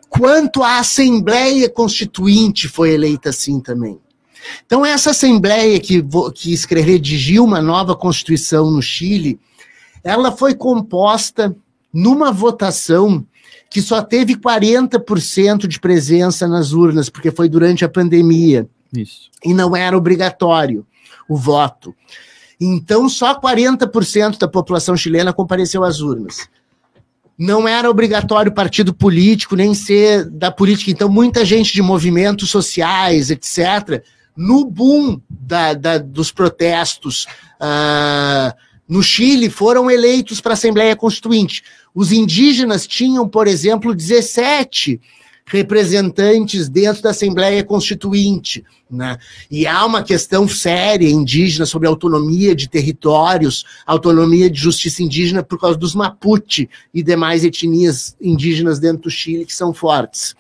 quanto 0.10 0.64
a 0.64 0.80
Assembleia 0.80 1.70
Constituinte 1.70 2.68
foi 2.70 2.94
eleita 2.94 3.30
assim 3.30 3.60
também. 3.60 4.00
Então, 4.66 4.86
essa 4.86 5.12
Assembleia 5.12 5.80
que, 5.80 6.04
que 6.34 6.76
redigiu 6.76 7.44
uma 7.44 7.62
nova 7.62 7.96
Constituição 7.96 8.72
no 8.72 8.82
Chile, 8.82 9.40
ela 10.04 10.32
foi 10.32 10.56
composta 10.56 11.56
numa 11.94 12.32
votação 12.32 13.26
que 13.70 13.82
só 13.82 14.02
teve 14.02 14.36
40% 14.36 15.68
de 15.68 15.80
presença 15.80 16.48
nas 16.48 16.72
urnas, 16.72 17.10
porque 17.10 17.32
foi 17.32 17.48
durante 17.48 17.86
a 17.86 17.90
pandemia. 17.90 18.68
Isso. 18.94 19.30
E 19.46 19.54
não 19.54 19.76
era 19.76 19.98
obrigatório 19.98 20.86
o 21.32 21.38
voto. 21.38 21.96
Então, 22.60 23.08
só 23.08 23.40
40% 23.40 24.38
da 24.38 24.50
população 24.50 24.98
chilena 24.98 25.32
compareceu 25.32 25.82
às 25.82 26.02
urnas. 26.02 26.50
Não 27.38 27.66
era 27.66 27.90
obrigatório 27.90 28.52
partido 28.52 28.94
político, 28.94 29.56
nem 29.56 29.74
ser 29.74 30.30
da 30.30 30.52
política. 30.52 30.92
Então, 30.92 31.08
muita 31.08 31.46
gente 31.46 31.74
de 31.74 31.82
movimentos 31.82 32.50
sociais, 32.50 33.32
etc., 33.32 34.04
no 34.36 34.66
boom 34.66 35.22
da, 35.30 35.74
da, 35.74 35.98
dos 35.98 36.32
protestos 36.32 37.26
uh, 37.62 38.54
no 38.88 39.02
Chile, 39.02 39.50
foram 39.50 39.90
eleitos 39.90 40.42
para 40.42 40.52
a 40.52 40.54
Assembleia 40.54 40.96
Constituinte. 40.96 41.64
Os 41.96 42.12
indígenas 42.12 42.86
tinham, 42.86 43.28
por 43.28 43.48
exemplo, 43.48 43.96
17 43.96 45.00
representantes 45.52 46.70
dentro 46.70 47.02
da 47.02 47.10
Assembleia 47.10 47.62
Constituinte. 47.62 48.64
Né? 48.90 49.18
E 49.50 49.68
há 49.68 49.86
uma 49.86 50.02
questão 50.02 50.48
séria 50.48 51.10
indígena 51.10 51.66
sobre 51.66 51.88
autonomia 51.88 52.56
de 52.56 52.70
territórios, 52.70 53.66
autonomia 53.86 54.50
de 54.50 54.60
justiça 54.60 55.04
indígena 55.04 55.44
por 55.44 55.60
causa 55.60 55.78
dos 55.78 55.94
Mapuche 55.94 56.70
e 56.94 57.04
demais 57.04 57.44
etnias 57.44 58.16
indígenas 58.22 58.80
dentro 58.80 59.04
do 59.04 59.10
Chile 59.10 59.46
que 59.46 59.54
são 59.54 59.74
fortes. 59.74 60.34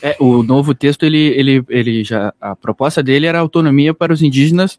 É, 0.00 0.16
o 0.18 0.42
novo 0.42 0.74
texto, 0.74 1.04
ele, 1.04 1.18
ele, 1.18 1.64
ele 1.68 2.04
já, 2.04 2.32
a 2.40 2.56
proposta 2.56 3.02
dele 3.02 3.26
era 3.26 3.38
autonomia 3.38 3.94
para 3.94 4.12
os 4.12 4.22
indígenas, 4.22 4.78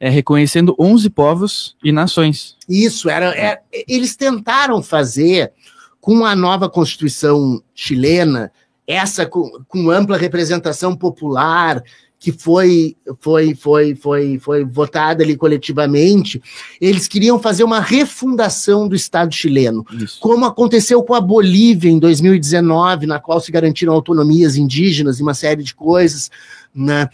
é, 0.00 0.08
reconhecendo 0.08 0.74
11 0.78 1.10
povos 1.10 1.76
e 1.82 1.92
nações. 1.92 2.56
Isso, 2.68 3.08
era, 3.08 3.26
era, 3.26 3.60
é, 3.72 3.84
eles 3.86 4.16
tentaram 4.16 4.82
fazer 4.82 5.52
com 6.00 6.24
a 6.26 6.36
nova 6.36 6.68
Constituição 6.68 7.62
chilena, 7.74 8.52
essa 8.86 9.26
com, 9.26 9.50
com 9.68 9.90
ampla 9.90 10.16
representação 10.16 10.94
popular, 10.94 11.82
que 12.24 12.32
foi, 12.32 12.96
foi, 13.20 13.54
foi, 13.54 13.94
foi, 13.94 14.38
foi 14.38 14.64
votada 14.64 15.22
ali 15.22 15.36
coletivamente, 15.36 16.40
eles 16.80 17.06
queriam 17.06 17.38
fazer 17.38 17.64
uma 17.64 17.80
refundação 17.80 18.88
do 18.88 18.94
Estado 18.94 19.34
chileno, 19.34 19.84
Isso. 19.92 20.18
como 20.20 20.46
aconteceu 20.46 21.02
com 21.02 21.12
a 21.12 21.20
Bolívia 21.20 21.90
em 21.90 21.98
2019, 21.98 23.04
na 23.06 23.20
qual 23.20 23.40
se 23.40 23.52
garantiram 23.52 23.92
autonomias 23.92 24.56
indígenas 24.56 25.20
e 25.20 25.22
uma 25.22 25.34
série 25.34 25.62
de 25.62 25.74
coisas, 25.74 26.30
né? 26.74 27.10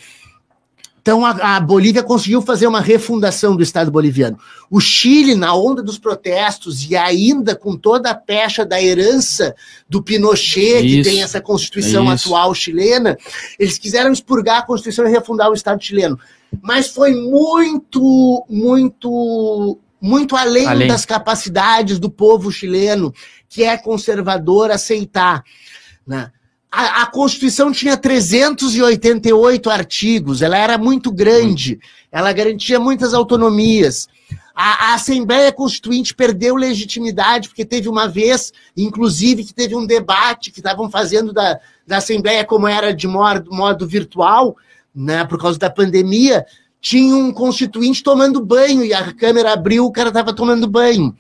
Então 1.01 1.25
a, 1.25 1.57
a, 1.57 1.61
Bolívia 1.61 2.03
conseguiu 2.03 2.43
fazer 2.43 2.67
uma 2.67 2.81
refundação 2.81 3.57
do 3.57 3.63
Estado 3.63 3.91
boliviano. 3.91 4.39
O 4.71 4.81
Chile, 4.81 5.35
na 5.35 5.55
onda 5.55 5.83
dos 5.83 5.99
protestos 5.99 6.89
e 6.89 6.95
ainda 6.95 7.57
com 7.57 7.77
toda 7.77 8.11
a 8.11 8.15
pecha 8.15 8.65
da 8.65 8.81
herança 8.81 9.55
do 9.89 10.03
Pinochet, 10.03 10.85
isso, 10.85 10.97
que 10.97 11.03
tem 11.03 11.23
essa 11.23 11.41
constituição 11.41 12.09
atual 12.09 12.55
chilena, 12.55 13.17
eles 13.59 13.79
quiseram 13.79 14.13
expurgar 14.13 14.59
a 14.59 14.63
constituição 14.63 15.07
e 15.07 15.11
refundar 15.11 15.51
o 15.51 15.55
Estado 15.55 15.83
chileno. 15.83 16.19
Mas 16.61 16.89
foi 16.89 17.15
muito, 17.15 18.45
muito, 18.49 19.79
muito 20.01 20.37
além, 20.37 20.67
além. 20.67 20.89
das 20.89 21.07
capacidades 21.07 21.99
do 21.99 22.11
povo 22.11 22.53
chileno, 22.53 23.15
que 23.49 23.63
é 23.63 23.77
conservador, 23.79 24.71
aceitar. 24.71 25.43
Né? 26.07 26.31
A, 26.71 27.03
a, 27.03 27.07
Constituição 27.07 27.73
tinha 27.73 27.97
388 27.97 29.69
artigos, 29.69 30.41
ela 30.41 30.57
era 30.57 30.79
muito 30.79 31.11
grande, 31.11 31.81
ela 32.13 32.33
garantia 32.33 32.79
muitas 32.79 33.13
autonomias. 33.13 34.09
A, 34.55 34.91
a, 34.91 34.95
Assembleia 34.95 35.51
Constituinte 35.51 36.15
perdeu 36.15 36.55
legitimidade, 36.55 37.49
porque 37.49 37.65
teve 37.65 37.89
uma 37.89 38.07
vez, 38.07 38.53
inclusive, 38.77 39.45
que 39.45 39.55
teve 39.55 39.75
um 39.75 39.85
debate 39.85 40.53
que 40.53 40.61
estavam 40.61 40.89
fazendo 40.89 41.33
da, 41.33 41.59
da 41.87 41.97
Assembleia 41.97 42.45
como 42.45 42.69
era 42.69 42.95
de 42.95 43.09
modo, 43.09 43.53
modo 43.53 43.87
virtual, 43.87 44.57
né, 44.95 45.25
por 45.25 45.41
causa 45.41 45.59
da 45.59 45.71
pandemia, 45.71 46.45
tinha 46.81 47.15
um 47.15 47.33
constituinte 47.33 48.03
tomando 48.03 48.45
banho 48.45 48.85
e 48.85 48.95
a 48.95 49.13
câmera 49.13 49.53
abriu, 49.53 49.85
o 49.85 49.93
cara 49.93 50.09
estava 50.09 50.33
tomando 50.33 50.67
banho. 50.67 51.15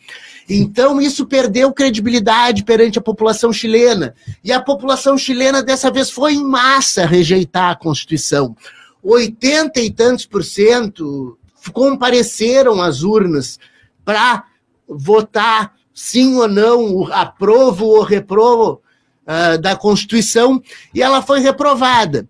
Então, 0.52 1.00
isso 1.00 1.26
perdeu 1.26 1.72
credibilidade 1.72 2.64
perante 2.64 2.98
a 2.98 3.02
população 3.02 3.52
chilena. 3.52 4.16
E 4.42 4.50
a 4.50 4.60
população 4.60 5.16
chilena, 5.16 5.62
dessa 5.62 5.92
vez, 5.92 6.10
foi 6.10 6.34
em 6.34 6.42
massa 6.44 7.06
rejeitar 7.06 7.70
a 7.70 7.76
Constituição. 7.76 8.56
Oitenta 9.00 9.80
e 9.80 9.92
tantos 9.92 10.26
por 10.26 10.42
cento 10.42 11.38
compareceram 11.72 12.82
às 12.82 13.02
urnas 13.02 13.60
para 14.04 14.44
votar 14.88 15.74
sim 15.94 16.34
ou 16.34 16.48
não, 16.48 17.12
aprovo 17.12 17.84
ou 17.84 18.02
reprovo 18.02 18.82
uh, 19.26 19.56
da 19.60 19.76
Constituição, 19.76 20.60
e 20.92 21.00
ela 21.00 21.22
foi 21.22 21.38
reprovada. 21.40 22.28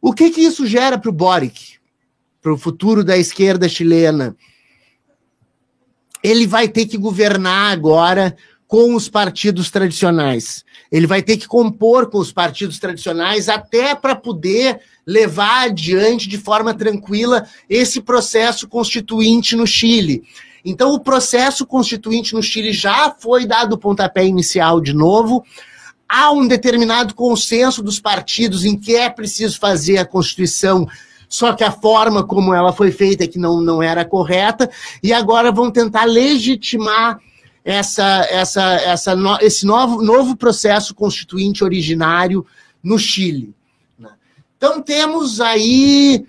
O 0.00 0.12
que, 0.12 0.30
que 0.30 0.40
isso 0.40 0.66
gera 0.66 0.98
para 0.98 1.10
o 1.10 1.12
Boric, 1.12 1.74
para 2.40 2.52
o 2.52 2.58
futuro 2.58 3.04
da 3.04 3.16
esquerda 3.16 3.68
chilena? 3.68 4.34
Ele 6.22 6.46
vai 6.46 6.68
ter 6.68 6.86
que 6.86 6.96
governar 6.96 7.72
agora 7.72 8.36
com 8.66 8.94
os 8.94 9.08
partidos 9.08 9.70
tradicionais. 9.70 10.64
Ele 10.90 11.06
vai 11.06 11.22
ter 11.22 11.36
que 11.36 11.46
compor 11.46 12.08
com 12.08 12.18
os 12.18 12.32
partidos 12.32 12.78
tradicionais 12.78 13.48
até 13.48 13.94
para 13.94 14.14
poder 14.14 14.80
levar 15.06 15.64
adiante 15.64 16.28
de 16.28 16.38
forma 16.38 16.72
tranquila 16.72 17.46
esse 17.68 18.00
processo 18.00 18.66
constituinte 18.66 19.54
no 19.56 19.66
Chile. 19.66 20.22
Então, 20.64 20.94
o 20.94 21.00
processo 21.00 21.66
constituinte 21.66 22.34
no 22.34 22.42
Chile 22.42 22.72
já 22.72 23.14
foi 23.18 23.46
dado 23.46 23.74
o 23.74 23.78
pontapé 23.78 24.24
inicial 24.24 24.80
de 24.80 24.94
novo. 24.94 25.44
Há 26.08 26.30
um 26.30 26.46
determinado 26.46 27.14
consenso 27.14 27.82
dos 27.82 27.98
partidos 27.98 28.64
em 28.64 28.78
que 28.78 28.94
é 28.94 29.10
preciso 29.10 29.58
fazer 29.58 29.98
a 29.98 30.06
Constituição 30.06 30.86
só 31.32 31.54
que 31.54 31.64
a 31.64 31.72
forma 31.72 32.22
como 32.22 32.52
ela 32.52 32.74
foi 32.74 32.92
feita 32.92 33.24
é 33.24 33.26
que 33.26 33.38
não, 33.38 33.58
não 33.58 33.82
era 33.82 34.04
correta, 34.04 34.70
e 35.02 35.14
agora 35.14 35.50
vão 35.50 35.70
tentar 35.70 36.04
legitimar 36.04 37.18
essa, 37.64 38.26
essa, 38.30 38.62
essa, 38.74 39.38
esse 39.40 39.64
novo, 39.64 40.02
novo 40.02 40.36
processo 40.36 40.94
constituinte 40.94 41.64
originário 41.64 42.44
no 42.84 42.98
Chile. 42.98 43.54
Né? 43.98 44.10
Então 44.58 44.82
temos 44.82 45.40
aí 45.40 46.26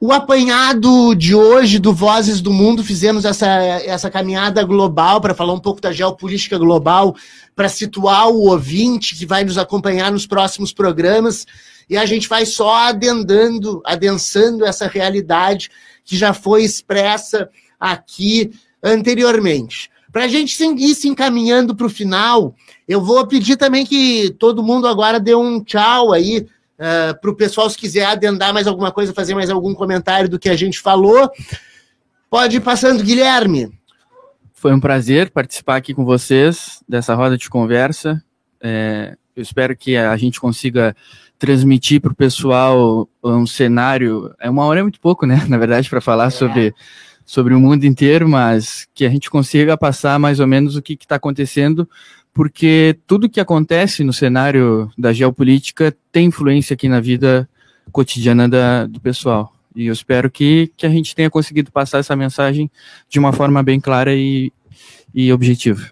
o 0.00 0.12
apanhado 0.12 1.14
de 1.14 1.32
hoje 1.32 1.78
do 1.78 1.94
Vozes 1.94 2.40
do 2.40 2.52
Mundo, 2.52 2.82
fizemos 2.82 3.24
essa, 3.24 3.46
essa 3.46 4.10
caminhada 4.10 4.64
global 4.64 5.20
para 5.20 5.36
falar 5.36 5.52
um 5.52 5.60
pouco 5.60 5.80
da 5.80 5.92
geopolítica 5.92 6.58
global, 6.58 7.14
para 7.54 7.68
situar 7.68 8.28
o 8.28 8.48
ouvinte 8.48 9.14
que 9.14 9.24
vai 9.24 9.44
nos 9.44 9.56
acompanhar 9.56 10.10
nos 10.10 10.26
próximos 10.26 10.72
programas 10.72 11.46
e 11.92 11.98
a 11.98 12.06
gente 12.06 12.26
vai 12.26 12.46
só 12.46 12.74
adendando, 12.74 13.82
adensando 13.84 14.64
essa 14.64 14.86
realidade 14.86 15.70
que 16.02 16.16
já 16.16 16.32
foi 16.32 16.64
expressa 16.64 17.50
aqui 17.78 18.50
anteriormente. 18.82 19.90
Para 20.10 20.24
a 20.24 20.28
gente 20.28 20.58
ir 20.62 20.94
se 20.94 21.06
encaminhando 21.06 21.76
para 21.76 21.86
o 21.86 21.90
final, 21.90 22.54
eu 22.88 23.04
vou 23.04 23.26
pedir 23.26 23.56
também 23.56 23.84
que 23.84 24.34
todo 24.38 24.62
mundo 24.62 24.88
agora 24.88 25.20
dê 25.20 25.34
um 25.34 25.62
tchau 25.62 26.14
aí 26.14 26.38
uh, 26.38 26.46
eh, 26.78 27.12
para 27.12 27.30
o 27.30 27.36
pessoal, 27.36 27.68
se 27.68 27.76
quiser 27.76 28.06
adendar 28.06 28.54
mais 28.54 28.66
alguma 28.66 28.90
coisa, 28.90 29.12
fazer 29.12 29.34
mais 29.34 29.50
algum 29.50 29.74
comentário 29.74 30.30
do 30.30 30.38
que 30.38 30.48
a 30.48 30.56
gente 30.56 30.80
falou. 30.80 31.30
Pode 32.30 32.56
ir 32.56 32.60
passando, 32.60 33.04
Guilherme. 33.04 33.70
Foi 34.54 34.72
um 34.72 34.80
prazer 34.80 35.30
participar 35.30 35.76
aqui 35.76 35.92
com 35.92 36.06
vocês 36.06 36.82
dessa 36.88 37.14
roda 37.14 37.36
de 37.36 37.50
conversa. 37.50 38.24
É, 38.62 39.14
eu 39.36 39.42
espero 39.42 39.76
que 39.76 39.96
a 39.96 40.16
gente 40.16 40.40
consiga 40.40 40.94
transmitir 41.42 42.00
para 42.00 42.12
o 42.12 42.14
pessoal 42.14 43.08
um 43.20 43.44
cenário. 43.44 44.32
É 44.40 44.48
uma 44.48 44.64
hora 44.64 44.78
é 44.78 44.82
muito 44.84 45.00
pouco, 45.00 45.26
né? 45.26 45.44
Na 45.50 45.58
verdade, 45.58 45.90
para 45.90 46.00
falar 46.00 46.28
é. 46.28 46.30
sobre, 46.30 46.72
sobre 47.26 47.52
o 47.52 47.58
mundo 47.58 47.84
inteiro, 47.84 48.28
mas 48.28 48.86
que 48.94 49.04
a 49.04 49.08
gente 49.08 49.28
consiga 49.28 49.76
passar 49.76 50.20
mais 50.20 50.38
ou 50.38 50.46
menos 50.46 50.76
o 50.76 50.82
que 50.82 50.92
está 50.92 51.16
acontecendo, 51.16 51.88
porque 52.32 52.96
tudo 53.08 53.28
que 53.28 53.40
acontece 53.40 54.04
no 54.04 54.12
cenário 54.12 54.88
da 54.96 55.12
geopolítica 55.12 55.92
tem 56.12 56.26
influência 56.26 56.74
aqui 56.74 56.88
na 56.88 57.00
vida 57.00 57.48
cotidiana 57.90 58.48
da, 58.48 58.86
do 58.86 59.00
pessoal. 59.00 59.52
E 59.74 59.86
eu 59.86 59.92
espero 59.92 60.30
que, 60.30 60.70
que 60.76 60.86
a 60.86 60.90
gente 60.90 61.12
tenha 61.12 61.28
conseguido 61.28 61.72
passar 61.72 61.98
essa 61.98 62.14
mensagem 62.14 62.70
de 63.08 63.18
uma 63.18 63.32
forma 63.32 63.64
bem 63.64 63.80
clara 63.80 64.14
e, 64.14 64.52
e 65.12 65.32
objetiva. 65.32 65.90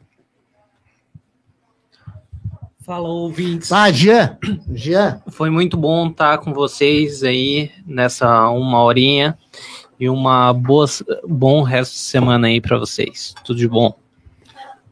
Fala, 2.90 3.08
ouvintes. 3.08 3.70
Ah, 3.70 3.88
Jean. 3.92 4.36
Jean. 4.74 5.22
Foi 5.28 5.48
muito 5.48 5.76
bom 5.76 6.08
estar 6.08 6.38
com 6.38 6.52
vocês 6.52 7.22
aí 7.22 7.70
nessa 7.86 8.50
uma 8.50 8.82
horinha 8.82 9.38
e 10.00 10.08
uma 10.08 10.52
boa, 10.52 10.86
bom 11.24 11.62
resto 11.62 11.92
de 11.92 11.98
semana 12.00 12.48
aí 12.48 12.60
para 12.60 12.76
vocês. 12.76 13.32
Tudo 13.44 13.58
de 13.58 13.68
bom. 13.68 13.96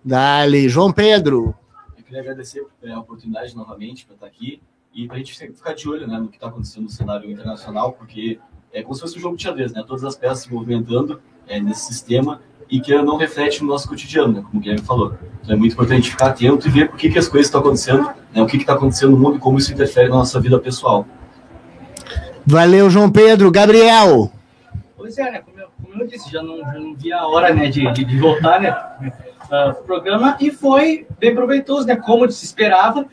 Dale, 0.04 0.68
João 0.68 0.92
Pedro. 0.92 1.56
Eu 1.96 2.04
queria 2.04 2.20
agradecer 2.20 2.64
é, 2.84 2.92
a 2.92 3.00
oportunidade 3.00 3.56
novamente 3.56 4.06
para 4.06 4.14
estar 4.14 4.26
aqui 4.28 4.62
e 4.94 5.08
para 5.08 5.16
a 5.16 5.18
gente 5.18 5.36
ficar 5.36 5.72
de 5.72 5.88
olho 5.88 6.06
né, 6.06 6.20
no 6.20 6.28
que 6.28 6.36
está 6.36 6.46
acontecendo 6.46 6.84
no 6.84 6.90
cenário 6.90 7.28
internacional, 7.28 7.94
porque 7.94 8.38
é 8.72 8.80
como 8.80 8.94
se 8.94 9.00
fosse 9.00 9.18
um 9.18 9.20
jogo 9.20 9.36
de 9.36 9.42
xadrez, 9.42 9.72
né? 9.72 9.82
Todas 9.84 10.04
as 10.04 10.14
peças 10.14 10.44
se 10.44 10.54
movimentando 10.54 11.20
é, 11.48 11.58
nesse 11.58 11.86
sistema 11.86 12.40
e 12.70 12.80
que 12.80 12.94
não 13.02 13.16
reflete 13.16 13.62
no 13.62 13.68
nosso 13.68 13.88
cotidiano, 13.88 14.32
né, 14.32 14.42
como 14.42 14.58
o 14.58 14.60
Guilherme 14.60 14.84
falou. 14.84 15.14
Então 15.42 15.54
é 15.54 15.58
muito 15.58 15.72
importante 15.72 16.10
ficar 16.10 16.26
atento 16.26 16.68
e 16.68 16.70
ver 16.70 16.88
por 16.88 16.98
que, 16.98 17.08
que 17.08 17.18
as 17.18 17.28
coisas 17.28 17.46
estão 17.46 17.60
acontecendo, 17.60 18.10
né, 18.34 18.42
o 18.42 18.46
que 18.46 18.56
está 18.56 18.74
acontecendo 18.74 19.12
no 19.12 19.18
mundo 19.18 19.36
e 19.36 19.40
como 19.40 19.58
isso 19.58 19.72
interfere 19.72 20.08
na 20.08 20.16
nossa 20.16 20.38
vida 20.40 20.58
pessoal. 20.58 21.06
Valeu, 22.46 22.88
João 22.88 23.10
Pedro. 23.10 23.50
Gabriel. 23.50 24.32
Pois 24.96 25.18
é, 25.18 25.30
né? 25.30 25.42
Como 25.44 25.58
eu, 25.58 25.68
como 25.82 26.02
eu 26.02 26.06
disse, 26.06 26.30
já 26.30 26.42
não, 26.42 26.58
já 26.58 26.78
não 26.78 26.94
vi 26.94 27.12
a 27.12 27.26
hora 27.26 27.54
né, 27.54 27.68
de, 27.68 27.92
de, 27.92 28.04
de 28.04 28.18
voltar 28.18 28.60
né, 28.60 28.70
uh, 29.44 29.74
pro 29.74 29.84
programa 29.84 30.36
e 30.40 30.50
foi 30.50 31.06
bem 31.18 31.34
proveitoso, 31.34 31.86
né? 31.86 31.96
Como 31.96 32.30
se 32.30 32.44
esperava. 32.44 33.06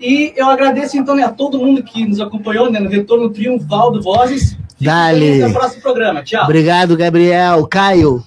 E 0.00 0.32
eu 0.36 0.48
agradeço 0.48 0.96
então 0.96 1.14
né, 1.14 1.24
a 1.24 1.30
todo 1.30 1.58
mundo 1.58 1.82
que 1.82 2.06
nos 2.06 2.20
acompanhou 2.20 2.70
né, 2.70 2.78
no 2.78 2.88
retorno 2.88 3.30
triunfal 3.30 3.90
do 3.90 4.02
Vozes. 4.02 4.56
Dale. 4.80 5.42
Até 5.42 5.50
o 5.50 5.54
próximo 5.54 5.82
programa. 5.82 6.22
Tchau. 6.22 6.44
Obrigado, 6.44 6.96
Gabriel. 6.96 7.66
Caio. 7.66 8.24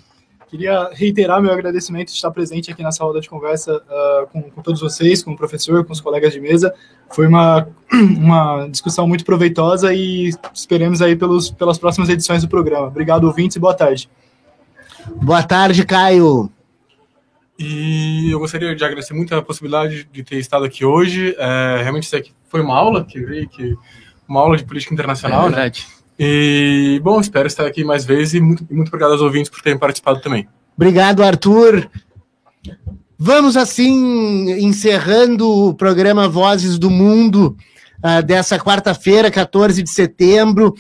Queria 0.51 0.89
reiterar 0.91 1.41
meu 1.41 1.53
agradecimento 1.53 2.09
de 2.09 2.15
estar 2.15 2.29
presente 2.29 2.69
aqui 2.69 2.83
nessa 2.83 3.05
roda 3.05 3.21
de 3.21 3.29
conversa 3.29 3.77
uh, 3.77 4.27
com, 4.27 4.41
com, 4.51 4.61
todos 4.61 4.81
vocês, 4.81 5.23
com 5.23 5.31
o 5.31 5.37
professor, 5.37 5.85
com 5.85 5.93
os 5.93 6.01
colegas 6.01 6.33
de 6.33 6.41
mesa. 6.41 6.73
Foi 7.09 7.25
uma, 7.25 7.69
uma 7.89 8.67
discussão 8.67 9.07
muito 9.07 9.23
proveitosa 9.23 9.93
e 9.93 10.29
esperemos 10.53 11.01
aí 11.01 11.15
pelos, 11.15 11.49
pelas 11.49 11.77
próximas 11.77 12.09
edições 12.09 12.41
do 12.41 12.49
programa. 12.49 12.87
Obrigado, 12.87 13.23
ouvintes, 13.23 13.55
e 13.55 13.61
boa 13.61 13.73
tarde. 13.73 14.09
Boa 15.23 15.41
tarde, 15.41 15.85
Caio. 15.85 16.51
E 17.57 18.29
eu 18.29 18.37
gostaria 18.37 18.75
de 18.75 18.83
agradecer 18.83 19.13
muito 19.13 19.33
a 19.33 19.41
possibilidade 19.41 20.03
de 20.11 20.21
ter 20.21 20.35
estado 20.35 20.65
aqui 20.65 20.83
hoje. 20.83 21.33
É, 21.39 21.79
realmente 21.81 22.03
isso 22.03 22.17
aqui 22.17 22.33
foi 22.49 22.59
uma 22.59 22.75
aula 22.75 23.05
que 23.05 23.21
veio, 23.21 23.47
que 23.47 23.73
uma 24.27 24.41
aula 24.41 24.57
de 24.57 24.65
política 24.65 24.93
internacional, 24.93 25.47
é 25.47 25.49
né? 25.51 25.71
E, 26.24 27.01
bom, 27.03 27.19
espero 27.19 27.47
estar 27.47 27.65
aqui 27.65 27.84
mais 27.84 28.05
vezes 28.05 28.36
e 28.36 28.39
muito, 28.39 28.63
muito 28.69 28.89
obrigado 28.89 29.13
aos 29.13 29.22
ouvintes 29.22 29.49
por 29.49 29.59
terem 29.59 29.80
participado 29.80 30.22
também. 30.22 30.47
Obrigado, 30.78 31.24
Arthur. 31.24 31.89
Vamos, 33.17 33.57
assim, 33.57 34.51
encerrando 34.63 35.49
o 35.49 35.74
programa 35.74 36.30
Vozes 36.30 36.78
do 36.78 36.91
Mundo 36.91 37.57
uh, 38.03 38.22
dessa 38.22 38.59
quarta-feira, 38.59 39.32
14 39.32 39.82
de 39.82 39.89
setembro, 39.89 40.76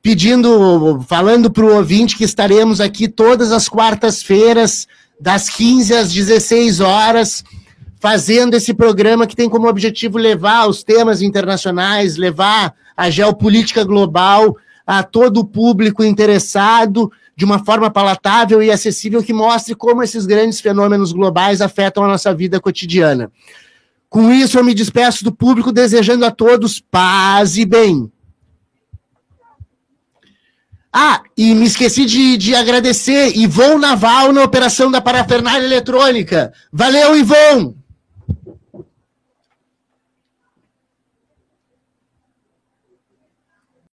pedindo, 0.00 0.98
falando 1.06 1.50
para 1.50 1.66
o 1.66 1.76
ouvinte 1.76 2.16
que 2.16 2.24
estaremos 2.24 2.80
aqui 2.80 3.06
todas 3.06 3.52
as 3.52 3.68
quartas-feiras, 3.68 4.88
das 5.20 5.50
15 5.50 5.94
às 5.94 6.10
16 6.10 6.80
horas, 6.80 7.44
fazendo 8.00 8.54
esse 8.54 8.72
programa 8.72 9.26
que 9.26 9.36
tem 9.36 9.50
como 9.50 9.68
objetivo 9.68 10.16
levar 10.16 10.66
os 10.66 10.82
temas 10.82 11.20
internacionais, 11.20 12.16
levar 12.16 12.74
a 12.96 13.10
geopolítica 13.10 13.84
global 13.84 14.56
a 14.86 15.02
todo 15.02 15.40
o 15.40 15.44
público 15.44 16.04
interessado 16.04 17.10
de 17.36 17.44
uma 17.44 17.64
forma 17.64 17.90
palatável 17.90 18.62
e 18.62 18.70
acessível 18.70 19.22
que 19.22 19.32
mostre 19.32 19.74
como 19.74 20.02
esses 20.02 20.24
grandes 20.24 20.60
fenômenos 20.60 21.12
globais 21.12 21.60
afetam 21.60 22.04
a 22.04 22.08
nossa 22.08 22.32
vida 22.32 22.60
cotidiana. 22.60 23.30
Com 24.08 24.32
isso, 24.32 24.58
eu 24.58 24.64
me 24.64 24.72
despeço 24.72 25.24
do 25.24 25.32
público, 25.32 25.72
desejando 25.72 26.24
a 26.24 26.30
todos 26.30 26.80
paz 26.80 27.58
e 27.58 27.64
bem. 27.64 28.10
Ah, 30.92 31.22
e 31.36 31.54
me 31.54 31.66
esqueci 31.66 32.06
de, 32.06 32.38
de 32.38 32.54
agradecer 32.54 33.36
Ivon 33.36 33.76
Naval 33.76 34.32
na 34.32 34.42
operação 34.42 34.90
da 34.90 35.00
parafernália 35.00 35.66
eletrônica. 35.66 36.54
Valeu, 36.72 37.14
Ivon! 37.14 37.74